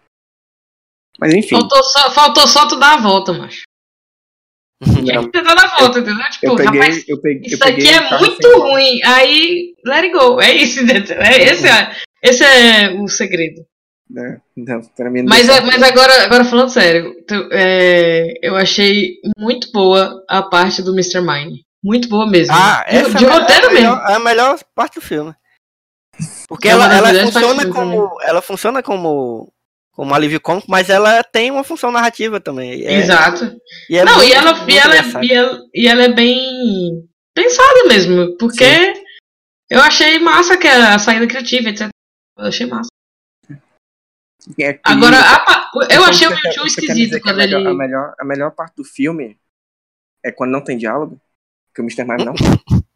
Mas 1.19 1.35
enfim, 1.35 1.57
Faltou 1.57 1.83
só, 1.85 2.11
faltou 2.11 2.49
só 2.49 2.67
tu 2.67 2.79
dar 2.79 2.99
a 2.99 3.03
volta, 3.03 3.33
macho. 3.35 3.63
Não, 4.87 5.25
que 5.25 5.31
ter 5.33 5.43
dado 5.43 5.59
a 5.61 5.79
volta, 5.79 5.99
entendeu? 6.01 6.25
Tipo, 6.31 6.47
eu 6.47 6.57
peguei, 6.57 6.81
rapaz, 6.81 7.05
eu 7.09 7.21
peguei, 7.21 7.43
eu 7.43 7.47
isso 7.47 7.59
peguei 7.59 7.89
aqui 7.95 8.15
é 8.15 8.19
muito 8.19 8.59
ruim. 8.59 9.01
Aí, 9.05 9.75
let 9.87 10.05
it 10.05 10.13
go. 10.13 10.41
É 10.41 10.53
isso, 10.53 10.81
entendeu? 10.83 11.17
é, 11.21 11.43
esse, 11.45 11.67
é, 11.69 11.93
esse 12.23 12.45
é 12.45 12.91
o 13.01 13.07
segredo. 13.09 13.63
Né? 14.11 14.41
Não, 14.57 14.81
pra 14.95 15.11
mim 15.11 15.23
não 15.23 15.29
Mas, 15.29 15.49
é- 15.49 15.61
mas 15.63 15.83
agora, 15.83 16.25
agora 16.25 16.45
falando 16.45 16.69
sério, 16.69 17.15
tu- 17.27 17.49
é, 17.53 18.35
eu 18.43 18.57
achei 18.57 19.15
muito 19.39 19.71
boa 19.73 20.23
a 20.29 20.43
parte 20.43 20.83
do 20.83 20.93
Mr. 20.93 21.21
Mine. 21.21 21.65
Muito 21.83 22.09
boa 22.09 22.27
mesmo. 22.29 22.55
Ah, 22.55 22.85
de, 22.89 22.97
essa 22.97 23.19
de 23.19 23.25
é 23.25 23.29
a- 23.29 23.33
roteiro 23.33 23.67
é 23.67 23.69
a 23.69 23.73
mesmo. 23.73 23.89
melhor, 23.91 24.11
é 24.11 24.15
a 24.15 24.19
melhor 24.21 24.59
parte 24.75 24.97
do 24.97 25.01
filme. 25.01 25.35
Porque 26.47 26.69
É 26.69 26.73
ela, 26.73 26.95
ela 26.95 27.09
funciona 27.25 27.67
como. 27.73 28.09
Ela 28.23 28.43
funciona 28.43 28.83
como. 28.83 29.53
Como 29.93 30.15
alívio 30.15 30.41
cômico, 30.41 30.67
mas 30.71 30.89
ela 30.89 31.23
tem 31.23 31.51
uma 31.51 31.63
função 31.63 31.93
narrativa 31.93 32.41
também. 32.41 32.83
É- 32.85 32.95
Exato. 32.95 33.55
E 33.91 33.99
é 33.99 34.05
Não, 34.05 34.17
muito- 34.17 34.29
e, 34.29 34.33
ela, 34.33 34.55
muito 34.55 34.71
e, 34.71 34.79
ela, 34.79 34.95
é- 34.95 34.99
engraçado. 34.99 35.25
e, 35.25 35.33
ela, 35.33 35.61
e 35.75 35.87
ela 35.89 36.03
é 36.05 36.09
bem 36.09 37.09
pensada 37.35 37.85
mesmo, 37.89 38.37
porque 38.39 38.65
eu 39.71 39.81
achei 39.83 40.19
massa 40.19 40.57
que 40.57 40.67
a 40.67 40.99
saída 40.99 41.27
criativa, 41.27 41.69
etc. 41.69 41.89
Eu 42.39 42.47
achei 42.47 42.67
massa. 42.67 42.89
É 44.59 44.73
que- 44.73 44.81
Agora, 44.85 45.19
a 45.21 45.39
pa- 45.41 45.71
eu 45.75 45.83
Então, 45.85 46.05
achei 46.05 46.27
o 46.27 46.31
Mewtwo 46.31 46.67
esquisito 46.67 47.11
que 47.11 47.17
a 47.17 47.21
quando 47.21 47.37
melhor, 47.37 47.61
ele. 47.61 47.69
A 47.69 47.75
melhor, 47.75 48.15
a 48.19 48.25
melhor 48.25 48.51
parte 48.53 48.75
do 48.77 48.85
filme 48.85 49.37
é 50.25 50.33
quando 50.33 50.51
não 50.53 50.65
tem 50.65 50.77
diálogo? 50.79 51.21
Que 51.75 51.81
o 51.81 51.85
Mr. 51.85 52.05
Mime 52.05 52.25
não. 52.25 52.35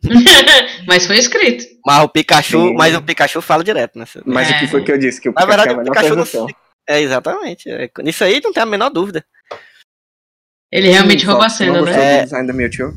Mas 0.88 1.06
foi 1.06 1.18
escrito. 1.18 1.64
Mas 1.84 2.02
o 2.04 2.08
Pikachu, 2.08 2.68
Sim. 2.68 2.74
mas 2.74 2.94
o 2.94 3.02
Pikachu 3.02 3.40
fala 3.40 3.62
direto, 3.64 3.98
né? 3.98 4.04
Mas 4.24 4.50
É. 4.50 4.56
o 4.56 4.58
que 4.60 4.66
foi 4.66 4.84
que 4.84 4.92
eu 4.92 4.98
disse? 4.98 5.20
Que 5.20 5.28
o 5.28 5.32
Na 5.32 5.42
Pikachu 5.42 5.56
verdade, 5.56 5.68
é 5.68 5.72
a 5.72 5.74
o 5.74 5.78
melhor 5.78 5.94
Pikachu 5.94 6.16
não 6.16 6.26
É, 6.88 7.00
exatamente. 7.00 7.68
É, 7.68 7.90
nisso 8.02 8.22
aí 8.24 8.40
não 8.42 8.52
tem 8.52 8.62
a 8.62 8.66
menor 8.66 8.90
dúvida. 8.90 9.24
Ele 10.72 10.88
realmente 10.88 11.20
Sim, 11.20 11.26
rouba 11.26 11.46
a 11.46 11.48
cena, 11.48 11.78
não 11.78 11.84
né? 11.84 11.92
É. 11.92 12.18
do 12.20 12.24
design 12.24 12.46
da 12.46 12.52
Mewtwo? 12.52 12.92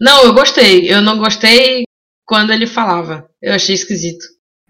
Não, 0.00 0.24
eu 0.24 0.34
gostei. 0.34 0.92
Eu 0.92 1.00
não 1.00 1.16
gostei 1.18 1.84
quando 2.26 2.52
ele 2.52 2.66
falava. 2.66 3.28
Eu 3.40 3.54
achei 3.54 3.74
esquisito. 3.74 4.24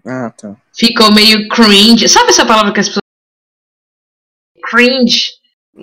Ah, 0.05 0.29
tá. 0.31 0.55
Ficou 0.77 1.11
meio 1.11 1.47
cringe. 1.49 2.07
Sabe 2.09 2.29
essa 2.29 2.45
palavra 2.45 2.71
que 2.73 2.79
as 2.79 2.87
pessoas. 2.87 3.01
Cringe? 4.69 5.31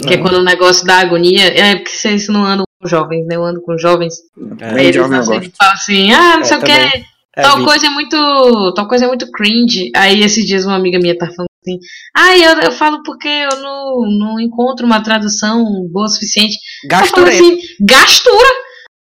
Que 0.06 0.14
é 0.14 0.16
Não. 0.16 0.22
quando 0.22 0.34
o 0.36 0.44
negócio 0.44 0.86
dá 0.86 0.98
agonia. 1.00 1.46
É 1.48 1.76
porque 1.76 1.90
vocês 1.90 2.28
não 2.28 2.44
andam 2.44 2.64
com 2.80 2.88
jovens, 2.88 3.26
né? 3.26 3.36
Eu 3.36 3.44
ando 3.44 3.60
com 3.62 3.76
jovens. 3.76 4.14
É, 4.60 4.84
Eles 4.84 4.94
jovem 4.96 5.16
eu 5.16 5.22
assim, 5.22 5.38
gosto. 5.40 5.52
falam 5.56 5.74
assim, 5.74 6.12
ah, 6.12 6.34
não 6.36 6.42
É, 6.42 6.44
sei 6.44 6.56
o 6.56 6.62
que. 6.62 6.70
É, 6.72 7.42
tal 7.42 7.58
vi- 7.58 7.64
coisa 7.64 7.86
é 7.86 7.90
muito. 7.90 8.74
Tal 8.74 8.86
coisa 8.88 9.04
é 9.04 9.08
muito 9.08 9.30
cringe. 9.32 9.90
Aí 9.96 10.22
esses 10.22 10.44
dias 10.46 10.64
uma 10.64 10.76
amiga 10.76 10.98
minha 10.98 11.16
tá 11.18 11.26
falando 11.26 11.49
assim, 11.70 11.78
ah, 12.14 12.36
eu, 12.36 12.60
eu 12.62 12.72
falo 12.72 13.02
porque 13.02 13.28
eu 13.28 13.60
não, 13.60 14.00
não 14.18 14.40
encontro 14.40 14.86
uma 14.86 15.02
tradução 15.02 15.64
boa 15.90 16.06
o 16.06 16.08
suficiente. 16.08 16.56
Gastura. 16.88 17.30
assim, 17.30 17.60
gastura! 17.80 18.48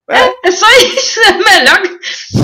É. 0.09 0.49
É, 0.49 0.53
só 0.53 0.67
isso, 0.79 1.21
é 1.27 1.33
melhor. 1.33 1.83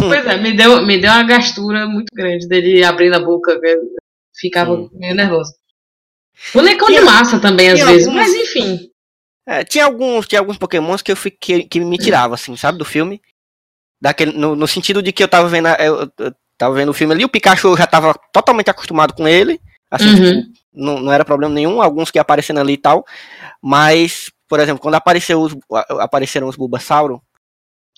Pois 0.00 0.26
é, 0.26 0.36
me 0.36 0.52
deu, 0.52 0.84
me 0.84 0.98
deu 0.98 1.10
uma 1.10 1.22
gastura 1.22 1.86
muito 1.86 2.08
grande 2.12 2.48
dele 2.48 2.84
abrindo 2.84 3.14
a 3.14 3.20
boca. 3.20 3.58
Ficava 4.34 4.76
Sim. 4.76 4.88
meio 4.94 5.14
nervosa. 5.14 5.52
Bonecão 6.52 6.88
de 6.88 7.00
massa 7.00 7.38
também, 7.38 7.70
às 7.70 7.80
vezes, 7.80 8.12
mas 8.12 8.34
enfim. 8.34 8.90
É, 9.46 9.64
tinha 9.64 9.84
alguns, 9.84 10.26
tinha 10.26 10.40
alguns 10.40 10.56
pokémons 10.56 11.02
que 11.02 11.12
eu 11.12 11.16
fiquei, 11.16 11.64
que 11.64 11.80
me 11.80 11.98
tiravam, 11.98 12.34
assim, 12.34 12.56
sabe, 12.56 12.78
do 12.78 12.84
filme. 12.84 13.20
Daquele, 14.00 14.32
no, 14.32 14.56
no 14.56 14.66
sentido 14.66 15.00
de 15.02 15.12
que 15.12 15.22
eu 15.22 15.28
tava 15.28 15.48
vendo, 15.48 15.68
eu, 15.68 16.10
eu 16.18 16.34
tava 16.58 16.74
vendo 16.74 16.88
o 16.88 16.94
filme 16.94 17.14
ali, 17.14 17.24
o 17.24 17.28
Pikachu 17.28 17.68
eu 17.68 17.76
já 17.76 17.86
tava 17.86 18.14
totalmente 18.32 18.70
acostumado 18.70 19.14
com 19.14 19.26
ele. 19.28 19.60
Assim, 19.92 20.08
Uhum. 20.08 20.42
tipo, 20.42 20.52
não, 20.72 20.98
não 21.00 21.12
era 21.12 21.22
problema 21.22 21.54
nenhum, 21.54 21.82
alguns 21.82 22.10
que 22.10 22.18
aparecendo 22.18 22.60
ali 22.60 22.72
e 22.72 22.78
tal. 22.78 23.04
Mas, 23.60 24.32
por 24.48 24.58
exemplo, 24.58 24.80
quando 24.80 24.94
apareceu 24.94 25.40
os, 25.42 25.54
apareceram 26.00 26.48
os 26.48 26.56
Bulbasauro, 26.56 27.22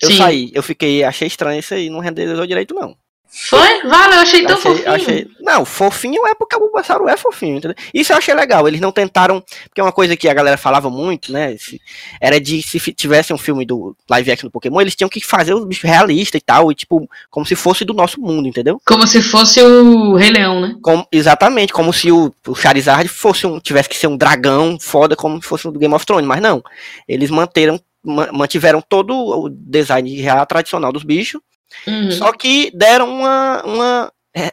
eu 0.02 0.10
Sim. 0.10 0.16
saí, 0.18 0.50
eu 0.52 0.62
fiquei, 0.62 1.04
achei 1.04 1.28
estranho 1.28 1.60
isso 1.60 1.72
aí, 1.72 1.88
não 1.88 2.00
renderizou 2.00 2.44
direito, 2.46 2.74
não. 2.74 2.96
Foi? 3.36 3.82
Vale, 3.88 4.14
eu 4.14 4.20
achei 4.20 4.46
tão 4.46 4.56
Achei, 4.56 4.70
fofinho. 4.76 4.92
achei- 4.92 5.26
Não, 5.40 5.64
fofinho 5.64 6.26
é 6.26 6.34
porque 6.34 6.54
o 6.54 6.60
Bulbasauro 6.60 7.08
é 7.08 7.16
fofinho, 7.16 7.56
entendeu? 7.56 7.76
Isso 7.92 8.12
eu 8.12 8.16
achei 8.16 8.32
legal. 8.32 8.66
Eles 8.68 8.80
não 8.80 8.92
tentaram. 8.92 9.42
Porque 9.64 9.80
é 9.80 9.84
uma 9.84 9.90
coisa 9.92 10.16
que 10.16 10.28
a 10.28 10.34
galera 10.34 10.56
falava 10.56 10.88
muito, 10.88 11.32
né? 11.32 11.56
se- 11.58 11.80
era 12.20 12.40
de 12.40 12.62
se 12.62 12.78
tivesse 12.92 13.32
um 13.32 13.38
filme 13.38 13.66
do 13.66 13.96
live 14.08 14.30
action 14.30 14.46
do 14.48 14.52
Pokémon, 14.52 14.80
eles 14.80 14.94
tinham 14.94 15.08
que 15.08 15.20
fazer 15.20 15.52
os 15.52 15.64
bichos 15.66 15.82
realistas 15.90 16.40
e 16.40 16.44
tal, 16.44 16.70
e 16.70 16.74
tipo, 16.76 17.08
como 17.30 17.44
se 17.44 17.56
fosse 17.56 17.84
do 17.84 17.92
nosso 17.92 18.20
mundo, 18.20 18.46
entendeu? 18.48 18.80
Como 18.86 19.06
se 19.06 19.20
fosse 19.20 19.60
o 19.62 20.14
Rei 20.14 20.30
Leão, 20.30 20.60
né? 20.60 20.76
Como, 20.80 21.06
exatamente, 21.10 21.72
como 21.72 21.92
se 21.92 22.12
o, 22.12 22.32
o 22.46 22.54
Charizard 22.54 23.08
fosse 23.08 23.46
um, 23.46 23.58
tivesse 23.58 23.88
que 23.88 23.96
ser 23.96 24.06
um 24.06 24.16
dragão 24.16 24.78
foda, 24.80 25.16
como 25.16 25.42
se 25.42 25.48
fosse 25.48 25.66
um 25.66 25.72
do 25.72 25.78
Game 25.80 25.92
of 25.94 26.06
Thrones, 26.06 26.26
mas 26.26 26.40
não. 26.40 26.62
Eles 27.08 27.30
manteram, 27.30 27.80
ma- 28.04 28.30
mantiveram 28.32 28.80
todo 28.80 29.12
o 29.14 29.48
design 29.50 30.08
real 30.20 30.46
tradicional 30.46 30.92
dos 30.92 31.02
bichos, 31.02 31.40
Uhum. 31.86 32.10
só 32.12 32.32
que 32.32 32.70
deram 32.74 33.08
uma, 33.08 33.62
uma 33.64 34.12
é, 34.34 34.52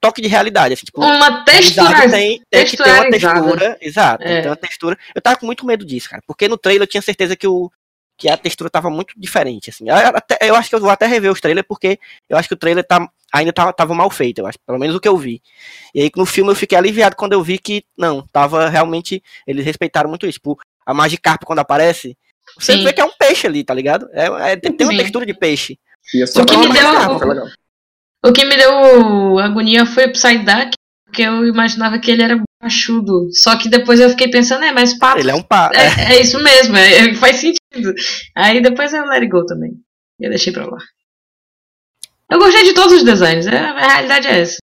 toque 0.00 0.20
de 0.22 0.28
realidade, 0.28 0.74
assim, 0.74 0.84
tipo, 0.86 1.00
Uma 1.00 1.44
textura. 1.44 2.10
tem, 2.10 2.42
tem 2.50 2.64
que 2.64 2.76
ter 2.76 2.90
uma 2.92 3.10
textura, 3.10 3.78
exato, 3.80 4.24
É. 4.24 4.40
tem 4.42 4.50
uma 4.50 4.56
textura. 4.56 4.98
Eu 5.14 5.20
tava 5.22 5.36
com 5.36 5.46
muito 5.46 5.64
medo 5.66 5.84
disso, 5.84 6.08
cara, 6.10 6.22
porque 6.26 6.48
no 6.48 6.58
trailer 6.58 6.82
eu 6.82 6.86
tinha 6.86 7.02
certeza 7.02 7.36
que, 7.36 7.46
o, 7.46 7.70
que 8.16 8.28
a 8.28 8.36
textura 8.36 8.68
tava 8.70 8.90
muito 8.90 9.14
diferente, 9.16 9.70
assim. 9.70 9.88
Eu, 9.88 9.94
até- 9.96 10.38
eu 10.42 10.54
acho 10.56 10.68
que 10.68 10.74
eu 10.74 10.80
vou 10.80 10.90
até 10.90 11.06
rever 11.06 11.30
os 11.30 11.40
trailers, 11.40 11.66
porque 11.68 11.98
eu 12.28 12.36
acho 12.36 12.48
que 12.48 12.54
o 12.54 12.58
trailer 12.58 12.84
tá, 12.84 13.08
ainda 13.32 13.52
tava, 13.52 13.72
tava 13.72 13.94
mal 13.94 14.10
feito, 14.10 14.38
eu 14.40 14.46
acho, 14.46 14.58
pelo 14.66 14.78
menos 14.78 14.94
o 14.96 15.00
que 15.00 15.08
eu 15.08 15.16
vi. 15.16 15.40
E 15.94 16.02
aí 16.02 16.10
no 16.16 16.26
filme 16.26 16.50
eu 16.50 16.56
fiquei 16.56 16.76
aliviado 16.76 17.16
quando 17.16 17.32
eu 17.32 17.42
vi 17.42 17.58
que, 17.58 17.84
não, 17.96 18.26
tava 18.32 18.68
realmente, 18.68 19.22
eles 19.46 19.64
respeitaram 19.64 20.08
muito 20.08 20.26
isso. 20.26 20.38
Tipo, 20.38 20.58
a 20.84 20.92
Magikarp 20.94 21.42
quando 21.44 21.60
aparece, 21.60 22.16
você 22.58 22.72
Sim. 22.74 22.84
vê 22.84 22.92
que 22.92 23.00
é 23.00 23.04
um 23.04 23.12
peixe 23.16 23.46
ali, 23.46 23.62
tá 23.64 23.72
ligado? 23.72 24.08
É, 24.12 24.52
é- 24.52 24.56
tem, 24.56 24.72
tem 24.72 24.86
uma 24.86 24.96
textura 24.98 25.24
de 25.24 25.32
peixe. 25.32 25.78
Ia 26.14 26.26
só 26.26 26.42
O 26.42 26.46
que 26.46 26.56
me 26.56 26.68
deu- 26.68 26.72
legal. 26.90 27.18
O 28.24 28.32
que 28.32 28.44
me 28.44 28.56
deu 28.56 29.38
agonia 29.40 29.84
foi 29.84 30.06
o 30.06 30.12
Psyduck, 30.12 30.70
porque 31.06 31.22
eu 31.22 31.44
imaginava 31.46 31.98
que 31.98 32.10
ele 32.10 32.22
era 32.22 32.40
baixudo. 32.62 33.28
Só 33.32 33.56
que 33.56 33.68
depois 33.68 33.98
eu 34.00 34.10
fiquei 34.10 34.28
pensando, 34.28 34.64
é, 34.64 34.72
mas 34.72 34.94
pato. 34.94 35.18
Ele 35.18 35.30
é 35.30 35.34
um 35.34 35.42
pá. 35.42 35.70
é. 35.74 36.12
É, 36.12 36.16
é 36.16 36.20
isso 36.22 36.40
mesmo, 36.42 36.76
é, 36.76 36.98
é- 37.10 37.14
faz 37.14 37.36
sentido. 37.36 37.94
Aí 38.36 38.60
depois 38.62 38.92
eu 38.92 39.04
let 39.06 39.22
it 39.22 39.28
go 39.28 39.44
também. 39.44 39.72
Eu 40.20 40.30
deixei 40.30 40.52
pra 40.52 40.66
lá. 40.66 40.78
Eu 42.30 42.38
gostei 42.38 42.64
de 42.64 42.72
todos 42.74 42.92
os 42.94 43.04
designs, 43.04 43.46
é, 43.46 43.58
a 43.58 43.86
realidade 43.94 44.26
é 44.28 44.40
essa. 44.40 44.56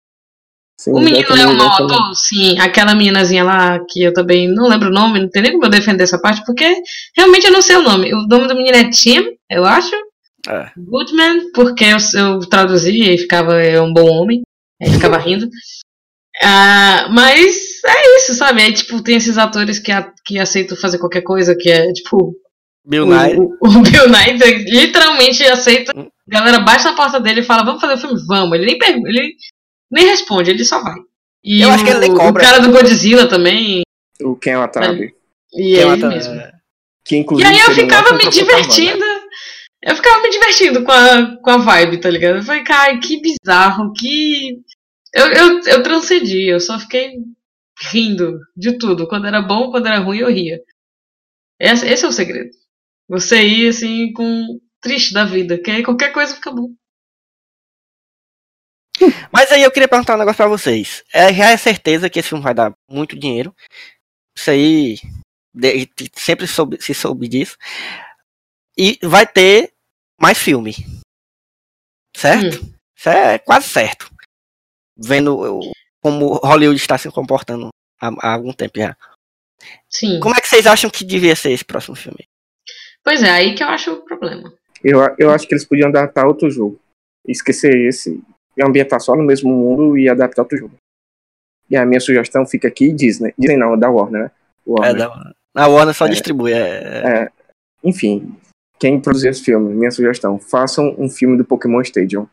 Sim, 0.81 0.93
O 0.93 1.01
menino 1.01 1.27
eu 1.31 1.37
é 1.37 1.47
um 1.49 1.57
mau 1.57 1.73
ator? 1.73 2.15
Sim. 2.15 2.57
Aquela 2.61 2.95
meninazinha 2.95 3.43
lá, 3.43 3.81
que 3.91 4.01
eu 4.05 4.13
também 4.13 4.47
não 4.49 4.69
lembro 4.69 4.89
o 4.89 4.93
nome, 4.93 5.19
não 5.21 5.29
tem 5.29 5.43
nem 5.43 5.53
como 5.53 5.65
eu 5.67 5.71
defender 5.71 6.05
essa 6.05 6.21
parte, 6.21 6.45
porque 6.47 6.73
realmente 7.17 7.45
eu 7.47 7.53
não 7.53 7.61
sei 7.61 7.77
o 7.77 7.83
nome. 7.83 8.15
O 8.15 8.27
nome 8.29 8.47
do 8.47 8.55
menino 8.55 8.77
é 8.77 8.89
Tim, 8.89 9.25
eu 9.51 9.65
acho. 9.65 9.91
É. 10.47 10.71
Goodman, 10.77 11.51
porque 11.53 11.85
eu, 11.85 11.97
eu 12.21 12.41
traduzia 12.41 13.13
e 13.15 13.19
ficava 13.19 13.61
é 13.63 13.81
um 13.81 13.93
bom 13.93 14.07
homem. 14.09 14.43
Aí 14.81 14.91
ficava 14.93 15.19
rindo. 15.19 15.49
Ah, 16.43 17.09
mas 17.11 17.83
é 17.85 18.17
isso, 18.19 18.35
sabe? 18.35 18.63
Aí, 18.63 18.73
tipo, 18.73 19.03
tem 19.03 19.17
esses 19.17 19.37
atores 19.37 19.79
que, 19.79 19.91
a- 19.91 20.13
que 20.25 20.39
aceitam 20.39 20.77
fazer 20.77 20.99
qualquer 20.99 21.23
coisa, 21.23 21.57
que 21.57 21.69
é, 21.69 21.93
tipo, 21.93 22.33
Bill 22.87 23.05
o, 23.05 23.07
Nye. 23.07 23.37
o, 23.37 23.57
o 23.61 23.69
Bill 23.83 24.09
Nye 24.09 24.65
literalmente 24.71 25.45
aceita 25.45 25.93
A 25.99 26.07
galera 26.29 26.61
bate 26.61 26.85
na 26.85 26.95
porta 26.95 27.19
dele 27.19 27.41
e 27.41 27.45
fala, 27.45 27.65
vamos 27.65 27.81
fazer 27.81 27.95
o 27.95 27.99
filme? 27.99 28.21
Vamos. 28.27 28.55
Ele 28.57 28.67
nem 28.67 28.79
pergunta, 28.79 29.09
ele 29.09 29.35
nem 29.91 30.07
responde, 30.07 30.51
ele 30.51 30.65
só 30.65 30.81
vai. 30.83 30.95
E 31.43 31.61
Eu 31.63 31.71
acho 31.71 31.85
que 31.85 31.91
ele 31.91 32.01
nem 32.01 32.13
o- 32.13 32.17
cobra. 32.17 32.43
O 32.43 32.47
cara 32.47 32.61
do 32.61 32.71
Godzilla 32.71 33.27
também. 33.29 33.83
O 34.23 34.37
Ken 34.37 34.57
Watanabe. 34.59 35.13
E 35.55 35.75
Tem 35.75 35.83
é 35.83 35.87
ele 35.89 36.01
ta- 36.01 36.09
mesmo. 36.09 36.41
Que 37.05 37.17
E 37.17 37.19
inclusive. 37.19 37.49
aí 37.49 37.59
eu 37.59 37.71
ficava 37.73 38.13
me 38.17 38.29
divertindo. 38.29 39.05
Eu 39.83 39.95
ficava 39.97 40.23
me 40.23 40.31
divertindo 40.31 40.85
com 40.85 40.91
a, 40.93 41.37
com 41.41 41.51
a 41.51 41.59
vibe, 41.59 42.01
tá 42.01 42.11
ligado? 42.11 42.37
Eu 42.39 42.43
falei, 42.43 42.65
cara, 42.65 42.99
que 42.99 43.21
bizarro, 43.21 43.93
que. 43.93 44.61
Eu, 45.15 45.27
eu, 45.33 45.61
eu 45.67 45.83
transcendi, 45.83 46.49
eu 46.49 46.61
só 46.61 46.79
fiquei 46.79 47.15
rindo 47.93 48.41
de 48.57 48.79
tudo. 48.79 49.09
Quando 49.09 49.27
era 49.27 49.41
bom, 49.41 49.71
quando 49.71 49.87
era 49.87 49.99
ruim, 50.01 50.19
eu 50.19 50.31
ria. 50.31 50.61
Esse, 51.61 51.87
esse 51.89 52.05
é 52.05 52.09
o 52.09 52.13
segredo. 52.13 52.51
Você 53.09 53.43
ir 53.43 53.69
assim 53.69 54.13
com 54.13 54.61
triste 54.83 55.15
da 55.15 55.25
vida, 55.25 55.59
que 55.61 55.71
aí 55.71 55.85
qualquer 55.85 56.13
coisa 56.13 56.35
fica 56.35 56.51
bom. 56.53 56.71
Mas 59.33 59.51
aí 59.53 59.63
eu 59.63 59.71
queria 59.71 59.89
perguntar 59.89 60.15
um 60.15 60.19
negócio 60.19 60.37
pra 60.37 60.49
vocês. 60.49 61.03
É, 61.13 61.33
já 61.33 61.51
é 61.51 61.57
certeza 61.57 62.11
que 62.11 62.19
esse 62.19 62.29
filme 62.29 62.43
vai 62.45 62.55
dar 62.55 62.73
muito 62.89 63.19
dinheiro. 63.19 63.55
Isso 64.37 64.51
aí 64.51 64.97
de- 65.55 65.91
sempre 66.17 66.47
soube- 66.47 66.81
se 66.83 66.95
soube 66.95 67.29
disso. 67.29 67.57
E 68.79 68.99
vai 69.03 69.27
ter 69.27 69.73
mais 70.21 70.39
filme. 70.39 70.73
Certo? 72.17 72.65
Hum. 72.65 72.73
Isso 72.97 73.09
é 73.09 73.39
quase 73.39 73.69
certo. 73.69 74.11
Vendo 74.97 75.37
o- 75.39 75.73
como 76.03 76.35
Hollywood 76.37 76.81
está 76.81 76.97
se 76.99 77.11
comportando 77.11 77.69
há, 78.01 78.09
há 78.21 78.35
algum 78.35 78.53
tempo 78.53 78.79
já. 78.79 78.97
Sim. 79.89 80.21
Como 80.21 80.35
é 80.35 80.41
que 80.41 80.49
vocês 80.49 80.67
acham 80.67 80.91
que 80.91 81.05
devia 81.05 81.35
ser 81.37 81.51
esse 81.53 81.65
próximo 81.65 81.97
filme? 81.97 82.25
Pois 83.05 83.23
é, 83.23 83.31
aí 83.31 83.55
que 83.55 83.63
eu 83.63 83.69
acho 83.69 83.93
o 83.93 84.05
problema. 84.05 84.53
Eu, 84.83 85.01
eu 85.19 85.31
acho 85.33 85.47
que 85.47 85.55
eles 85.55 85.65
podiam 85.65 85.89
adaptar 85.89 86.27
outro 86.27 86.51
jogo. 86.51 86.81
Esquecer 87.27 87.75
esse 87.87 88.23
e 88.57 88.63
ambientar 88.63 89.01
só 89.01 89.15
no 89.17 89.23
mesmo 89.23 89.51
mundo 89.53 89.97
e 89.99 90.09
adaptar 90.09 90.43
outro 90.43 90.59
jogo. 90.59 90.75
E 91.71 91.77
a 91.77 91.85
minha 91.85 92.01
sugestão 92.01 92.47
fica 92.47 92.67
aqui, 92.69 92.93
Disney. 92.93 93.35
Disney 93.39 93.57
não, 93.57 93.75
é 93.75 93.77
da 93.77 93.91
Warner, 93.91 94.25
né? 94.25 94.31
É, 94.31 94.71
Warner. 94.71 94.97
da- 94.97 95.33
a 95.55 95.67
Warner 95.69 95.95
só 95.95 96.07
É. 96.07 96.11
distribui. 96.11 96.53
é- 96.53 97.25
É, 97.25 97.29
enfim, 97.85 98.37
quem 98.79 99.01
produzir 99.01 99.29
esse 99.29 99.43
filme, 99.43 99.75
minha 99.75 99.91
sugestão, 99.91 100.39
façam 100.39 100.95
um 100.99 101.09
filme 101.09 101.37
do 101.37 101.45
Pokémon 101.45 101.81
Stadium. 101.81 102.29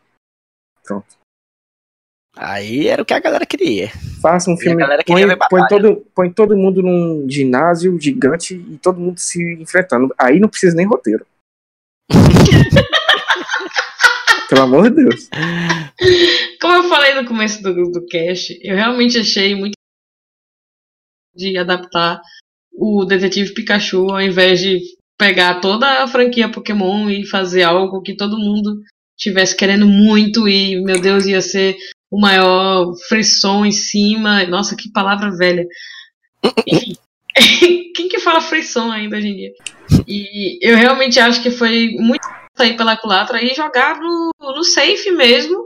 Aí 2.37 2.87
era 2.87 3.01
o 3.01 3.05
que 3.05 3.13
a 3.13 3.19
galera 3.19 3.45
queria. 3.45 3.89
Faça 4.21 4.49
um 4.49 4.55
E 4.55 4.57
a 4.57 4.59
filme. 4.59 4.77
galera 4.77 5.03
Põe, 5.05 5.15
queria 5.15 5.35
ver 5.35 5.39
põe, 5.49 5.67
todo, 5.67 6.05
põe 6.13 6.31
todo 6.31 6.57
mundo 6.57 6.81
num 6.81 7.29
ginásio 7.29 7.99
gigante 7.99 8.55
e 8.55 8.77
todo 8.77 8.99
mundo 8.99 9.19
se 9.19 9.41
enfrentando. 9.53 10.13
Aí 10.17 10.39
não 10.39 10.49
precisa 10.49 10.75
nem 10.75 10.85
roteiro. 10.85 11.25
Pelo 14.49 14.61
amor 14.61 14.89
de 14.89 15.03
Deus. 15.03 15.29
Como 16.61 16.73
eu 16.73 16.89
falei 16.89 17.15
no 17.15 17.25
começo 17.25 17.63
do, 17.63 17.89
do 17.89 18.05
cast, 18.05 18.59
eu 18.61 18.75
realmente 18.75 19.17
achei 19.17 19.55
muito 19.55 19.73
de 21.33 21.57
adaptar 21.57 22.21
o 22.71 23.05
Detetive 23.05 23.53
Pikachu 23.53 24.11
ao 24.11 24.21
invés 24.21 24.59
de 24.59 24.79
pegar 25.17 25.59
toda 25.61 26.03
a 26.03 26.07
franquia 26.07 26.51
Pokémon 26.51 27.09
e 27.09 27.25
fazer 27.25 27.63
algo 27.63 28.01
que 28.01 28.15
todo 28.15 28.37
mundo 28.37 28.81
tivesse 29.17 29.55
querendo 29.55 29.87
muito 29.87 30.47
e, 30.47 30.81
meu 30.83 30.99
Deus, 30.99 31.25
ia 31.25 31.41
ser 31.41 31.75
o 32.11 32.19
maior 32.19 32.93
frisson 33.07 33.65
em 33.65 33.71
cima. 33.71 34.45
Nossa, 34.45 34.75
que 34.75 34.91
palavra 34.91 35.35
velha. 35.35 35.65
Enfim. 36.67 36.95
Quem 37.95 38.07
que 38.07 38.19
fala 38.19 38.41
frisson 38.41 38.91
ainda 38.91 39.17
hoje 39.17 39.27
em 39.27 39.35
dia? 39.35 39.51
E 40.07 40.57
eu 40.61 40.75
realmente 40.75 41.19
acho 41.19 41.41
que 41.41 41.51
foi 41.51 41.89
muito 41.97 42.25
sair 42.55 42.77
pela 42.77 42.97
culatra 42.97 43.41
e 43.43 43.53
jogar 43.53 43.99
no, 43.99 44.31
no 44.39 44.63
safe 44.63 45.11
mesmo 45.11 45.65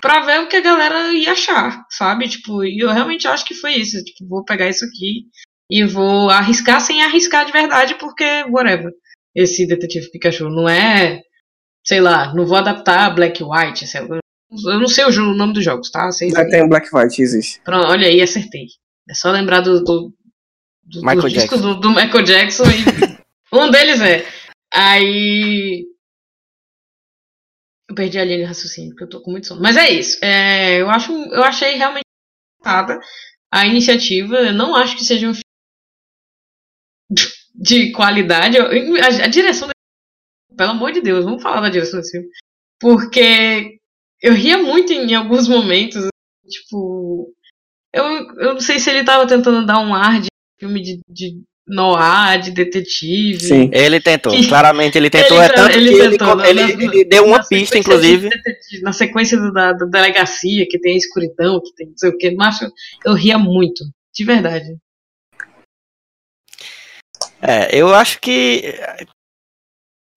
pra 0.00 0.20
ver 0.20 0.40
o 0.40 0.48
que 0.48 0.56
a 0.56 0.60
galera 0.60 1.12
ia 1.12 1.32
achar, 1.32 1.84
sabe? 1.90 2.28
Tipo, 2.28 2.64
e 2.64 2.78
eu 2.78 2.90
realmente 2.90 3.26
acho 3.26 3.44
que 3.44 3.54
foi 3.54 3.74
isso. 3.74 4.02
Tipo, 4.04 4.28
vou 4.28 4.44
pegar 4.44 4.68
isso 4.68 4.84
aqui 4.84 5.26
e 5.70 5.84
vou 5.84 6.30
arriscar 6.30 6.80
sem 6.80 7.02
arriscar 7.02 7.44
de 7.44 7.52
verdade, 7.52 7.94
porque, 7.96 8.24
whatever. 8.50 8.92
Esse 9.34 9.66
Detetive 9.66 10.10
Pikachu 10.10 10.48
não 10.48 10.68
é, 10.68 11.20
sei 11.84 12.00
lá, 12.00 12.34
não 12.34 12.46
vou 12.46 12.56
adaptar 12.56 13.14
Black 13.14 13.42
White, 13.42 13.86
sei 13.86 14.00
lá. 14.00 14.18
Eu 14.50 14.80
não 14.80 14.88
sei 14.88 15.04
o, 15.04 15.10
nome 15.34 15.52
dos 15.52 15.64
jogos, 15.64 15.90
tá? 15.90 16.10
Sei, 16.10 16.30
Já 16.30 16.48
tem 16.48 16.66
Black 16.66 16.88
White, 16.92 17.20
existe. 17.20 17.60
Pronto, 17.60 17.86
olha 17.86 18.08
aí, 18.08 18.20
acertei. 18.22 18.66
É 19.08 19.14
só 19.14 19.30
lembrar 19.30 19.60
do, 19.60 19.84
do, 19.84 20.14
do, 20.82 21.00
Michael 21.00 21.20
do 21.20 21.28
disco 21.28 21.56
Jackson. 21.56 21.60
do, 21.60 21.80
do 21.80 21.90
Michael 21.90 22.22
Jackson 22.22 22.64
e 22.64 23.18
um 23.52 23.70
deles 23.70 24.00
é. 24.00 24.26
Aí. 24.72 25.84
Eu 27.88 27.94
perdi 27.94 28.18
a 28.18 28.24
linha 28.24 28.38
de 28.38 28.44
raciocínio, 28.44 28.90
porque 28.90 29.04
eu 29.04 29.08
tô 29.08 29.22
com 29.22 29.30
muito 29.30 29.46
sono. 29.46 29.62
Mas 29.62 29.76
é 29.76 29.90
isso. 29.90 30.22
É, 30.22 30.80
eu, 30.80 30.90
acho, 30.90 31.12
eu 31.12 31.42
achei 31.42 31.74
realmente 31.76 32.04
a 32.64 33.66
iniciativa. 33.66 34.36
Eu 34.36 34.52
não 34.52 34.74
acho 34.74 34.96
que 34.96 35.04
seja 35.04 35.26
um 35.26 35.32
filme 35.32 35.47
de 37.58 37.92
qualidade. 37.92 38.56
A, 38.58 39.06
a 39.24 39.26
direção 39.26 39.68
desse 39.68 40.56
pelo 40.56 40.70
amor 40.70 40.92
de 40.92 41.00
Deus, 41.00 41.24
vamos 41.24 41.42
falar 41.42 41.60
da 41.60 41.68
direção 41.68 41.98
desse 42.00 42.12
filme. 42.12 42.28
Porque 42.80 43.76
eu 44.22 44.32
ria 44.34 44.58
muito 44.58 44.92
em 44.92 45.14
alguns 45.14 45.48
momentos. 45.48 46.06
Tipo. 46.48 47.32
Eu, 47.92 48.04
eu 48.38 48.52
não 48.54 48.60
sei 48.60 48.78
se 48.78 48.90
ele 48.90 49.04
tava 49.04 49.26
tentando 49.26 49.64
dar 49.66 49.80
um 49.80 49.94
ar 49.94 50.20
de 50.20 50.28
filme 50.60 50.80
de, 50.82 51.00
de 51.08 51.40
noir, 51.66 52.40
de 52.40 52.50
detetive. 52.50 53.40
Sim. 53.40 53.70
Ele 53.72 54.00
tentou, 54.00 54.32
Que- 54.32 54.46
claramente 54.48 54.96
ele 54.98 55.10
tentou. 55.10 55.40
é 55.40 55.46
Ele- 55.46 55.54
tanto 55.54 55.76
ele 55.76 55.90
tentou, 56.18 56.44
ele, 56.44 56.62
na- 56.76 56.84
ele 56.84 57.04
deu 57.04 57.24
uma 57.26 57.44
pista, 57.46 57.78
inclusive. 57.78 58.28
de 58.28 58.36
detetive- 58.36 58.82
na 58.82 58.92
sequência 58.92 59.38
do- 59.38 59.52
da, 59.52 59.72
da 59.72 59.86
delegacia, 59.86 60.66
que 60.68 60.78
tem 60.78 60.94
a 60.94 60.98
escuridão, 60.98 61.60
que 61.60 61.74
tem 61.74 61.86
não 61.88 61.96
sei 61.96 62.10
o 62.10 62.16
que. 62.16 62.30
Mas 62.32 62.60
eu, 62.60 62.70
eu 63.06 63.14
ria 63.14 63.38
muito. 63.38 63.82
De 64.14 64.24
verdade. 64.24 64.66
É, 67.40 67.74
eu 67.76 67.94
acho 67.94 68.20
que. 68.20 68.74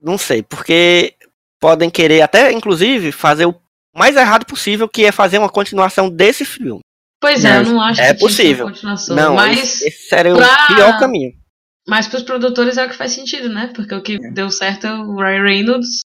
Não 0.01 0.17
sei, 0.17 0.41
porque 0.41 1.13
podem 1.59 1.89
querer 1.89 2.22
até, 2.22 2.51
inclusive, 2.51 3.11
fazer 3.11 3.45
o 3.45 3.55
mais 3.95 4.15
errado 4.15 4.45
possível, 4.45 4.89
que 4.89 5.05
é 5.05 5.11
fazer 5.11 5.38
uma 5.38 5.49
continuação 5.49 6.09
desse 6.09 6.43
filme. 6.43 6.80
Pois 7.22 7.45
é, 7.45 7.49
Não, 7.49 7.57
eu 7.57 7.74
não 7.74 7.82
acho 7.82 8.01
é 8.01 8.13
que 8.13 8.19
possível. 8.19 8.65
uma 8.65 8.72
continuação. 8.74 9.15
Não, 9.15 9.36
mas, 9.36 9.59
esse, 9.59 9.91
seria 9.91 10.34
pra- 10.34 10.65
o 10.72 10.76
pior 10.76 10.99
caminho. 10.99 11.34
mas 11.88 12.07
pros 12.07 12.24
produtores 12.24 12.78
é 12.78 12.86
o 12.86 12.89
que 12.89 12.95
faz 12.95 13.11
sentido, 13.11 13.47
né? 13.49 13.72
Porque 13.76 13.93
o 13.93 14.01
que 14.01 14.15
É. 14.15 14.32
deu 14.32 14.49
certo 14.49 14.88
é 14.88 14.93
o 14.93 15.15
Ryan 15.17 15.43
Reynolds. 15.43 15.99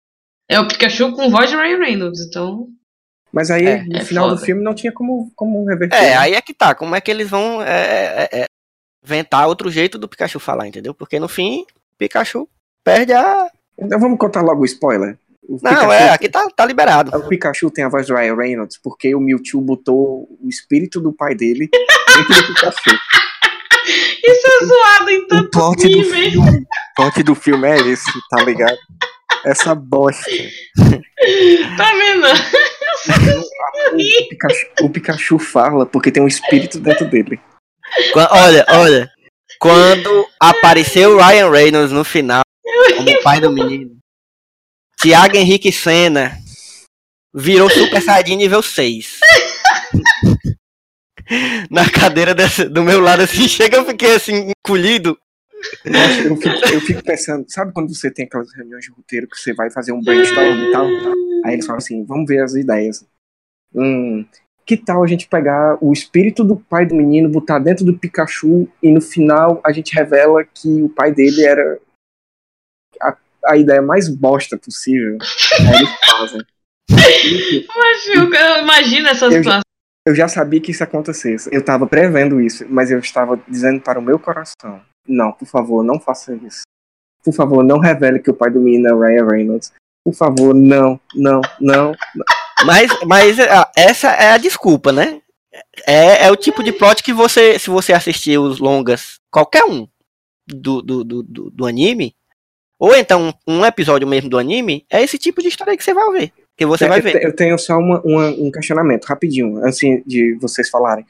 É 0.51 0.59
o 0.59 0.67
Pikachu 0.67 1.13
com 1.13 1.31
voz 1.31 1.49
de 1.51 1.57
Ryan 1.57 1.79
Reynolds. 1.79 2.21
Então. 2.27 2.67
Mas 3.33 3.51
aí, 3.51 3.65
É, 3.67 3.85
no 3.85 3.97
é 3.97 4.05
final 4.05 4.29
do 4.29 4.35
foda. 4.35 4.47
filme, 4.47 4.63
não 4.63 4.75
tinha 4.75 4.93
como, 4.93 5.31
como 5.37 5.65
reverter. 5.67 5.97
É, 5.97 6.17
aí 6.17 6.35
é 6.35 6.43
que 6.43 6.53
tá. 6.53 6.75
Como 6.75 6.95
é 6.97 7.01
que 7.01 7.11
eles 7.11 7.29
vão 7.31 7.63
é, 7.63 8.29
é, 8.33 8.41
é, 8.41 8.45
inventar 9.05 9.47
outro 9.47 9.71
jeito 9.71 9.99
do 9.99 10.09
Pikachu 10.09 10.39
falar, 10.41 10.67
entendeu? 10.67 10.95
Porque 10.95 11.19
no 11.21 11.29
fim, 11.29 11.63
o 11.63 11.97
Pikachu 11.99 12.49
perde 12.83 13.13
a. 13.13 13.49
Então 13.79 13.99
vamos 14.01 14.19
contar 14.19 14.41
logo 14.43 14.63
o 14.63 14.65
spoiler. 14.65 15.19
O 15.47 15.59
Não, 15.63 15.71
Pikachu- 15.73 15.93
é, 15.93 16.09
aqui 16.11 16.29
tá, 16.29 16.49
tá 16.57 16.65
liberado. 16.65 17.15
O 17.17 17.29
Pikachu 17.29 17.71
tem 17.71 17.85
a 17.85 17.89
voz 17.89 18.07
do 18.07 18.15
Ryan 18.15 18.35
Reynolds 18.35 18.79
porque 18.83 19.15
o 19.15 19.21
Mewtwo 19.21 19.61
botou 19.61 20.27
o 20.41 20.49
espírito 20.49 21.01
do 21.01 21.13
pai 21.13 21.35
dele 21.35 21.69
dentro 21.71 22.35
do 22.35 22.47
Pikachu. 22.55 22.91
Isso 24.27 24.47
é 24.47 24.65
zoado 24.67 25.11
em 25.11 25.19
O 25.19 25.27
tanto 25.29 25.51
plot 25.51 25.87
do 25.87 26.03
filme, 26.05 26.37
o 26.39 26.65
plot 26.97 27.23
do 27.23 27.35
filme 27.35 27.69
é 27.69 27.77
esse, 27.81 28.11
tá 28.31 28.43
ligado? 28.43 28.79
Essa 29.45 29.75
bosta. 29.75 30.25
Tá 31.77 31.93
vendo? 31.93 32.27
O 33.93 34.29
Pikachu, 34.29 34.67
o 34.81 34.91
Pikachu 34.91 35.39
fala 35.39 35.85
porque 35.85 36.11
tem 36.11 36.23
um 36.23 36.27
espírito 36.29 36.79
dentro 36.81 37.05
dele. 37.11 37.39
Olha, 38.31 38.67
olha. 38.69 39.11
Quando 39.59 40.29
apareceu 40.39 41.17
o 41.17 41.19
Ryan 41.19 41.51
Reynolds 41.51 41.93
no 41.93 42.05
final, 42.05 42.43
como 42.97 43.23
pai 43.23 43.41
do 43.41 43.51
menino, 43.51 43.97
Thiago 45.01 45.37
Henrique 45.37 45.73
Senna 45.73 46.39
virou 47.35 47.71
Super 47.71 48.03
Saiyajin 48.03 48.37
nível 48.37 48.63
6. 48.63 49.21
Na 51.71 51.91
cadeira 51.91 52.35
do 52.71 52.83
meu 52.83 53.01
lado, 53.01 53.23
assim, 53.23 53.49
chega, 53.49 53.79
eu 53.79 53.87
fiquei 53.87 54.15
assim, 54.15 54.51
encolhido. 54.51 55.19
Nossa, 55.85 56.21
eu 56.21 56.37
fico, 56.37 56.75
eu 56.75 56.81
fico 56.81 57.03
pensando, 57.03 57.47
sabe 57.49 57.73
quando 57.73 57.95
você 57.95 58.11
tem 58.11 58.27
aquelas 58.27 58.53
reuniões 58.55 58.85
de 58.85 58.91
roteiro 58.91 59.27
que 59.27 59.37
você 59.37 59.55
vai 59.55 59.71
fazer 59.71 59.93
um 59.93 60.03
brainstorm 60.03 60.69
e 60.69 60.73
tal? 60.73 60.87
Aí 61.45 61.55
eles 61.55 61.65
falam 61.65 61.79
assim, 61.79 62.05
vamos 62.05 62.27
ver 62.27 62.43
as 62.43 62.55
ideias. 62.55 63.05
Hum, 63.75 64.27
que 64.67 64.77
tal 64.77 65.03
a 65.03 65.07
gente 65.07 65.29
pegar 65.29 65.77
o 65.81 65.93
espírito 65.93 66.43
do 66.43 66.57
pai 66.57 66.87
do 66.87 66.95
menino, 66.95 67.29
botar 67.29 67.59
dentro 67.59 67.85
do 67.85 67.97
Pikachu 67.99 68.67
e 68.83 68.91
no 68.93 69.01
final 69.01 69.61
a 69.65 69.73
gente 69.73 69.95
revela 69.95 70.43
que 70.45 70.83
o 70.83 70.89
pai 70.89 71.13
dele 71.13 71.45
era 71.45 71.79
a, 73.03 73.17
a 73.47 73.57
ideia 73.57 73.83
mais 73.83 74.09
bosta 74.09 74.57
possível. 74.59 75.19
Aí 75.61 75.77
eles 75.77 75.91
fazem. 76.11 76.41
Eu, 78.15 78.33
eu 78.33 78.63
imagino 78.63 79.09
essa 79.09 79.27
Eu 79.27 79.31
já- 79.33 79.39
situação. 79.39 79.61
Eu 80.07 80.15
já 80.15 80.29
sabia 80.29 80.61
que 80.61 80.71
isso 80.71 80.83
ia 80.83 80.87
acontecer. 80.87 81.37
Eu 81.51 81.65
tava 81.65 81.87
prevendo 81.87 82.39
isso, 82.41 82.67
mas 82.69 82.91
eu 82.91 82.99
estava 82.99 83.41
dizendo 83.49 83.81
para 83.81 83.99
o 83.99 84.03
meu 84.03 84.19
coração: 84.19 84.81
não, 85.09 85.33
por 85.33 85.47
favor, 85.47 85.83
não 85.83 85.99
faça 85.99 86.35
isso. 86.37 86.63
Por 87.25 87.33
favor, 87.33 87.65
não 87.65 87.79
revele 87.79 88.19
que 88.19 88.31
o 88.31 88.35
pai 88.35 88.51
do 88.51 88.61
menino 88.61 89.03
é 89.03 89.09
Ryan 89.15 89.27
Reynolds. 89.27 89.73
Por 90.05 90.15
favor, 90.15 90.55
não, 90.55 91.01
não, 91.15 91.41
não. 91.59 91.95
Mas, 92.65 92.91
mas 93.07 93.41
ah, 93.41 93.71
essa 93.77 94.09
é 94.11 94.31
a 94.31 94.39
desculpa, 94.39 94.93
né? 94.93 95.21
É, 95.87 96.27
é 96.27 96.31
o 96.31 96.37
tipo 96.37 96.63
de 96.63 96.73
plot 96.73 97.03
que 97.03 97.13
você, 97.13 97.59
se 97.59 97.71
você 97.71 97.93
assistir 97.93 98.39
os 98.39 98.59
longas, 98.59 99.21
qualquer 99.31 99.65
um 99.65 99.89
do, 100.47 100.83
do, 100.83 101.05
do, 101.05 101.23
do, 101.51 101.67
anime, 101.67 102.15
ou 102.79 102.95
então 102.95 103.35
um, 103.47 103.65
episódio 103.65 104.07
mesmo 104.07 104.29
do 104.29 104.39
anime, 104.39 104.85
é 104.91 105.03
esse 105.03 105.19
tipo 105.19 105.41
de 105.41 105.49
história 105.49 105.77
que 105.77 105.85
você 105.85 105.95
vai 105.95 106.11
ver. 106.13 106.33
Que 106.57 106.67
você 106.67 106.87
vai 106.87 106.99
eu, 106.99 107.03
te- 107.03 107.13
ver. 107.13 107.25
eu 107.25 107.35
tenho 107.35 107.59
só 107.59 107.77
uma- 107.79 108.01
uma- 108.03 108.29
um 108.31 108.51
questionamento, 108.51 109.05
rapidinho, 109.07 109.59
antes 109.65 109.79
de 110.07 110.35
vocês 110.41 110.69
falarem. 110.69 111.07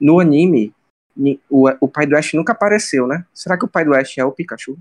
No 0.00 0.20
anime, 0.20 0.72
ni- 1.16 1.40
o, 1.50 1.68
o 1.80 1.88
pai 1.88 2.06
do 2.06 2.16
Ash 2.16 2.32
nunca 2.34 2.52
apareceu, 2.52 3.06
né? 3.06 3.24
Será 3.34 3.58
que 3.58 3.64
o 3.64 3.68
pai 3.68 3.84
do 3.84 3.94
Ash 3.94 4.16
é 4.16 4.24
o 4.24 4.32
Pikachu? 4.32 4.78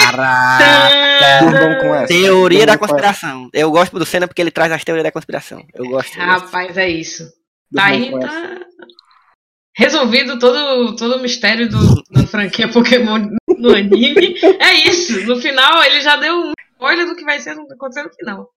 Caraca! 0.00 1.08
Essa. 1.20 2.06
Teoria 2.06 2.66
da 2.66 2.78
com 2.78 2.84
essa. 2.84 2.94
conspiração. 2.94 3.50
Eu 3.52 3.70
gosto 3.70 3.98
do 3.98 4.06
Senna 4.06 4.28
porque 4.28 4.40
ele 4.40 4.50
traz 4.50 4.70
as 4.72 4.84
teorias 4.84 5.04
da 5.04 5.12
conspiração. 5.12 5.64
Eu 5.74 5.86
gosto. 5.88 6.16
Rapaz, 6.16 6.76
é 6.76 6.88
isso. 6.88 7.24
Tá 7.74 7.86
aí, 7.86 8.10
tá 8.18 8.58
resolvido 9.78 10.38
todo, 10.40 10.96
todo 10.96 11.16
o 11.16 11.22
mistério 11.22 11.68
do, 11.68 12.02
da 12.10 12.26
franquia 12.26 12.68
Pokémon 12.68 13.30
no 13.56 13.70
anime. 13.70 14.34
É 14.60 14.74
isso. 14.88 15.24
No 15.24 15.40
final, 15.40 15.84
ele 15.84 16.00
já 16.00 16.16
deu 16.16 16.34
um 16.34 16.52
spoiler 16.72 17.06
do 17.06 17.14
que 17.14 17.24
vai 17.24 17.38
ser 17.38 17.50
acontecer 17.50 18.02
no 18.02 18.10
final. 18.12 18.50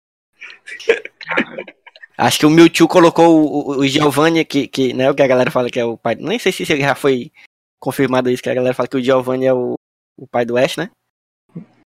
Acho 2.18 2.40
que 2.40 2.46
o 2.46 2.50
Mewtwo 2.50 2.88
colocou 2.88 3.36
o, 3.36 3.46
o, 3.46 3.80
o 3.80 3.88
Giovanni, 3.88 4.44
que, 4.44 4.68
que, 4.68 4.94
né, 4.94 5.12
o 5.12 5.16
que 5.16 5.22
a 5.22 5.28
galera 5.28 5.52
fala 5.52 5.70
que 5.70 5.80
é 5.80 5.86
o 5.86 5.98
pai. 5.98 6.16
Nem 6.16 6.40
sei 6.40 6.52
se 6.52 6.66
já 6.66 6.96
foi 6.96 7.32
confirmado 7.80 8.30
isso, 8.30 8.42
que 8.42 8.50
a 8.50 8.56
galera 8.56 8.74
fala 8.74 8.88
que 8.88 8.98
o 8.98 9.04
Giovanni 9.04 9.46
é 9.46 9.54
o, 9.54 9.76
o 10.22 10.28
pai 10.28 10.46
do 10.46 10.56
Ash, 10.58 10.78
né? 10.78 10.90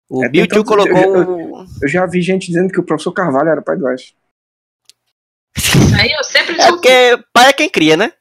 O 0.09 0.23
É, 0.23 0.29
Mewtwo 0.29 0.63
todos- 0.63 0.85
colocou. 0.85 1.15
eu- 1.15 1.51
o- 1.55 1.65
Eu 1.81 1.87
já 1.89 2.05
vi 2.05 2.21
gente 2.21 2.47
dizendo 2.47 2.71
que 2.71 2.79
o 2.79 2.83
professor 2.83 3.11
Carvalho 3.11 3.49
era 3.49 3.59
o 3.59 3.63
pai 3.63 3.75
do 3.75 3.85
Ash. 3.87 4.13
Aí 5.99 6.11
eu 6.11 6.23
sempre 6.23 6.59
É 6.59 6.67
porque 6.67 7.17
pai 7.33 7.49
é 7.49 7.53
quem 7.53 7.69
cria, 7.69 7.97
né? 7.97 8.11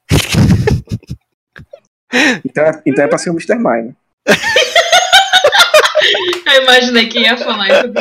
Então 2.45 2.63
é, 2.65 2.81
então 2.85 3.03
é 3.05 3.07
pra 3.07 3.17
ser 3.17 3.29
o 3.29 3.33
Mr. 3.33 3.55
Mime. 3.55 3.95
Eu 6.45 6.61
imaginei 6.63 7.07
que 7.07 7.19
ia 7.19 7.35
falar 7.37 7.67
isso. 7.69 7.93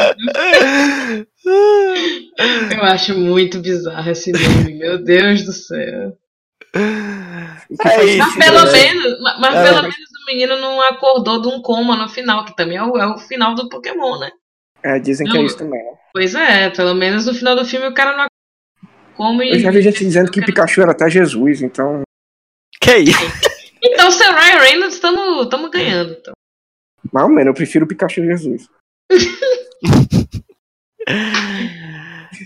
Eu 2.75 2.83
acho 2.83 3.17
muito 3.19 3.61
bizarro 3.61 4.11
esse 4.11 4.33
meme, 4.33 4.75
meu 4.75 5.03
Deus 5.03 5.43
do 5.45 5.53
céu. 5.53 6.17
É 6.75 8.05
isso. 8.05 8.19
Mas 8.19 8.35
pelo 8.37 8.65
né? 8.67 8.73
menos, 8.73 9.21
ma- 9.23 9.39
mas 9.39 9.55
É. 9.57 9.65
pelo 9.65 9.83
menos 9.83 9.97
menino 10.33 10.59
não 10.59 10.81
acordou 10.81 11.41
de 11.41 11.49
um 11.49 11.61
coma 11.61 11.97
no 11.97 12.09
final, 12.09 12.45
que 12.45 12.57
também 12.57 12.77
é 12.77 12.83
o, 12.83 12.97
é 12.97 13.07
o 13.07 13.19
final 13.19 13.55
do 13.55 13.69
Pokémon, 13.69 14.19
né? 14.19 14.31
É, 14.83 14.99
dizem 14.99 15.27
que 15.27 15.37
é 15.37 15.43
isso 15.43 15.59
também, 15.59 15.83
né? 15.83 15.93
Pois 16.13 16.35
é, 16.35 16.71
pelo 16.71 16.95
menos 16.95 17.27
no 17.27 17.35
final 17.35 17.55
do 17.55 17.65
filme 17.65 17.87
o 17.87 17.95
cara 17.95 18.17
não 18.17 18.27
como 19.15 19.43
Eu 19.43 19.59
já 19.59 19.71
vi 19.71 19.83
gente 19.83 20.05
dizendo 20.05 20.31
que 20.31 20.45
Pikachu 20.45 20.83
era 20.83 20.93
até 20.93 21.09
Jesus, 21.09 21.63
então. 21.63 22.03
Que 22.81 22.97
isso? 22.99 23.19
Então, 23.85 24.13
seu 24.13 24.33
Ryan 24.33 24.61
Reynolds, 24.61 24.95
estamos 24.95 25.71
ganhando. 25.73 26.13
Então. 26.13 26.33
Mais 27.13 27.27
ou 27.27 27.33
menos, 27.33 27.49
eu 27.49 27.55
prefiro 27.55 27.85
o 27.85 27.89
Pikachu 27.89 28.23
Jesus. 28.25 28.69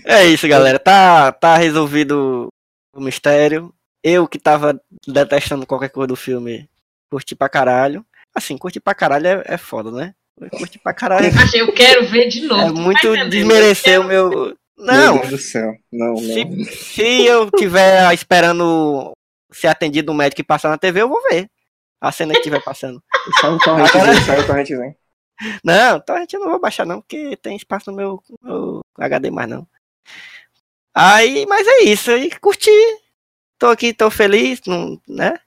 É 0.03 0.25
isso, 0.25 0.47
galera. 0.47 0.79
Tá, 0.79 1.31
tá 1.31 1.57
resolvido 1.57 2.47
o 2.95 3.01
mistério. 3.01 3.73
Eu 4.03 4.27
que 4.27 4.39
tava 4.39 4.81
detestando 5.05 5.65
qualquer 5.65 5.89
coisa 5.89 6.07
do 6.07 6.15
filme, 6.15 6.67
curti 7.09 7.35
pra 7.35 7.49
caralho. 7.49 8.05
Assim, 8.33 8.57
curti 8.57 8.79
pra 8.79 8.93
caralho 8.93 9.27
é, 9.27 9.43
é 9.45 9.57
foda, 9.57 9.91
né? 9.91 10.13
Curti 10.51 10.77
pra 10.77 10.93
caralho 10.93 11.31
eu 11.55 11.73
quero 11.73 12.05
ver 12.07 12.27
de 12.27 12.41
novo. 12.41 12.61
é 12.63 12.67
tu 12.67 12.75
tá 12.75 12.81
muito 12.81 13.29
desmerecer 13.29 13.99
o 13.99 14.03
meu. 14.03 14.29
Meu 14.29 14.57
Não, 14.77 15.17
Deus 15.17 15.29
do 15.29 15.37
céu. 15.39 15.73
Não, 15.91 16.13
não. 16.13 16.17
se, 16.17 16.65
se 16.65 17.25
eu 17.25 17.49
tiver 17.49 18.13
esperando 18.13 19.11
ser 19.51 19.67
atendido 19.67 20.11
no 20.11 20.17
médico 20.17 20.41
e 20.41 20.43
passar 20.43 20.69
na 20.69 20.77
TV, 20.77 21.01
eu 21.01 21.09
vou 21.09 21.21
ver. 21.31 21.49
A 21.99 22.11
cena 22.11 22.33
que 22.33 22.39
estiver 22.39 22.63
passando. 22.63 23.01
Sai 23.41 23.51
o 23.51 23.57
torrentezinho, 23.59 24.25
sai 24.25 24.39
o 24.39 24.45
torrentezinho. 24.45 24.95
Não, 25.63 25.97
então 25.97 26.15
a 26.15 26.19
gente 26.19 26.37
não 26.37 26.49
vou 26.49 26.59
baixar 26.59 26.85
não, 26.85 27.01
porque 27.01 27.35
tem 27.37 27.55
espaço 27.55 27.91
no 27.91 27.97
meu, 27.97 28.23
no 28.41 28.81
HD 28.99 29.31
mais 29.31 29.49
não. 29.49 29.67
Aí, 30.93 31.45
mas 31.47 31.65
é 31.67 31.83
isso, 31.83 32.11
aí 32.11 32.29
curti. 32.39 32.71
Tô 33.59 33.67
aqui, 33.67 33.93
tô 33.93 34.09
feliz, 34.09 34.61
não, 34.67 34.99
né? 35.07 35.39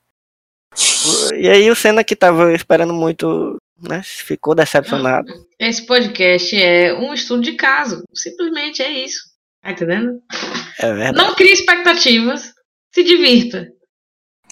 E 1.35 1.49
aí 1.49 1.71
o 1.71 1.75
Senna 1.75 2.05
que 2.05 2.14
tava 2.14 2.53
esperando 2.53 2.93
muito, 2.95 3.57
né? 3.81 4.03
Ficou 4.05 4.55
decepcionado. 4.55 5.33
Esse 5.59 5.85
podcast 5.85 6.55
é 6.61 6.95
um 6.95 7.12
estudo 7.12 7.43
de 7.43 7.53
caso. 7.53 8.03
Simplesmente 8.14 8.83
é 8.83 8.91
isso. 8.91 9.31
Tá 9.62 9.73
entendendo? 9.73 10.21
É 10.79 10.93
verdade. 10.93 11.16
Não 11.16 11.35
crie 11.35 11.53
expectativas. 11.53 12.53
Se 12.93 13.03
divirta. 13.03 13.68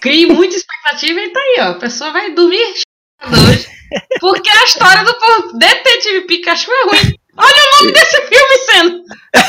Crie 0.00 0.26
muita 0.26 0.56
expectativa 0.56 1.20
e 1.20 1.32
tá 1.32 1.40
aí, 1.40 1.56
ó. 1.60 1.70
A 1.70 1.78
pessoa 1.78 2.12
vai 2.12 2.32
dormir. 2.32 2.74
Porque 4.20 4.50
a 4.50 4.64
história 4.64 5.02
do 5.04 5.58
Detetive 5.58 6.26
Pikachu 6.26 6.70
é 6.70 6.84
ruim. 6.84 7.14
Olha 7.36 7.54
o 7.54 7.76
nome 7.80 7.92
desse 7.92 8.20
filme 8.26 8.58
sendo. 8.66 9.04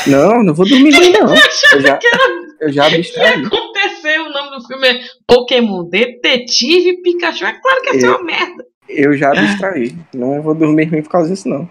Não, 0.06 0.42
não 0.42 0.54
vou 0.54 0.66
dormir 0.66 0.92
não. 0.92 1.34
Eu 1.34 1.44
achava 1.44 1.76
Eu 1.76 1.82
já, 1.82 1.98
que 1.98 2.06
era 2.06 2.49
eu 2.60 2.72
já 2.72 2.86
abstraí. 2.86 3.44
acontecer. 3.44 4.18
O 4.20 4.30
nome 4.30 4.50
do 4.56 4.66
filme 4.66 4.86
é 4.88 5.00
Pokémon 5.26 5.84
Detetive 5.88 7.02
Pikachu. 7.02 7.44
É 7.46 7.52
claro 7.60 7.82
que 7.82 7.94
ia 7.94 8.00
ser 8.00 8.08
uma 8.08 8.22
merda. 8.22 8.64
Eu 8.88 9.16
já 9.16 9.30
abstraí. 9.36 9.94
Não 10.14 10.42
vou 10.42 10.54
dormir 10.54 10.84
ruim 10.86 11.02
por 11.02 11.10
causa 11.10 11.30
disso, 11.30 11.48
não. 11.48 11.68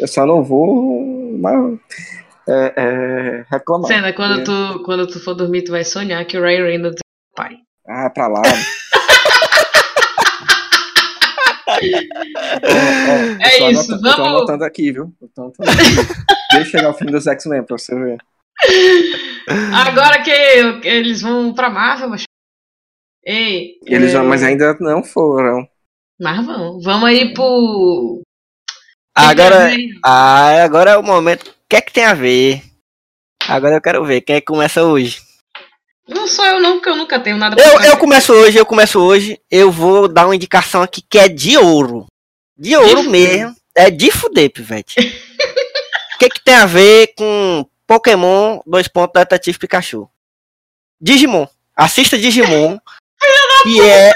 Eu 0.00 0.08
só 0.08 0.26
não 0.26 0.42
vou 0.42 1.36
mas, 1.38 1.78
é, 2.48 2.72
é, 2.76 3.44
reclamar. 3.50 3.86
Cena, 3.88 4.12
quando, 4.12 4.40
É. 4.40 4.44
tu, 4.44 4.82
quando 4.84 5.06
tu 5.06 5.20
for 5.22 5.34
dormir, 5.34 5.62
tu 5.62 5.70
vai 5.72 5.84
sonhar 5.84 6.24
que 6.24 6.36
o 6.36 6.42
Ryan 6.42 6.64
Reynolds 6.64 6.98
é 6.98 7.02
o 7.32 7.36
pai. 7.36 7.56
Ah, 7.88 8.10
pra 8.10 8.26
lá. 8.28 8.42
É 13.40 13.56
eu 13.56 13.58
tô 13.58 13.70
isso, 13.70 13.92
anotando- 13.92 14.08
Eu 14.08 14.12
tô 14.16 14.22
vamos- 14.22 14.38
anotando 14.38 14.64
aqui, 14.64 14.92
viu? 14.92 15.12
Tô 15.34 15.42
anotando 15.42 15.70
aqui. 15.70 15.80
Deixa 16.52 16.58
eu 16.58 16.64
chegar 16.70 16.86
ao 16.86 16.94
filme 16.96 17.12
dos 17.12 17.26
X-Men 17.26 17.62
pra 17.64 17.76
você 17.78 17.94
ver. 17.94 18.18
Agora 19.86 20.22
que 20.22 20.30
eles 20.30 21.20
vão 21.22 21.52
pra 21.54 21.68
Marvel, 21.70 22.08
mas... 22.10 22.22
Ei, 23.26 23.78
Eles, 23.86 24.14
é, 24.14 24.20
Mas 24.20 24.42
ainda 24.42 24.76
não 24.80 25.02
foram. 25.02 25.66
mas 26.20 26.44
vão. 26.44 26.78
Vamos 26.80 27.04
aí 27.08 27.32
pro... 27.32 28.20
Agora, 29.16 29.70
ah, 30.04 30.62
agora 30.64 30.90
é 30.92 30.96
o 30.98 31.02
momento. 31.02 31.48
O 31.48 31.54
que 31.68 31.76
é 31.76 31.80
que 31.80 31.92
tem 31.92 32.04
a 32.04 32.14
ver? 32.14 32.62
Agora 33.48 33.76
eu 33.76 33.80
quero 33.80 34.04
ver 34.04 34.20
quem 34.22 34.36
é 34.36 34.40
que 34.40 34.46
começa 34.46 34.82
hoje. 34.82 35.22
Não 36.08 36.26
sou 36.26 36.44
eu 36.44 36.60
não, 36.60 36.72
porque 36.74 36.90
eu 36.90 36.96
nunca 36.96 37.18
tenho 37.20 37.36
nada 37.38 37.56
pra 37.56 37.64
Eu, 37.64 37.72
fazer. 37.76 37.88
eu 37.88 37.96
começo 37.96 38.32
hoje, 38.34 38.58
eu 38.58 38.66
começo 38.66 39.00
hoje. 39.00 39.40
Eu 39.50 39.70
vou 39.70 40.06
dar 40.08 40.26
uma 40.26 40.34
indicação 40.36 40.82
aqui 40.82 41.00
que 41.08 41.18
é 41.18 41.28
de 41.28 41.56
ouro. 41.56 42.06
De 42.58 42.76
ouro 42.76 43.04
fuder. 43.04 43.10
mesmo. 43.10 43.56
É 43.74 43.90
de 43.90 44.10
fuder, 44.10 44.50
pivete. 44.50 44.96
O 46.14 46.18
que, 46.18 46.28
que 46.28 46.44
tem 46.44 46.54
a 46.54 46.64
ver 46.64 47.12
com 47.18 47.66
Pokémon 47.86 48.60
dois 48.66 48.88
pontos 48.88 49.12
Detetive 49.14 49.58
Pikachu? 49.58 50.08
Digimon. 51.00 51.46
Assista 51.76 52.16
Digimon. 52.16 52.78
que 53.62 53.80
é 53.80 54.12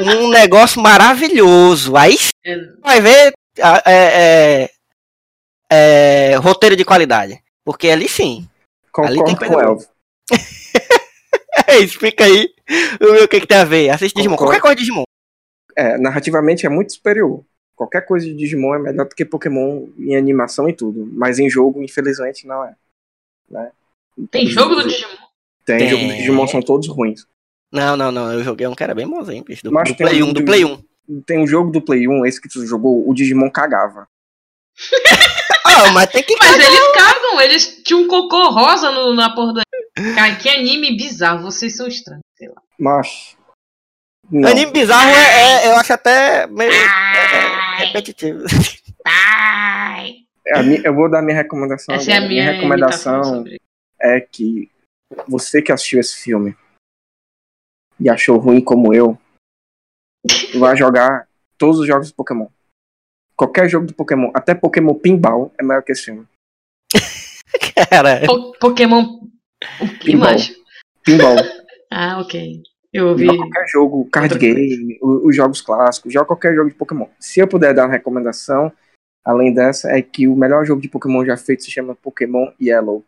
um 0.00 0.28
negócio 0.28 0.80
maravilhoso. 0.80 1.96
Aí 1.96 2.16
vai 2.80 3.00
ver 3.00 3.32
é, 3.58 3.82
é, 3.86 4.70
é, 5.70 6.34
roteiro 6.36 6.76
de 6.76 6.84
qualidade. 6.84 7.42
Porque 7.64 7.88
ali 7.88 8.08
sim. 8.08 8.48
Ali 8.98 9.22
tem 9.24 9.36
Concordo 9.36 9.54
com. 9.54 9.60
Elvio. 9.60 9.88
É, 11.66 11.78
explica 11.78 12.24
aí 12.24 12.48
o 13.00 13.12
meu, 13.12 13.24
o 13.24 13.28
que, 13.28 13.40
que 13.40 13.46
tem 13.46 13.58
a 13.58 13.64
ver. 13.64 13.90
Assiste 13.90 14.16
Digimon. 14.16 14.36
Concordo. 14.36 14.52
Qualquer 14.52 14.60
coisa 14.60 14.76
de 14.76 14.82
Digimon. 14.82 15.04
É, 15.76 15.98
narrativamente 15.98 16.66
é 16.66 16.68
muito 16.68 16.92
superior. 16.92 17.44
Qualquer 17.76 18.02
coisa 18.02 18.26
de 18.26 18.34
Digimon 18.34 18.74
é 18.74 18.78
melhor 18.78 19.08
do 19.08 19.14
que 19.14 19.24
Pokémon 19.24 19.88
em 19.98 20.16
animação 20.16 20.68
e 20.68 20.72
tudo. 20.72 21.08
Mas 21.12 21.38
em 21.38 21.48
jogo, 21.48 21.82
infelizmente, 21.82 22.46
não 22.46 22.64
é. 22.64 22.74
Né? 23.50 23.70
Tem 24.30 24.46
jogo 24.46 24.74
do 24.76 24.86
Digimon? 24.88 25.16
Tem, 25.64 25.78
Tem. 25.78 25.88
jogo 25.90 26.04
do 26.06 26.12
Digimon 26.14 26.46
são 26.46 26.60
todos 26.62 26.88
ruins. 26.88 27.26
Não, 27.72 27.96
não, 27.96 28.10
não. 28.12 28.32
Eu 28.32 28.42
joguei 28.42 28.66
um 28.66 28.74
que 28.74 28.82
era 28.82 28.94
bem 28.94 29.08
bonzinho, 29.08 29.44
bicho. 29.44 29.62
Do, 29.64 29.72
Mas 29.72 29.88
do 29.88 29.96
Play 29.96 30.22
um 30.22 30.26
1, 30.28 30.32
do 30.32 30.40
do- 30.40 30.44
Play 30.44 30.64
1. 30.64 30.82
Tem 31.26 31.38
um 31.38 31.46
jogo 31.46 31.70
do 31.70 31.80
Play 31.82 32.06
1, 32.08 32.24
esse 32.26 32.40
que 32.40 32.48
tu 32.48 32.64
jogou, 32.66 33.08
o 33.08 33.14
Digimon 33.14 33.50
cagava. 33.50 34.06
Ah, 35.62 35.92
mas 35.92 36.10
tem 36.10 36.22
que. 36.22 36.34
Mas 36.36 36.54
eles 36.56 36.92
cagam, 36.94 37.40
eles 37.40 37.82
tinham 37.84 38.02
um 38.02 38.08
cocô 38.08 38.48
rosa 38.50 38.90
no, 38.90 39.14
na 39.14 39.32
porra 39.34 39.52
do... 39.54 39.60
Cara, 40.14 40.34
que 40.34 40.48
anime 40.48 40.96
bizarro, 40.96 41.42
vocês 41.42 41.76
são 41.76 41.86
estranhos, 41.86 42.22
sei 42.36 42.48
lá. 42.48 42.60
Mas. 42.78 43.36
Não. 44.30 44.48
Anime 44.48 44.72
bizarro 44.72 45.08
é, 45.10 45.64
é- 45.64 45.68
eu 45.68 45.76
acho 45.76 45.92
até 45.92 46.46
meio 46.48 46.72
é, 46.72 47.76
repetitivo. 47.84 48.40
Ai. 49.06 50.16
É 50.46 50.58
a 50.58 50.62
minha- 50.62 50.80
eu 50.84 50.94
vou 50.94 51.10
dar 51.10 51.22
minha 51.22 51.36
recomendação. 51.36 51.94
Essa 51.94 52.10
é 52.10 52.14
a 52.14 52.16
agora. 52.18 52.28
minha, 52.28 52.52
recomendação 52.52 53.44
é 54.00 54.20
que 54.20 54.70
você 55.28 55.60
que 55.60 55.70
assistiu 55.72 56.00
esse 56.00 56.16
filme 56.16 56.56
e 57.98 58.08
achou 58.08 58.38
ruim 58.38 58.60
como 58.62 58.94
eu, 58.94 59.18
vai 60.58 60.76
jogar 60.76 61.28
todos 61.58 61.78
os 61.80 61.86
jogos 61.86 62.10
do 62.10 62.14
Pokémon. 62.14 62.48
Qualquer 63.36 63.68
jogo 63.68 63.86
do 63.86 63.94
Pokémon, 63.94 64.30
até 64.34 64.54
Pokémon 64.54 64.94
Pinball 64.94 65.52
é 65.58 65.62
melhor 65.62 65.82
que 65.82 65.92
esse 65.92 66.04
filme. 66.06 66.26
Cara, 67.90 68.26
Po- 68.26 68.52
Pokémon. 68.58 69.20
Pinball. 70.04 70.36
Pinball. 71.04 71.36
Ah, 71.92 72.20
ok. 72.20 72.62
Eu 72.92 73.08
ouvi. 73.08 73.26
Joga 73.26 73.38
qualquer 73.38 73.66
jogo, 73.68 74.08
card 74.10 74.38
game, 74.38 74.96
o- 75.02 75.26
os 75.28 75.34
jogos 75.34 75.60
clássicos, 75.60 76.12
joga 76.12 76.26
qualquer 76.26 76.54
jogo 76.54 76.70
de 76.70 76.76
Pokémon. 76.76 77.08
Se 77.18 77.40
eu 77.40 77.48
puder 77.48 77.74
dar 77.74 77.86
uma 77.86 77.90
recomendação, 77.92 78.72
além 79.24 79.52
dessa, 79.52 79.90
é 79.90 80.02
que 80.02 80.26
o 80.26 80.36
melhor 80.36 80.64
jogo 80.64 80.80
de 80.80 80.88
Pokémon 80.88 81.24
já 81.24 81.36
feito 81.36 81.64
se 81.64 81.70
chama 81.70 81.94
Pokémon 81.94 82.50
Yellow. 82.60 83.04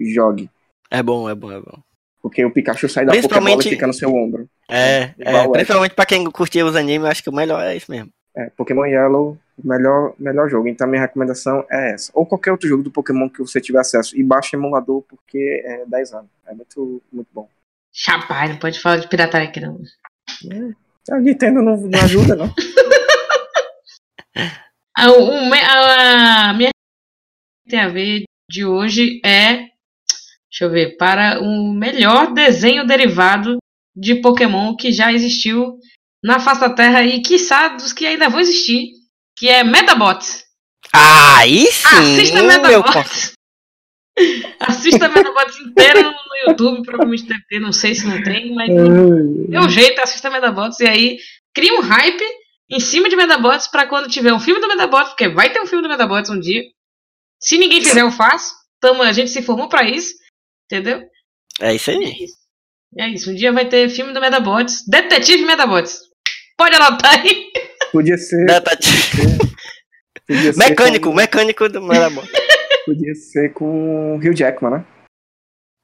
Jogue. 0.00 0.50
é 0.90 1.02
bom, 1.02 1.28
é 1.28 1.34
bom, 1.34 1.52
é 1.52 1.60
bom. 1.60 1.78
Porque 2.20 2.44
o 2.44 2.50
Pikachu 2.50 2.88
sai 2.88 3.04
da 3.04 3.12
Pokébola 3.12 3.60
e 3.60 3.62
fica 3.62 3.86
no 3.86 3.92
seu 3.92 4.12
ombro. 4.12 4.48
É, 4.68 5.14
é 5.18 5.42
o 5.42 5.52
principalmente 5.52 5.94
pra 5.94 6.06
quem 6.06 6.24
curtia 6.30 6.64
os 6.64 6.74
animes, 6.74 7.04
eu 7.04 7.10
acho 7.10 7.22
que 7.22 7.28
o 7.28 7.34
melhor 7.34 7.62
é 7.62 7.76
isso 7.76 7.90
mesmo. 7.90 8.10
É, 8.34 8.50
Pokémon 8.56 8.86
Yellow, 8.86 9.38
melhor, 9.62 10.14
melhor 10.18 10.48
jogo. 10.48 10.66
Então 10.66 10.88
minha 10.88 11.02
recomendação 11.02 11.64
é 11.70 11.92
essa. 11.92 12.10
Ou 12.14 12.26
qualquer 12.26 12.50
outro 12.50 12.68
jogo 12.68 12.82
do 12.82 12.90
Pokémon 12.90 13.28
que 13.28 13.40
você 13.40 13.60
tiver 13.60 13.78
acesso. 13.78 14.18
E 14.18 14.22
baixa 14.22 14.56
emulador 14.56 15.02
porque 15.02 15.62
é 15.64 15.84
10 15.86 16.12
anos. 16.14 16.30
É 16.46 16.54
muito, 16.54 17.02
muito 17.12 17.28
bom. 17.32 17.48
Rapaz, 18.06 18.50
não 18.50 18.58
pode 18.58 18.80
falar 18.80 18.96
de 18.96 19.08
pirataria 19.08 19.48
aqui 19.48 19.60
não. 19.60 19.80
A 21.10 21.20
Nintendo 21.20 21.62
não, 21.62 21.76
não 21.76 22.00
ajuda, 22.00 22.34
não. 22.34 22.52
A, 24.96 25.06
a- 25.06 26.50
a 26.50 26.54
minha 26.54 26.70
tem 27.68 27.80
a 27.80 27.88
ver 27.88 28.24
de 28.50 28.64
hoje 28.64 29.20
é. 29.24 29.66
Deixa 30.50 30.62
eu 30.64 30.70
ver. 30.70 30.96
Para 30.96 31.40
o 31.40 31.72
melhor 31.72 32.32
desenho 32.32 32.86
derivado 32.86 33.56
de 33.96 34.16
Pokémon 34.16 34.76
que 34.76 34.92
já 34.92 35.12
existiu 35.12 35.78
na 36.22 36.38
face 36.38 36.60
da 36.60 36.70
Terra 36.70 37.02
e, 37.02 37.20
quiçá, 37.22 37.68
dos 37.68 37.92
que 37.92 38.06
ainda 38.06 38.28
vão 38.28 38.40
existir. 38.40 38.90
Que 39.36 39.48
é 39.48 39.64
Metabots. 39.64 40.44
Aí 40.92 41.66
sim, 41.66 41.86
Assista 41.96 42.42
Metabots. 42.44 43.32
Assista 44.60 45.08
Metabots 45.08 45.58
inteira 45.58 46.02
no, 46.04 46.10
no 46.12 46.36
YouTube. 46.50 46.82
Provavelmente 46.84 47.24
deve 47.26 47.42
ter, 47.48 47.58
não 47.58 47.72
sei 47.72 47.94
se 47.96 48.06
não 48.06 48.22
tem, 48.22 48.54
mas 48.54 48.68
Dê 49.48 49.58
um 49.58 49.68
jeito, 49.68 50.00
assista 50.00 50.30
Medabots 50.30 50.78
e 50.80 50.86
aí 50.86 51.18
cria 51.52 51.74
um 51.74 51.80
hype 51.80 52.24
em 52.70 52.80
cima 52.80 53.08
de 53.08 53.16
Medabots 53.16 53.66
pra 53.68 53.86
quando 53.86 54.08
tiver 54.08 54.32
um 54.32 54.40
filme 54.40 54.60
do 54.60 54.68
Medabots, 54.68 55.10
porque 55.10 55.28
vai 55.28 55.52
ter 55.52 55.60
um 55.60 55.66
filme 55.66 55.82
do 55.82 55.88
Medabots 55.88 56.30
um 56.30 56.38
dia. 56.40 56.62
Se 57.40 57.58
ninguém 57.58 57.82
fizer, 57.82 58.00
eu 58.00 58.10
faço. 58.10 58.54
Tamo, 58.80 59.02
a 59.02 59.12
gente 59.12 59.30
se 59.30 59.42
formou 59.42 59.68
pra 59.68 59.84
isso. 59.84 60.14
Entendeu? 60.70 61.02
É 61.60 61.74
isso 61.74 61.90
É 61.90 61.94
aí. 61.94 62.24
isso. 62.24 62.36
É 62.98 63.08
isso. 63.08 63.30
Um 63.30 63.34
dia 63.34 63.52
vai 63.52 63.68
ter 63.68 63.88
filme 63.90 64.12
do 64.12 64.20
Medabots. 64.20 64.84
Detetive 64.88 65.44
Medabots. 65.44 66.00
Pode 66.56 66.76
anotar 66.76 67.20
aí. 67.20 67.52
Podia 67.92 68.16
ser. 68.16 68.46
Detetive. 68.46 69.38
Podia 70.26 70.52
ser 70.52 70.58
Mecânico, 70.58 71.08
com, 71.10 71.14
mecânico 71.14 71.68
do 71.68 71.82
Metabot. 71.82 72.26
Podia 72.86 73.14
ser 73.14 73.52
com 73.52 74.14
o 74.14 74.16
Hugh 74.16 74.34
Jackman, 74.34 74.70
né? 74.78 74.86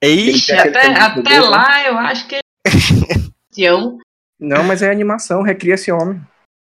Ixi, 0.02 0.52
até, 0.52 0.86
até 0.86 1.22
Deus, 1.22 1.44
né? 1.44 1.50
lá 1.50 1.86
eu 1.86 1.98
acho 1.98 2.26
que 2.26 2.36
é. 2.36 2.40
Não, 4.38 4.64
mas 4.64 4.80
é 4.80 4.90
animação, 4.90 5.42
recria 5.42 5.74
esse 5.74 5.92
homem. 5.92 6.20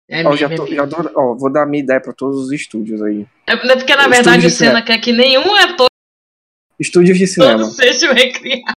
É 0.10 0.26
Ó, 0.28 0.36
já 0.36 0.50
mesmo, 0.50 0.66
tô- 0.66 0.72
é 0.72 0.76
já 0.76 0.86
dou- 0.86 1.12
ó, 1.16 1.34
vou 1.36 1.52
dar 1.52 1.66
minha 1.66 1.82
ideia 1.84 2.00
pra 2.02 2.14
todos 2.14 2.38
os 2.46 2.52
estúdios 2.52 3.02
aí. 3.02 3.26
É 3.48 3.56
porque, 3.56 3.68
na 3.68 3.76
Estúdio 4.04 4.10
verdade, 4.10 4.42
de 4.42 4.48
o 4.48 4.52
Senna 4.52 4.82
quer 4.84 4.98
que 5.00 5.12
nenhum 5.14 5.56
ator 5.56 5.88
Estúdios 6.80 7.18
de 7.18 7.26
cinema. 7.28 7.60
todo 7.64 7.72
seja 7.72 8.12
recriado. 8.14 8.74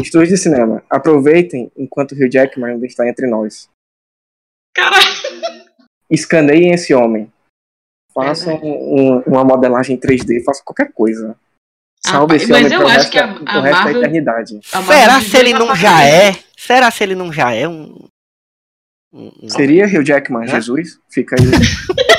Estúdios 0.00 0.28
de 0.28 0.36
cinema. 0.36 0.82
Aproveitem 0.88 1.70
enquanto 1.76 2.12
o 2.12 2.14
Hugh 2.14 2.30
Jackman 2.30 2.74
ainda 2.74 2.86
está 2.86 3.08
entre 3.08 3.26
nós. 3.26 3.68
Caralho. 4.74 5.04
Escaneiem 6.10 6.72
esse 6.72 6.94
homem. 6.94 7.30
Façam 8.14 8.58
Verdade. 8.58 8.66
um- 8.66 9.18
uma 9.26 9.44
modelagem 9.44 9.96
3D, 9.96 10.42
façam 10.44 10.64
qualquer 10.64 10.92
coisa. 10.92 11.36
Salve 12.00 12.34
Rapaz, 12.38 12.42
esse 12.42 12.52
mas 12.52 12.60
homem 12.66 12.72
eu 12.72 12.78
pro 12.80 12.88
acho 12.88 12.96
resto, 12.98 13.10
que 13.10 13.18
a- 13.18 13.24
a 13.30 13.34
pro 13.34 13.60
resto 13.60 13.84
da 13.84 13.90
eternidade. 13.90 14.60
Marvel 14.72 14.92
será 14.96 15.20
se 15.20 15.36
ele 15.36 15.52
não 15.52 15.74
já 15.74 16.04
é? 16.04 16.32
Será 16.56 16.90
se 16.90 17.02
ele 17.02 17.14
não 17.16 17.32
já 17.32 17.52
é 17.52 17.66
um. 17.68 18.06
Um- 19.42 19.48
Seria 19.48 19.86
Hugh 19.86 20.04
Jackman, 20.04 20.44
Hã? 20.44 20.48
Jesus? 20.48 20.98
Fica 21.10 21.36
aí. 21.38 21.46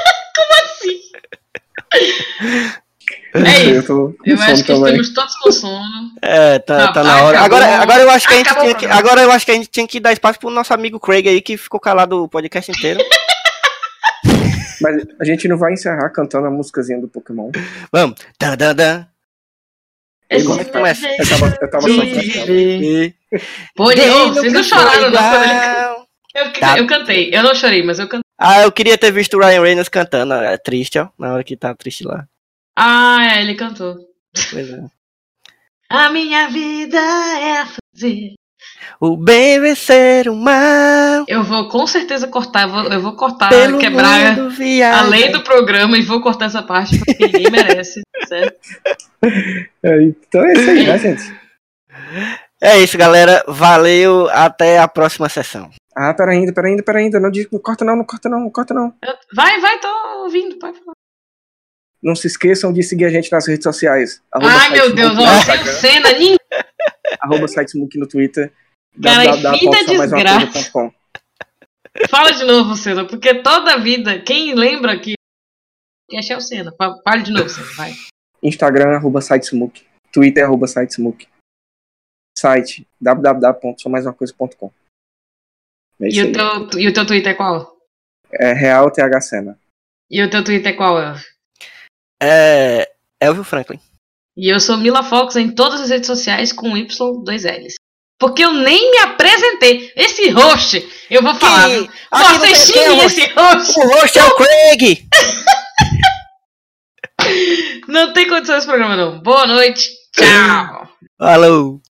É 3.33 3.65
eu 3.67 3.79
isso. 3.79 3.87
tô 3.87 4.13
com 4.13 4.15
Eu 4.25 4.37
sono 4.37 4.51
acho 4.51 4.63
que 4.63 4.67
também. 4.73 5.01
estamos 5.01 5.13
todos 5.13 5.35
com 5.37 5.51
sono. 5.51 6.11
É, 6.21 6.59
tá, 6.59 6.91
tá 6.91 7.03
na 7.03 7.23
hora. 7.23 7.39
acabou. 7.39 7.57
Agora, 7.59 7.81
agora 7.83 8.01
eu 8.01 8.09
acho 8.09 8.27
que 8.27 8.33
a 8.33 8.37
gente 8.37 8.49
tinha 8.53 8.71
o 8.71 8.75
que, 8.75 8.85
agora 8.87 9.21
eu 9.21 9.31
acho 9.31 9.45
que 9.45 9.51
a 9.51 9.55
gente 9.55 9.67
tinha 9.69 9.87
que 9.87 9.99
dar 9.99 10.11
espaço 10.13 10.39
pro 10.39 10.49
nosso 10.49 10.73
amigo 10.73 10.99
Craig 10.99 11.27
aí 11.27 11.39
que 11.41 11.55
ficou 11.55 11.79
calado 11.79 12.23
o 12.23 12.27
podcast 12.29 12.71
inteiro. 12.71 12.99
Mas 14.81 15.05
a 15.19 15.25
gente 15.25 15.47
não 15.47 15.57
vai 15.57 15.73
encerrar 15.73 16.09
cantando 16.09 16.47
a 16.47 16.51
músicazinha 16.51 16.99
do 16.99 17.07
Pokémon. 17.07 17.51
Vamos. 17.91 18.19
Dan, 18.39 18.55
dan, 18.57 18.75
dan. 18.75 19.05
Como 20.45 20.61
é 20.61 20.63
que 20.63 20.71
começa? 20.71 21.07
Eu 21.07 21.29
tava, 21.29 21.57
eu 21.61 21.69
tava 21.69 21.87
só 21.87 21.93
Pô, 23.75 23.85
vocês 23.85 24.53
não 24.53 24.63
choraram, 24.63 25.11
não. 25.11 25.98
Eu, 26.39 26.53
Tá. 26.53 26.77
eu 26.77 26.87
cantei. 26.87 27.29
Eu 27.33 27.43
não 27.43 27.53
chorei, 27.55 27.83
mas 27.83 27.99
eu 27.99 28.07
cantei. 28.07 28.23
Ah, 28.39 28.61
eu 28.61 28.71
queria 28.71 28.97
ter 28.97 29.11
visto 29.11 29.35
o 29.35 29.39
Ryan 29.39 29.61
Reynolds 29.61 29.89
cantando. 29.89 30.33
É 30.33 30.57
triste, 30.57 30.97
ó. 30.99 31.09
Na 31.17 31.33
hora 31.33 31.43
que 31.43 31.57
tá 31.57 31.73
triste 31.75 32.03
lá. 32.05 32.25
Ah, 32.77 33.17
é, 33.35 33.41
ele 33.41 33.55
cantou. 33.55 33.97
Pois 34.51 34.69
é. 34.71 34.79
A 35.91 36.09
minha 36.11 36.47
vida 36.49 36.97
é 36.99 37.65
fazer. 37.65 38.33
O 39.01 39.17
bem 39.17 39.59
vencer 39.59 40.27
o 40.29 40.35
mal. 40.35 41.25
Eu 41.27 41.43
vou 41.43 41.67
com 41.69 41.87
certeza 41.87 42.27
cortar, 42.27 42.63
eu 42.63 42.69
vou, 42.69 42.83
eu 42.91 43.01
vou 43.01 43.15
cortar, 43.15 43.49
Pelo 43.49 43.79
quebrar 43.79 44.35
mundo 44.35 44.49
viaja. 44.51 44.99
a 44.99 45.03
lei 45.03 45.29
do 45.29 45.41
programa 45.41 45.97
e 45.97 46.01
vou 46.01 46.21
cortar 46.21 46.45
essa 46.45 46.61
parte 46.61 46.99
porque 46.99 47.25
ninguém 47.25 47.49
merece, 47.51 48.01
certo? 48.27 48.59
É, 49.83 50.03
então 50.03 50.43
é 50.43 50.53
isso 50.53 50.69
aí, 50.69 50.85
né, 50.87 50.97
gente? 50.99 51.39
É 52.61 52.77
isso, 52.79 52.97
galera. 52.97 53.43
Valeu. 53.47 54.29
Até 54.29 54.77
a 54.79 54.87
próxima 54.87 55.29
sessão. 55.29 55.69
Ah, 56.01 56.13
pera 56.13 56.31
ainda, 56.31 56.53
pera 56.53 56.67
ainda, 56.67 56.81
pera 56.83 56.99
ainda. 56.99 57.19
Não, 57.19 57.29
não 57.51 57.59
corta 57.59 57.83
não, 57.83 57.95
não 57.97 58.05
corta 58.05 58.29
não, 58.29 58.39
não 58.39 58.49
corta 58.49 58.73
não. 58.73 58.95
Eu- 59.03 59.17
vai, 59.35 59.59
vai, 59.59 59.79
tô 59.79 59.87
ouvindo, 60.23 60.57
pode 60.57 60.79
falar. 60.79 60.93
Não 62.01 62.15
se 62.15 62.27
esqueçam 62.27 62.71
de 62.71 62.81
seguir 62.81 63.03
a 63.03 63.09
gente 63.09 63.29
nas 63.29 63.45
redes 63.45 63.63
sociais. 63.63 64.23
Ai, 64.33 64.69
meu 64.71 64.95
Deus, 64.95 65.11
ó, 65.17 65.41
sem 65.41 65.65
cena, 65.65 66.11
ninguém. 66.13 66.37
Arroba 67.19 67.45
Site 67.49 67.71
Smook 67.71 67.97
no 67.97 68.07
Twitter. 68.07 68.53
Cara, 69.03 69.25
infinita 69.25 69.85
coisa.com. 69.97 70.93
Fala 72.09 72.31
de 72.31 72.45
novo, 72.45 72.77
Senna, 72.77 73.05
porque 73.05 73.41
toda 73.41 73.77
vida, 73.79 74.21
quem 74.21 74.55
lembra 74.55 74.97
que. 74.97 75.15
Que 76.09 76.15
é 76.31 76.37
o 76.37 76.41
Senna. 76.41 76.71
Fa- 76.77 76.95
Fale 77.03 77.23
de 77.23 77.31
novo, 77.31 77.49
Senna, 77.49 77.67
vai. 77.75 77.91
Instagram, 78.41 78.95
arroba 78.95 79.19
sitesmook. 79.19 79.85
Twitter, 80.13 80.45
arroba 80.45 80.65
sitesmook. 80.67 81.27
Site, 82.37 82.87
www.somaisumacoisa.com. 83.01 84.71
É 86.01 86.07
E 86.09 86.23
o, 86.23 86.31
teu, 86.31 86.79
e 86.79 86.87
o 86.87 86.93
teu 86.93 87.05
Twitter 87.05 87.31
é 87.31 87.35
qual? 87.35 87.77
É 88.31 88.53
Real 88.53 88.91
TH 88.91 89.21
Sena. 89.21 89.59
E 90.09 90.21
o 90.23 90.29
teu 90.29 90.43
Twitter 90.43 90.73
é 90.73 90.75
qual, 90.75 90.99
Elvio? 90.99 91.23
É. 92.21 92.89
Elvio 93.21 93.43
Franklin. 93.43 93.79
E 94.37 94.49
eu 94.49 94.59
sou 94.59 94.77
Mila 94.77 95.03
Fox 95.03 95.35
em 95.35 95.53
todas 95.53 95.81
as 95.81 95.89
redes 95.89 96.07
sociais 96.07 96.53
com 96.53 96.77
Y, 96.77 97.23
dois 97.23 97.43
L's. 97.43 97.75
Porque 98.19 98.43
eu 98.43 98.53
nem 98.53 98.91
me 98.91 98.97
apresentei. 98.99 99.91
Esse 99.95 100.29
host, 100.29 101.05
eu 101.09 101.21
vou 101.21 101.35
falar. 101.35 101.67
Que- 101.69 101.89
quem 102.73 102.81
é 102.83 103.05
esse 103.05 103.21
host. 103.33 103.79
O 103.79 103.87
host 103.87 104.19
é 104.19 104.23
o 104.23 104.35
Craig! 104.35 105.07
Não 107.87 108.13
tem 108.13 108.27
condição 108.27 108.57
esse 108.57 108.67
programa, 108.67 108.95
não. 108.95 109.19
Boa 109.21 109.45
noite. 109.45 109.89
Tchau. 110.15 110.89
Falou! 111.17 111.81